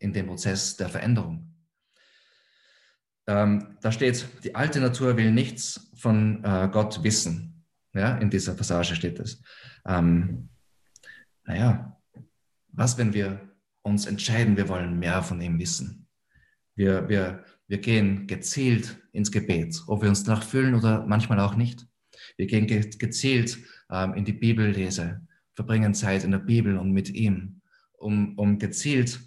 in 0.04 0.14
dem 0.14 0.28
Prozess 0.28 0.76
der 0.76 0.90
Veränderung. 0.90 1.54
Ähm, 3.26 3.78
da 3.82 3.92
steht, 3.92 4.28
die 4.44 4.54
alte 4.54 4.82
Natur 4.82 5.16
will 5.16 5.32
nichts 5.32 5.92
von 5.96 6.44
äh, 6.44 6.70
Gott 6.72 7.04
wissen. 7.04 7.64
Ja, 7.94 8.18
in 8.18 8.30
dieser 8.30 8.54
Passage 8.54 8.96
steht 8.96 9.20
es. 9.20 9.42
Ähm, 9.86 10.50
naja, 11.46 11.98
was, 12.68 12.98
wenn 12.98 13.14
wir 13.14 13.40
uns 13.82 14.06
entscheiden, 14.06 14.58
wir 14.58 14.68
wollen 14.68 15.00
mehr 15.00 15.22
von 15.24 15.40
ihm 15.40 15.60
wissen? 15.60 16.08
Wir, 16.76 17.08
wir, 17.08 17.44
wir 17.68 17.78
gehen 17.78 18.28
gezielt 18.28 18.98
ins 19.14 19.32
Gebet, 19.32 19.82
ob 19.88 20.02
wir 20.02 20.10
uns 20.10 20.24
danach 20.24 20.44
fühlen 20.44 20.74
oder 20.74 21.06
manchmal 21.06 21.40
auch 21.40 21.56
nicht. 21.56 21.86
Wir 22.36 22.48
gehen 22.48 22.68
ge 22.68 22.90
gezielt 22.98 23.58
ähm, 23.90 24.16
in 24.16 24.26
die 24.26 24.34
Bibellese, 24.34 25.26
verbringen 25.56 25.94
Zeit 25.94 26.24
in 26.24 26.32
der 26.32 26.40
Bibel 26.40 26.78
und 26.78 26.92
mit 26.92 27.10
ihm, 27.10 27.62
um, 27.94 28.38
um 28.38 28.58
gezielt 28.58 29.20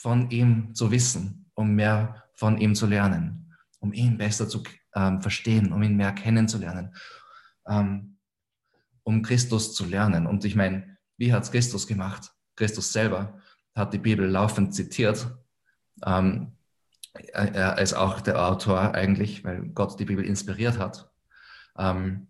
von 0.00 0.30
ihm 0.30 0.74
zu 0.74 0.90
wissen, 0.90 1.50
um 1.54 1.74
mehr 1.74 2.24
von 2.34 2.56
ihm 2.56 2.74
zu 2.74 2.86
lernen, 2.86 3.54
um 3.80 3.92
ihn 3.92 4.16
besser 4.16 4.48
zu 4.48 4.62
ähm, 4.94 5.20
verstehen, 5.20 5.72
um 5.72 5.82
ihn 5.82 5.96
mehr 5.96 6.12
kennenzulernen, 6.12 6.94
ähm, 7.68 8.16
um 9.02 9.22
Christus 9.22 9.74
zu 9.74 9.84
lernen. 9.84 10.26
Und 10.26 10.44
ich 10.44 10.56
meine, 10.56 10.96
wie 11.18 11.32
hat 11.32 11.42
es 11.42 11.52
Christus 11.52 11.86
gemacht? 11.86 12.32
Christus 12.56 12.92
selber 12.92 13.38
hat 13.74 13.92
die 13.92 13.98
Bibel 13.98 14.26
laufend 14.26 14.74
zitiert. 14.74 15.36
Ähm, 16.04 16.52
er 17.32 17.78
ist 17.78 17.92
auch 17.92 18.20
der 18.20 18.42
Autor 18.42 18.94
eigentlich, 18.94 19.44
weil 19.44 19.68
Gott 19.68 19.98
die 20.00 20.04
Bibel 20.06 20.24
inspiriert 20.24 20.78
hat. 20.78 21.10
Ähm, 21.76 22.28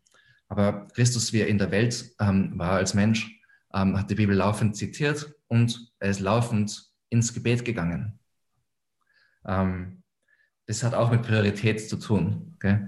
aber 0.48 0.88
Christus, 0.88 1.32
wie 1.32 1.40
er 1.40 1.46
in 1.46 1.58
der 1.58 1.70
Welt 1.70 2.16
ähm, 2.18 2.58
war 2.58 2.72
als 2.72 2.94
Mensch, 2.94 3.30
ähm, 3.72 3.96
hat 3.96 4.10
die 4.10 4.16
Bibel 4.16 4.34
laufend 4.34 4.76
zitiert 4.76 5.32
und 5.46 5.92
er 6.00 6.10
ist 6.10 6.20
laufend 6.20 6.89
ins 7.10 7.34
Gebet 7.34 7.64
gegangen. 7.64 8.18
Ähm, 9.44 10.02
das 10.66 10.82
hat 10.82 10.94
auch 10.94 11.10
mit 11.10 11.22
Priorität 11.22 11.88
zu 11.88 11.96
tun. 11.96 12.54
Okay? 12.56 12.86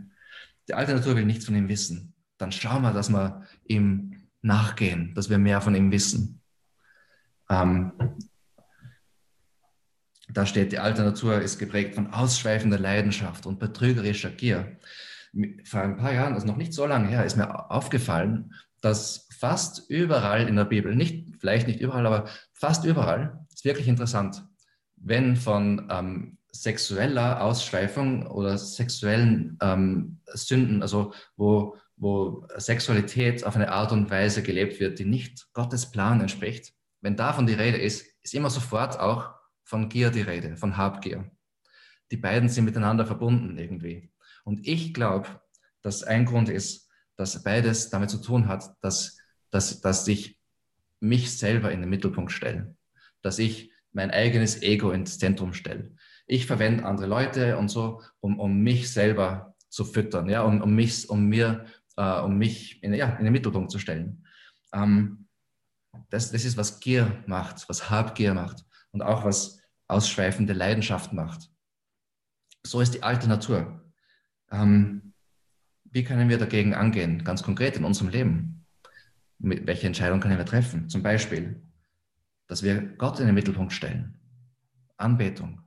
Die 0.69 0.75
alte 0.75 0.95
Natur 0.95 1.17
will 1.17 1.25
nichts 1.25 1.45
von 1.45 1.55
ihm 1.55 1.69
wissen. 1.69 2.15
Dann 2.39 2.53
schauen 2.53 2.83
wir, 2.83 2.93
dass 2.93 3.11
wir 3.11 3.43
ihm 3.65 4.29
nachgehen, 4.41 5.15
dass 5.15 5.31
wir 5.31 5.39
mehr 5.39 5.61
von 5.61 5.75
ihm 5.75 5.91
wissen. 5.91 6.41
Ähm, 7.51 7.93
da 10.29 10.47
steht, 10.47 10.73
die 10.73 10.79
alte 10.79 11.03
Natur 11.03 11.41
ist 11.41 11.59
geprägt 11.59 11.95
von 11.95 12.13
ausschweifender 12.13 12.79
Leidenschaft 12.79 13.47
und 13.47 13.59
betrügerischer 13.59 14.31
Gier. 14.31 14.79
Vor 15.65 15.81
ein 15.81 15.97
paar 15.97 16.13
Jahren, 16.13 16.35
also 16.35 16.47
noch 16.47 16.57
nicht 16.57 16.73
so 16.73 16.87
lange 16.87 17.09
her, 17.09 17.25
ist 17.25 17.37
mir 17.37 17.71
aufgefallen, 17.71 18.55
dass 18.83 19.29
fast 19.39 19.89
überall 19.89 20.47
in 20.47 20.57
der 20.57 20.65
Bibel, 20.65 20.95
nicht, 20.95 21.37
vielleicht 21.39 21.67
nicht 21.67 21.81
überall, 21.81 22.07
aber 22.07 22.29
fast 22.53 22.85
überall, 22.85 23.47
ist 23.53 23.65
wirklich 23.65 23.89
interessant, 23.89 24.45
wenn 24.97 25.37
von 25.37 25.89
ähm, 25.91 26.39
sexueller 26.51 27.43
Ausschweifung 27.43 28.27
oder 28.27 28.59
sexuellen 28.59 29.57
ähm, 29.63 30.21
Sünden, 30.27 30.83
also 30.83 31.15
wo, 31.37 31.77
wo 31.97 32.47
Sexualität 32.57 33.45
auf 33.45 33.57
eine 33.57 33.71
Art 33.71 33.93
und 33.93 34.11
Weise 34.11 34.43
gelebt 34.43 34.81
wird, 34.81 34.99
die 34.99 35.05
nicht 35.05 35.47
Gottes 35.55 35.91
Plan 35.91 36.21
entspricht, 36.21 36.75
wenn 37.01 37.17
davon 37.17 37.47
die 37.47 37.55
Rede 37.55 37.79
ist, 37.79 38.05
ist 38.23 38.35
immer 38.35 38.51
sofort 38.51 38.99
auch 38.99 39.31
von 39.65 39.89
Gier 39.89 40.11
die 40.11 40.23
Rede, 40.23 40.57
von 40.57 40.77
Habgier. 40.77 41.31
Die 42.11 42.17
beiden 42.17 42.49
sind 42.49 42.65
miteinander 42.65 43.07
verbunden 43.07 43.57
irgendwie. 43.57 44.13
Und 44.45 44.67
ich 44.67 44.93
glaube, 44.93 45.29
dass 45.83 46.03
ein 46.03 46.27
Grund 46.27 46.49
ist, 46.49 46.82
dass 47.23 47.43
beides 47.43 47.89
damit 47.89 48.11
zu 48.11 48.19
tun 48.19 48.49
hat, 48.49 48.75
dass, 48.81 49.19
dass, 49.51 49.81
dass 49.81 50.09
ich 50.09 50.39
mich 50.99 51.39
selber 51.39 51.71
in 51.71 51.81
den 51.81 51.89
Mittelpunkt 51.89 52.33
stelle, 52.33 52.75
dass 53.23 53.39
ich 53.39 53.71
mein 53.93 54.11
eigenes 54.11 54.61
Ego 54.63 54.91
ins 54.91 55.19
Zentrum 55.19 55.53
stelle. 55.53 55.95
Ich 56.27 56.47
verwende 56.47 56.85
andere 56.85 57.07
Leute 57.07 57.59
und 57.59 57.69
so, 57.69 58.03
um, 58.21 58.41
um 58.41 58.61
mich 58.61 58.91
selber 58.93 59.55
zu 59.69 59.85
füttern, 59.85 60.29
ja, 60.29 60.43
um, 60.43 60.61
um 60.61 60.75
mich, 60.75 61.09
um 61.09 61.27
mir 61.27 61.67
äh, 61.97 62.21
um 62.21 62.39
mich 62.39 62.83
in, 62.83 62.93
ja, 62.95 63.11
in 63.17 63.25
den 63.25 63.33
Mittelpunkt 63.33 63.71
zu 63.71 63.79
stellen. 63.79 64.27
Ähm, 64.73 65.29
das, 66.11 66.33
das 66.33 66.45
ist, 66.45 66.57
was 66.57 66.81
Gier 66.81 67.23
macht, 67.27 67.69
was 67.69 67.89
Habgier 67.89 68.35
macht 68.35 68.65
und 68.91 69.03
auch 69.03 69.25
was 69.25 69.61
ausschweifende 69.87 70.55
Leidenschaft 70.55 71.13
macht. 71.13 71.51
So 72.65 72.81
ist 72.81 72.95
die 72.95 73.03
alte 73.03 73.29
Natur. 73.29 73.81
Ähm, 74.51 75.12
wie 75.93 76.05
können 76.05 76.29
wir 76.29 76.39
dagegen 76.39 76.75
angehen, 76.75 77.23
ganz 77.23 77.43
konkret 77.43 77.77
in 77.77 77.85
unserem 77.85 78.09
Leben? 78.09 78.65
Mit, 79.39 79.67
welche 79.67 79.87
Entscheidung 79.87 80.21
können 80.21 80.39
wir 80.39 80.47
treffen? 80.47 80.89
Zum 80.89 81.03
Beispiel, 81.03 81.63
dass 82.47 82.63
wir 82.63 82.81
Gott 82.97 83.21
in 83.21 83.27
den 83.27 83.35
Mittelpunkt 83.35 83.73
stellen. 83.73 84.19
Anbetung. 84.97 85.61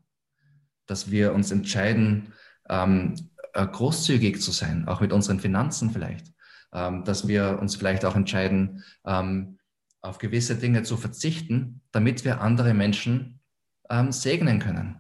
Dass 0.88 1.12
wir 1.12 1.34
uns 1.34 1.52
entscheiden, 1.52 2.34
ähm, 2.70 3.16
äh, 3.54 3.66
großzügig 3.66 4.42
zu 4.42 4.52
sein, 4.52 4.88
auch 4.88 5.02
mit 5.02 5.14
unseren 5.14 5.40
Finanzen 5.40 5.92
vielleicht, 5.92 6.34
ähm, 6.74 7.04
dass 7.04 7.28
wir 7.28 7.60
uns 7.60 7.76
vielleicht 7.76 8.06
auch 8.06 8.16
entscheiden, 8.16 8.84
ähm, 9.06 9.60
auf 10.02 10.18
gewisse 10.18 10.56
Dinge 10.56 10.84
zu 10.84 10.98
verzichten, 10.98 11.82
damit 11.92 12.26
wir 12.26 12.42
andere 12.42 12.74
Menschen 12.74 13.40
ähm, 13.90 14.12
segnen 14.12 14.60
können. 14.60 15.00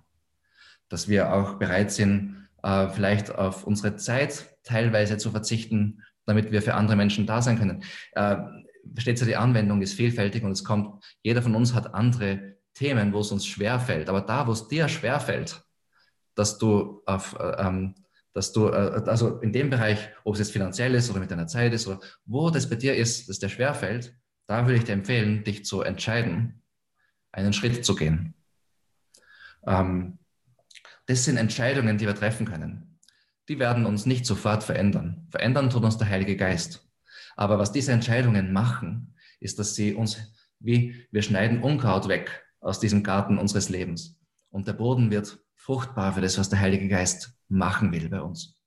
Dass 0.89 1.07
wir 1.07 1.33
auch 1.33 1.55
bereit 1.55 1.91
sind, 1.91 2.44
äh, 2.65 2.89
vielleicht 2.89 3.33
auf 3.33 3.63
unsere 3.63 3.95
Zeit 3.95 4.57
teilweise 4.63 5.17
zu 5.17 5.29
verzichten, 5.29 6.01
damit 6.25 6.51
wir 6.51 6.63
für 6.63 6.73
andere 6.73 6.97
Menschen 6.97 7.27
da 7.27 7.41
sein 7.41 7.59
können. 7.59 7.83
Äh, 8.13 8.37
versteht 8.93 9.21
ihr, 9.21 9.27
die 9.27 9.35
Anwendung 9.35 9.83
ist 9.83 9.93
vielfältig 9.93 10.43
und 10.43 10.51
es 10.51 10.63
kommt, 10.63 11.03
jeder 11.21 11.43
von 11.43 11.53
uns 11.55 11.75
hat 11.75 11.93
andere 11.93 12.57
Themen, 12.73 13.13
wo 13.13 13.19
es 13.19 13.31
uns 13.31 13.45
schwerfällt. 13.45 14.09
Aber 14.09 14.21
da, 14.21 14.47
wo 14.47 14.51
es 14.51 14.67
dir 14.67 14.89
schwerfällt, 14.89 15.61
dass 16.33 16.57
du 16.57 17.03
auf, 17.05 17.37
ähm, 17.39 17.93
dass 18.33 18.51
du, 18.51 18.67
äh, 18.67 19.03
also 19.05 19.39
in 19.41 19.53
dem 19.53 19.69
Bereich, 19.69 20.09
ob 20.23 20.33
es 20.33 20.39
jetzt 20.39 20.51
finanziell 20.51 20.95
ist 20.95 21.11
oder 21.11 21.19
mit 21.19 21.29
deiner 21.29 21.47
Zeit 21.47 21.71
ist 21.71 21.87
oder 21.87 21.99
wo 22.25 22.49
das 22.49 22.67
bei 22.67 22.77
dir 22.77 22.95
ist, 22.95 23.29
dass 23.29 23.37
dir 23.37 23.49
schwerfällt, 23.49 24.15
da 24.47 24.65
würde 24.65 24.79
ich 24.79 24.83
dir 24.83 24.93
empfehlen, 24.93 25.43
dich 25.43 25.65
zu 25.65 25.81
entscheiden, 25.81 26.63
einen 27.31 27.53
Schritt 27.53 27.85
zu 27.85 27.95
gehen. 27.95 28.33
Ähm, 29.67 30.17
das 31.05 31.23
sind 31.23 31.37
Entscheidungen, 31.37 31.97
die 31.97 32.05
wir 32.05 32.15
treffen 32.15 32.45
können. 32.45 32.99
Die 33.47 33.59
werden 33.59 33.85
uns 33.85 34.05
nicht 34.05 34.25
sofort 34.25 34.63
verändern. 34.63 35.27
Verändern 35.29 35.69
tut 35.69 35.83
uns 35.83 35.97
der 35.97 36.09
Heilige 36.09 36.35
Geist. 36.35 36.89
Aber 37.35 37.59
was 37.59 37.71
diese 37.71 37.91
Entscheidungen 37.91 38.53
machen, 38.53 39.15
ist, 39.39 39.59
dass 39.59 39.75
sie 39.75 39.93
uns, 39.93 40.33
wie 40.59 41.07
wir 41.11 41.21
schneiden 41.21 41.61
Unkraut 41.61 42.07
weg 42.07 42.43
aus 42.59 42.79
diesem 42.79 43.03
Garten 43.03 43.37
unseres 43.37 43.69
Lebens. 43.69 44.19
Und 44.49 44.67
der 44.67 44.73
Boden 44.73 45.11
wird 45.11 45.37
fruchtbar 45.53 46.13
für 46.13 46.21
das, 46.21 46.37
was 46.37 46.49
der 46.49 46.59
Heilige 46.59 46.87
Geist 46.87 47.37
machen 47.47 47.91
will 47.91 48.09
bei 48.09 48.21
uns. 48.21 48.59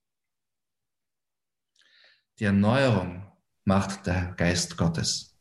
Die 2.38 2.44
Erneuerung 2.44 3.26
macht 3.64 4.06
der 4.06 4.34
Geist 4.36 4.76
Gottes. 4.76 5.36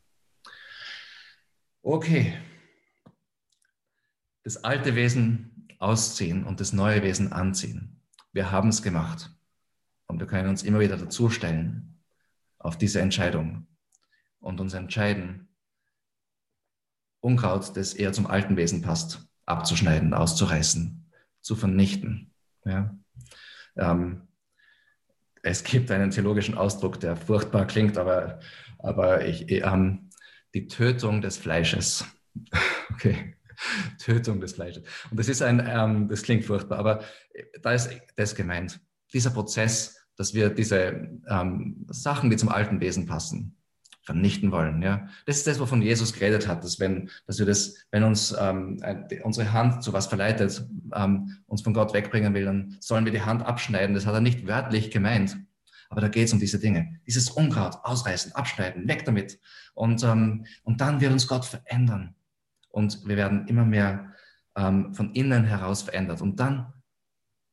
Okay, 1.83 2.37
das 4.43 4.63
alte 4.63 4.95
Wesen 4.95 5.56
ausziehen 5.79 6.43
und 6.43 6.59
das 6.59 6.73
neue 6.73 7.03
Wesen 7.03 7.31
anziehen. 7.31 8.01
Wir 8.33 8.51
haben 8.51 8.69
es 8.69 8.81
gemacht 8.81 9.31
und 10.07 10.19
wir 10.19 10.27
können 10.27 10.49
uns 10.49 10.63
immer 10.63 10.79
wieder 10.79 10.97
dazustellen 10.97 12.03
auf 12.59 12.77
diese 12.77 13.01
Entscheidung 13.01 13.67
und 14.39 14.59
uns 14.59 14.73
entscheiden, 14.73 15.47
Unkraut, 17.19 17.75
das 17.75 17.93
eher 17.93 18.13
zum 18.13 18.27
alten 18.27 18.57
Wesen 18.57 18.81
passt, 18.81 19.27
abzuschneiden, 19.45 20.13
auszureißen, 20.13 21.11
zu 21.41 21.55
vernichten. 21.55 22.33
Ja. 22.63 22.95
Ähm, 23.75 24.27
es 25.41 25.63
gibt 25.63 25.89
einen 25.91 26.11
theologischen 26.11 26.55
Ausdruck, 26.55 26.99
der 26.99 27.15
furchtbar 27.15 27.65
klingt, 27.65 27.97
aber, 27.97 28.39
aber 28.79 29.25
ich, 29.25 29.49
ähm, 29.51 30.09
die 30.53 30.67
Tötung 30.67 31.21
des 31.21 31.37
Fleisches. 31.37 32.05
okay. 32.91 33.36
Tötung 33.99 34.39
des 34.39 34.53
Fleisches. 34.53 34.83
Und 35.09 35.19
das 35.19 35.27
ist 35.27 35.41
ein, 35.41 35.65
ähm, 35.67 36.07
das 36.09 36.23
klingt 36.23 36.45
furchtbar, 36.45 36.79
aber 36.79 37.03
da 37.61 37.71
ist 37.71 37.89
das 38.15 38.35
gemeint. 38.35 38.79
Dieser 39.13 39.29
Prozess, 39.29 39.97
dass 40.15 40.33
wir 40.33 40.49
diese 40.49 41.09
ähm, 41.29 41.85
Sachen, 41.89 42.29
die 42.29 42.37
zum 42.37 42.49
alten 42.49 42.79
Wesen 42.79 43.05
passen, 43.05 43.55
vernichten 44.01 44.51
wollen. 44.51 44.81
Ja, 44.81 45.07
das 45.25 45.37
ist 45.37 45.47
das, 45.47 45.59
wovon 45.59 45.81
Jesus 45.81 46.13
geredet 46.13 46.47
hat, 46.47 46.63
dass 46.63 46.79
wenn, 46.79 47.09
dass 47.25 47.39
wir 47.39 47.45
das, 47.45 47.75
wenn 47.91 48.03
uns 48.03 48.33
ähm, 48.39 48.81
unsere 49.23 49.51
Hand 49.51 49.83
zu 49.83 49.91
was 49.91 50.07
verleitet, 50.07 50.65
ähm, 50.95 51.37
uns 51.45 51.61
von 51.61 51.73
Gott 51.73 51.93
wegbringen 51.93 52.33
will, 52.33 52.45
dann 52.45 52.77
sollen 52.79 53.03
wir 53.03 53.11
die 53.11 53.21
Hand 53.21 53.45
abschneiden. 53.45 53.93
Das 53.93 54.05
hat 54.05 54.13
er 54.13 54.21
nicht 54.21 54.47
wörtlich 54.47 54.91
gemeint, 54.91 55.37
aber 55.89 55.99
da 55.99 56.07
geht 56.07 56.27
es 56.27 56.33
um 56.33 56.39
diese 56.39 56.57
Dinge. 56.57 56.99
Dieses 57.05 57.29
Unkraut 57.29 57.79
ausreißen, 57.83 58.31
abschneiden, 58.31 58.87
weg 58.87 59.03
damit. 59.03 59.39
Und 59.73 60.03
ähm, 60.03 60.45
und 60.63 60.79
dann 60.79 61.01
wird 61.01 61.11
uns 61.11 61.27
Gott 61.27 61.45
verändern 61.45 62.15
und 62.77 63.07
wir 63.07 63.17
werden 63.17 63.47
immer 63.47 63.65
mehr 63.65 64.13
ähm, 64.55 64.93
von 64.93 65.11
innen 65.13 65.45
heraus 65.45 65.81
verändert. 65.81 66.21
Und 66.21 66.39
dann 66.39 66.71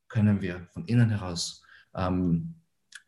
können 0.08 0.42
wir 0.42 0.68
von 0.74 0.84
innen 0.84 1.08
heraus, 1.08 1.62
ähm, 1.96 2.56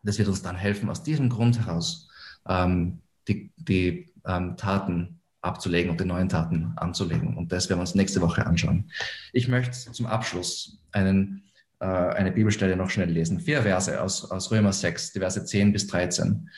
das 0.02 0.16
wird 0.16 0.28
uns 0.28 0.40
dann 0.40 0.56
helfen, 0.56 0.88
aus 0.88 1.02
diesem 1.02 1.28
Grund 1.28 1.60
heraus 1.60 2.08
ähm, 2.48 3.02
die, 3.28 3.52
die 3.56 4.14
ähm, 4.24 4.56
Taten 4.56 5.20
abzulegen 5.42 5.90
und 5.90 6.00
die 6.00 6.06
neuen 6.06 6.30
Taten 6.30 6.72
anzulegen. 6.76 7.36
Und 7.36 7.52
das 7.52 7.68
werden 7.68 7.80
wir 7.80 7.82
uns 7.82 7.94
nächste 7.94 8.22
Woche 8.22 8.46
anschauen. 8.46 8.90
Ich 9.34 9.46
möchte 9.46 9.92
zum 9.92 10.06
Abschluss 10.06 10.80
einen, 10.92 11.44
äh, 11.80 11.84
eine 11.84 12.32
Bibelstelle 12.32 12.76
noch 12.76 12.88
schnell 12.88 13.10
lesen. 13.10 13.40
Vier 13.40 13.60
Verse 13.60 14.00
aus, 14.00 14.30
aus 14.30 14.50
Römer 14.50 14.72
6, 14.72 15.12
die 15.12 15.18
Verse 15.18 15.44
10 15.44 15.70
bis 15.70 15.86
13. 15.88 16.48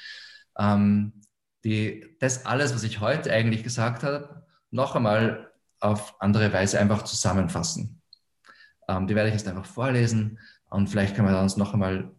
Ähm, 0.56 1.14
die, 1.64 2.14
das 2.20 2.46
alles, 2.46 2.76
was 2.76 2.84
ich 2.84 3.00
heute 3.00 3.32
eigentlich 3.32 3.64
gesagt 3.64 4.04
habe, 4.04 4.46
noch 4.70 4.94
einmal 4.94 5.47
auf 5.80 6.20
andere 6.20 6.52
Weise 6.52 6.78
einfach 6.80 7.02
zusammenfassen. 7.02 8.00
Ähm, 8.88 9.06
die 9.06 9.14
werde 9.14 9.28
ich 9.28 9.34
jetzt 9.34 9.48
einfach 9.48 9.66
vorlesen 9.66 10.38
und 10.70 10.88
vielleicht 10.88 11.14
können 11.14 11.28
wir 11.28 11.40
uns 11.40 11.56
noch 11.56 11.74
einmal 11.74 12.10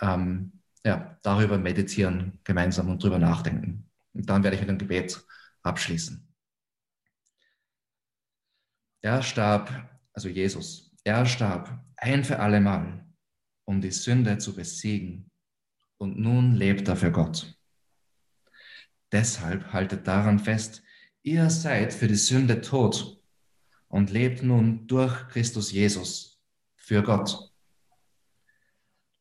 ähm, 0.00 0.52
ja, 0.84 1.18
darüber 1.22 1.58
meditieren 1.58 2.38
gemeinsam 2.44 2.88
und 2.88 3.02
drüber 3.02 3.18
nachdenken. 3.18 3.88
Und 4.12 4.28
dann 4.28 4.42
werde 4.42 4.56
ich 4.56 4.62
mit 4.62 4.70
dem 4.70 4.78
Gebet 4.78 5.22
abschließen. 5.62 6.26
Er 9.02 9.22
starb, 9.22 9.70
also 10.12 10.28
Jesus, 10.28 10.90
er 11.04 11.24
starb 11.26 11.82
ein 11.96 12.24
für 12.24 12.38
alle 12.38 12.60
Mal, 12.60 13.04
um 13.64 13.80
die 13.80 13.90
Sünde 13.90 14.38
zu 14.38 14.54
besiegen. 14.54 15.30
Und 15.96 16.18
nun 16.18 16.54
lebt 16.54 16.88
er 16.88 16.96
für 16.96 17.12
Gott. 17.12 17.54
Deshalb 19.12 19.72
haltet 19.72 20.06
daran 20.06 20.38
fest, 20.38 20.82
ihr 21.22 21.50
seid 21.50 21.92
für 21.92 22.08
die 22.08 22.14
Sünde 22.14 22.60
tot 22.60 23.20
und 23.88 24.10
lebt 24.10 24.42
nun 24.42 24.86
durch 24.86 25.28
Christus 25.28 25.72
Jesus 25.72 26.40
für 26.76 27.02
Gott. 27.02 27.50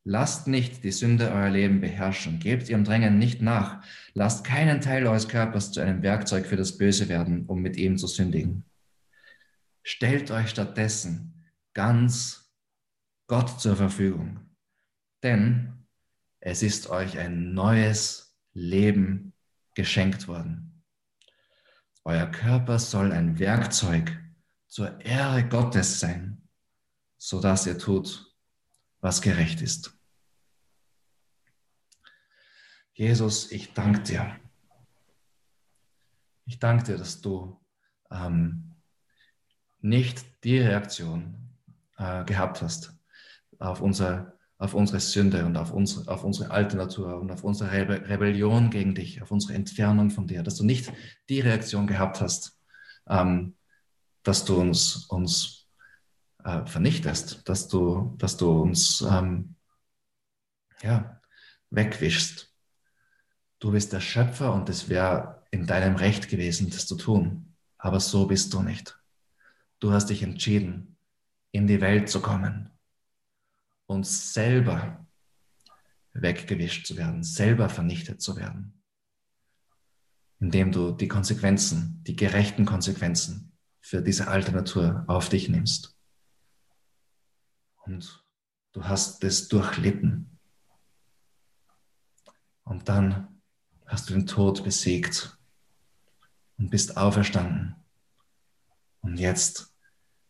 Lasst 0.06 0.48
nicht 0.48 0.84
die 0.84 0.92
Sünde 0.92 1.32
euer 1.32 1.50
Leben 1.50 1.82
beherrschen. 1.82 2.40
Gebt 2.40 2.70
ihrem 2.70 2.84
Drängen 2.84 3.20
nicht 3.20 3.42
nach. 3.42 3.84
Lasst 4.14 4.44
keinen 4.44 4.82
Teil 4.82 5.06
eures 5.06 5.28
Körpers 5.28 5.72
zu 5.72 5.82
einem 5.82 6.02
Werkzeug 6.02 6.48
für 6.48 6.56
das 6.56 6.78
Böse 6.78 7.10
werden, 7.10 7.46
um 7.46 7.62
mit 7.62 7.78
ihm 7.78 7.98
zu 7.98 8.08
sündigen. 8.08 8.64
Stellt 9.84 10.32
euch 10.32 10.50
stattdessen 10.50 11.44
ganz 11.74 12.52
Gott 13.28 13.62
zur 13.62 13.76
Verfügung. 13.76 14.40
Denn 15.22 15.74
es 16.40 16.64
ist 16.64 16.90
euch 16.90 17.18
ein 17.20 17.54
neues 17.54 18.36
Leben 18.54 19.34
geschenkt 19.76 20.28
worden. 20.28 20.69
Euer 22.04 22.28
Körper 22.28 22.80
soll 22.80 23.12
ein 23.12 23.40
Werkzeug 23.40 24.18
zur 24.68 25.00
Ehre 25.02 25.48
Gottes 25.48 26.00
sein, 26.00 26.48
so 27.18 27.42
dass 27.42 27.66
ihr 27.68 27.78
tut, 27.78 28.36
was 29.02 29.22
gerecht 29.22 29.62
ist. 29.62 29.94
Jesus, 32.94 33.52
ich 33.52 33.74
danke 33.74 34.02
dir. 34.02 34.40
Ich 36.46 36.60
danke 36.60 36.84
dir, 36.84 36.98
dass 36.98 37.22
du 37.22 37.64
ähm, 38.12 38.76
nicht 39.80 40.44
die 40.44 40.60
Reaktion 40.60 41.56
äh, 41.98 42.24
gehabt 42.26 42.62
hast 42.62 42.94
auf 43.60 43.82
unser 43.82 44.39
auf 44.60 44.74
unsere 44.74 45.00
Sünde 45.00 45.46
und 45.46 45.56
auf 45.56 45.72
unsere, 45.72 46.12
auf 46.12 46.26
unsere 46.26 46.52
alte 46.52 46.76
Natur 46.76 47.18
und 47.20 47.32
auf 47.32 47.46
unsere 47.46 47.72
Rebe 47.72 48.08
Rebellion 48.08 48.70
gegen 48.70 48.94
dich, 48.94 49.22
auf 49.22 49.32
unsere 49.32 49.54
Entfernung 49.54 50.12
von 50.12 50.28
dir, 50.28 50.44
dass 50.44 50.56
du 50.56 50.66
nicht 50.66 50.92
die 51.30 51.40
Reaktion 51.40 51.88
gehabt 51.88 52.20
hast, 52.20 52.60
ähm, 53.08 53.56
dass 54.22 54.44
du 54.44 54.60
uns, 54.60 55.06
uns 55.06 55.70
äh, 56.44 56.66
vernichtest, 56.66 57.48
dass 57.48 57.70
du, 57.70 58.16
dass 58.18 58.36
du 58.36 58.52
uns 58.52 59.02
ähm, 59.10 59.56
ja, 60.82 61.22
wegwischst. 61.70 62.54
Du 63.60 63.72
bist 63.72 63.94
der 63.94 64.02
Schöpfer 64.02 64.54
und 64.54 64.68
es 64.68 64.90
wäre 64.90 65.46
in 65.52 65.68
deinem 65.68 65.96
Recht 65.96 66.28
gewesen, 66.28 66.70
das 66.70 66.86
zu 66.86 66.98
tun. 66.98 67.56
Aber 67.78 68.02
so 68.02 68.28
bist 68.28 68.54
du 68.54 68.62
nicht. 68.62 69.00
Du 69.80 69.94
hast 69.94 70.08
dich 70.08 70.22
entschieden, 70.22 70.98
in 71.52 71.66
die 71.66 71.80
Welt 71.80 72.10
zu 72.10 72.22
kommen 72.22 72.78
und 73.90 74.06
selber 74.06 75.08
weggewischt 76.14 76.86
zu 76.86 76.96
werden, 76.96 77.24
selber 77.24 77.70
vernichtet 77.70 78.22
zu 78.22 78.36
werden, 78.36 78.84
indem 80.40 80.72
du 80.72 80.92
die 80.92 81.08
Konsequenzen, 81.08 82.04
die 82.04 82.16
gerechten 82.16 82.66
Konsequenzen 82.66 83.58
für 83.82 84.04
diese 84.04 84.28
alte 84.28 84.52
Natur 84.52 85.06
auf 85.08 85.30
dich 85.30 85.50
nimmst. 85.50 85.98
Und 87.78 88.24
du 88.74 88.84
hast 88.84 89.24
es 89.24 89.48
durchlitten. 89.48 90.38
Und 92.64 92.90
dann 92.90 93.42
hast 93.88 94.08
du 94.08 94.14
den 94.14 94.28
Tod 94.28 94.64
besiegt 94.64 95.36
und 96.60 96.70
bist 96.70 96.96
auferstanden. 96.96 97.76
Und 99.02 99.18
jetzt 99.18 99.76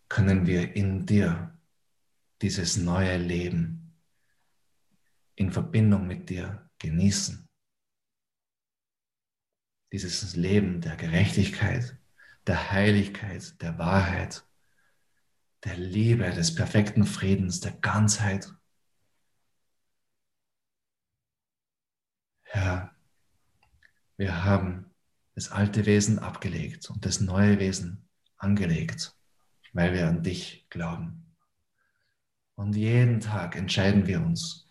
können 0.07 0.47
wir 0.47 0.78
in 0.78 1.05
dir 1.05 1.59
dieses 2.41 2.77
neue 2.77 3.17
Leben 3.17 3.97
in 5.35 5.51
Verbindung 5.51 6.07
mit 6.07 6.29
dir 6.29 6.69
genießen. 6.79 7.47
Dieses 9.91 10.35
Leben 10.35 10.81
der 10.81 10.95
Gerechtigkeit, 10.95 11.97
der 12.45 12.71
Heiligkeit, 12.71 13.61
der 13.61 13.77
Wahrheit, 13.77 14.45
der 15.63 15.77
Liebe, 15.77 16.29
des 16.31 16.55
perfekten 16.55 17.05
Friedens, 17.05 17.59
der 17.59 17.73
Ganzheit. 17.73 18.53
Herr, 22.43 22.95
wir 24.17 24.43
haben 24.43 24.93
das 25.35 25.51
alte 25.51 25.85
Wesen 25.85 26.19
abgelegt 26.19 26.89
und 26.89 27.05
das 27.05 27.19
neue 27.19 27.59
Wesen 27.59 28.09
angelegt, 28.37 29.15
weil 29.73 29.93
wir 29.93 30.07
an 30.07 30.23
dich 30.23 30.67
glauben. 30.69 31.28
Und 32.60 32.76
jeden 32.76 33.22
Tag 33.22 33.55
entscheiden 33.55 34.05
wir 34.05 34.20
uns, 34.20 34.68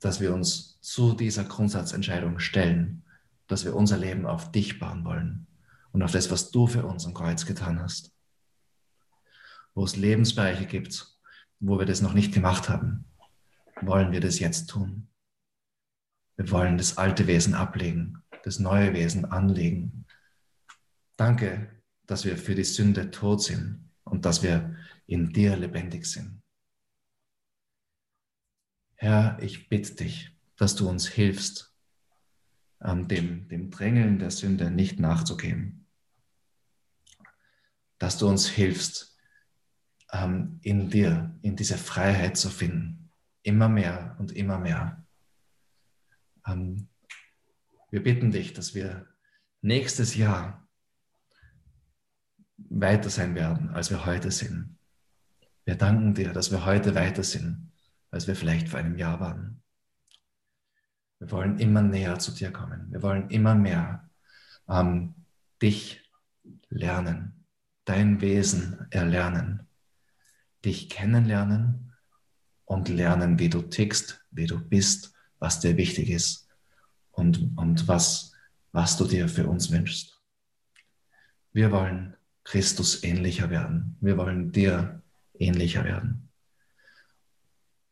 dass 0.00 0.20
wir 0.20 0.34
uns 0.34 0.78
zu 0.82 1.14
dieser 1.14 1.44
Grundsatzentscheidung 1.44 2.38
stellen, 2.40 3.04
dass 3.46 3.64
wir 3.64 3.74
unser 3.74 3.96
Leben 3.96 4.26
auf 4.26 4.52
dich 4.52 4.78
bauen 4.78 5.02
wollen 5.06 5.46
und 5.92 6.02
auf 6.02 6.12
das, 6.12 6.30
was 6.30 6.50
du 6.50 6.66
für 6.66 6.84
uns 6.84 7.06
am 7.06 7.14
Kreuz 7.14 7.46
getan 7.46 7.80
hast. 7.80 8.12
Wo 9.72 9.82
es 9.82 9.96
Lebensbereiche 9.96 10.66
gibt, 10.66 11.16
wo 11.58 11.78
wir 11.78 11.86
das 11.86 12.02
noch 12.02 12.12
nicht 12.12 12.34
gemacht 12.34 12.68
haben, 12.68 13.06
wollen 13.80 14.12
wir 14.12 14.20
das 14.20 14.38
jetzt 14.38 14.66
tun. 14.66 15.08
Wir 16.36 16.50
wollen 16.50 16.76
das 16.76 16.98
alte 16.98 17.26
Wesen 17.28 17.54
ablegen, 17.54 18.22
das 18.44 18.58
neue 18.58 18.92
Wesen 18.92 19.24
anlegen. 19.24 20.04
Danke, 21.16 21.80
dass 22.06 22.26
wir 22.26 22.36
für 22.36 22.54
die 22.54 22.64
Sünde 22.64 23.10
tot 23.10 23.42
sind 23.42 23.88
und 24.04 24.26
dass 24.26 24.42
wir 24.42 24.76
in 25.06 25.32
dir 25.32 25.56
lebendig 25.56 26.04
sind. 26.04 26.41
Herr, 29.02 29.36
ich 29.40 29.68
bitte 29.68 29.96
dich, 29.96 30.30
dass 30.56 30.76
du 30.76 30.88
uns 30.88 31.08
hilfst, 31.08 31.74
dem, 32.80 33.48
dem 33.48 33.68
Drängeln 33.72 34.20
der 34.20 34.30
Sünde 34.30 34.70
nicht 34.70 35.00
nachzugeben. 35.00 35.88
Dass 37.98 38.16
du 38.18 38.28
uns 38.28 38.46
hilfst, 38.46 39.18
in 40.12 40.88
dir, 40.88 41.36
in 41.42 41.56
diese 41.56 41.78
Freiheit 41.78 42.36
zu 42.36 42.48
finden. 42.48 43.10
Immer 43.42 43.68
mehr 43.68 44.14
und 44.20 44.30
immer 44.30 44.60
mehr. 44.60 45.04
Wir 47.90 48.02
bitten 48.04 48.30
dich, 48.30 48.52
dass 48.52 48.72
wir 48.72 49.08
nächstes 49.62 50.14
Jahr 50.14 50.68
weiter 52.56 53.10
sein 53.10 53.34
werden, 53.34 53.70
als 53.70 53.90
wir 53.90 54.06
heute 54.06 54.30
sind. 54.30 54.78
Wir 55.64 55.74
danken 55.74 56.14
dir, 56.14 56.32
dass 56.32 56.52
wir 56.52 56.64
heute 56.64 56.94
weiter 56.94 57.24
sind, 57.24 57.71
als 58.12 58.28
wir 58.28 58.36
vielleicht 58.36 58.68
vor 58.68 58.78
einem 58.78 58.96
Jahr 58.96 59.18
waren. 59.18 59.62
Wir 61.18 61.30
wollen 61.30 61.58
immer 61.58 61.82
näher 61.82 62.18
zu 62.18 62.32
dir 62.32 62.52
kommen. 62.52 62.86
Wir 62.92 63.02
wollen 63.02 63.30
immer 63.30 63.54
mehr 63.54 64.08
ähm, 64.68 65.14
dich 65.60 66.08
lernen, 66.68 67.46
dein 67.84 68.20
Wesen 68.20 68.86
erlernen, 68.90 69.66
dich 70.64 70.88
kennenlernen 70.88 71.94
und 72.64 72.88
lernen, 72.88 73.38
wie 73.38 73.48
du 73.48 73.62
tickst, 73.62 74.24
wie 74.30 74.46
du 74.46 74.60
bist, 74.60 75.14
was 75.38 75.60
dir 75.60 75.76
wichtig 75.76 76.10
ist 76.10 76.48
und, 77.10 77.56
und 77.56 77.88
was, 77.88 78.32
was 78.72 78.96
du 78.96 79.06
dir 79.06 79.28
für 79.28 79.46
uns 79.46 79.70
wünschst. 79.70 80.20
Wir 81.52 81.70
wollen 81.70 82.16
Christus 82.44 83.04
ähnlicher 83.04 83.50
werden. 83.50 83.96
Wir 84.00 84.16
wollen 84.16 84.52
dir 84.52 85.02
ähnlicher 85.34 85.84
werden. 85.84 86.31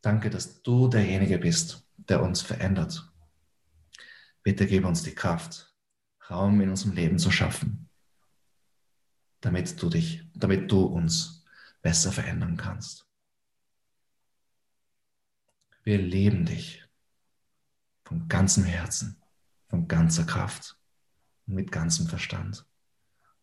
Danke, 0.02 0.30
dass 0.30 0.62
du 0.62 0.88
derjenige 0.88 1.38
bist, 1.38 1.86
der 1.96 2.22
uns 2.22 2.40
verändert. 2.40 3.10
Bitte 4.42 4.66
gib 4.66 4.84
uns 4.84 5.02
die 5.02 5.14
Kraft, 5.14 5.74
Raum 6.30 6.60
in 6.60 6.70
unserem 6.70 6.94
Leben 6.94 7.18
zu 7.18 7.30
schaffen, 7.30 7.90
damit 9.40 9.80
du 9.82 9.90
dich, 9.90 10.24
damit 10.34 10.70
du 10.70 10.82
uns 10.84 11.44
besser 11.82 12.12
verändern 12.12 12.56
kannst. 12.56 13.06
Wir 15.82 15.98
lieben 15.98 16.46
dich 16.46 16.84
von 18.04 18.28
ganzem 18.28 18.64
Herzen, 18.64 19.20
von 19.68 19.88
ganzer 19.88 20.24
Kraft 20.24 20.76
und 21.46 21.54
mit 21.54 21.72
ganzem 21.72 22.06
Verstand. 22.06 22.66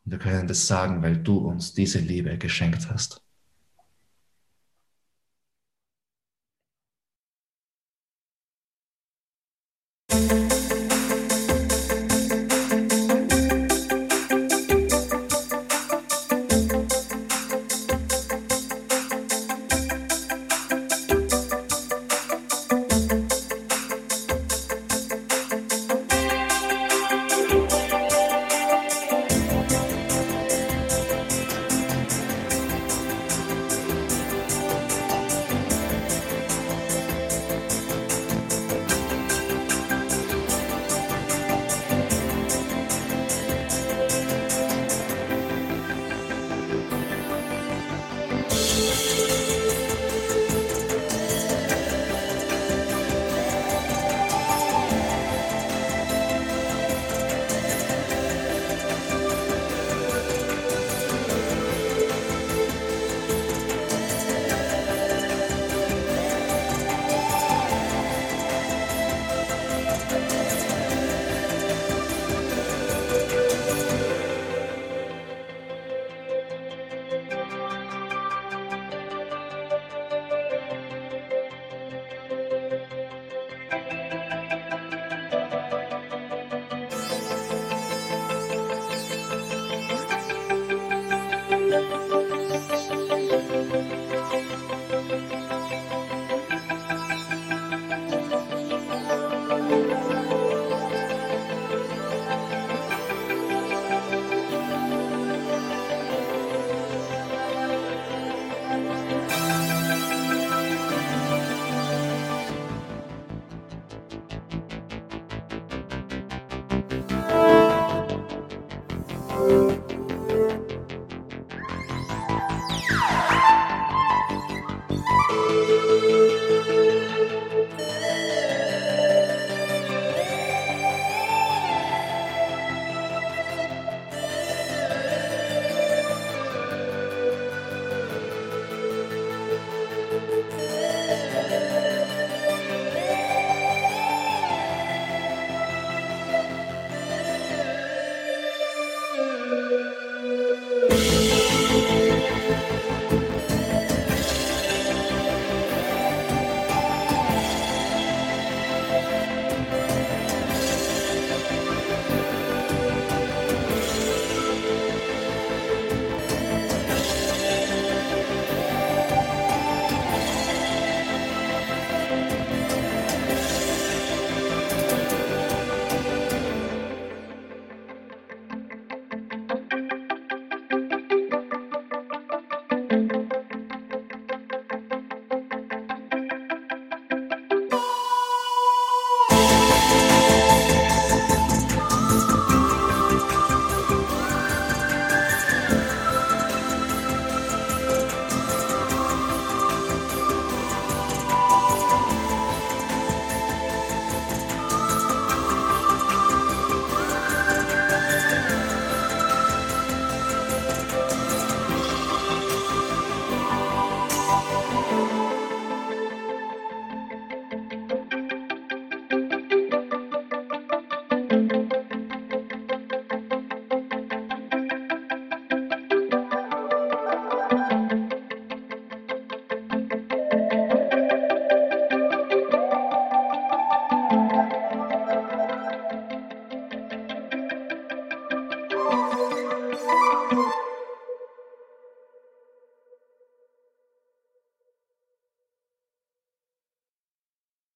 Und 0.05 0.11
wir 0.11 0.19
können 0.19 0.47
das 0.47 0.65
sagen, 0.65 1.03
weil 1.03 1.17
du 1.17 1.37
uns 1.37 1.73
diese 1.73 1.99
Liebe 1.99 2.37
geschenkt 2.37 2.89
hast. 2.89 3.26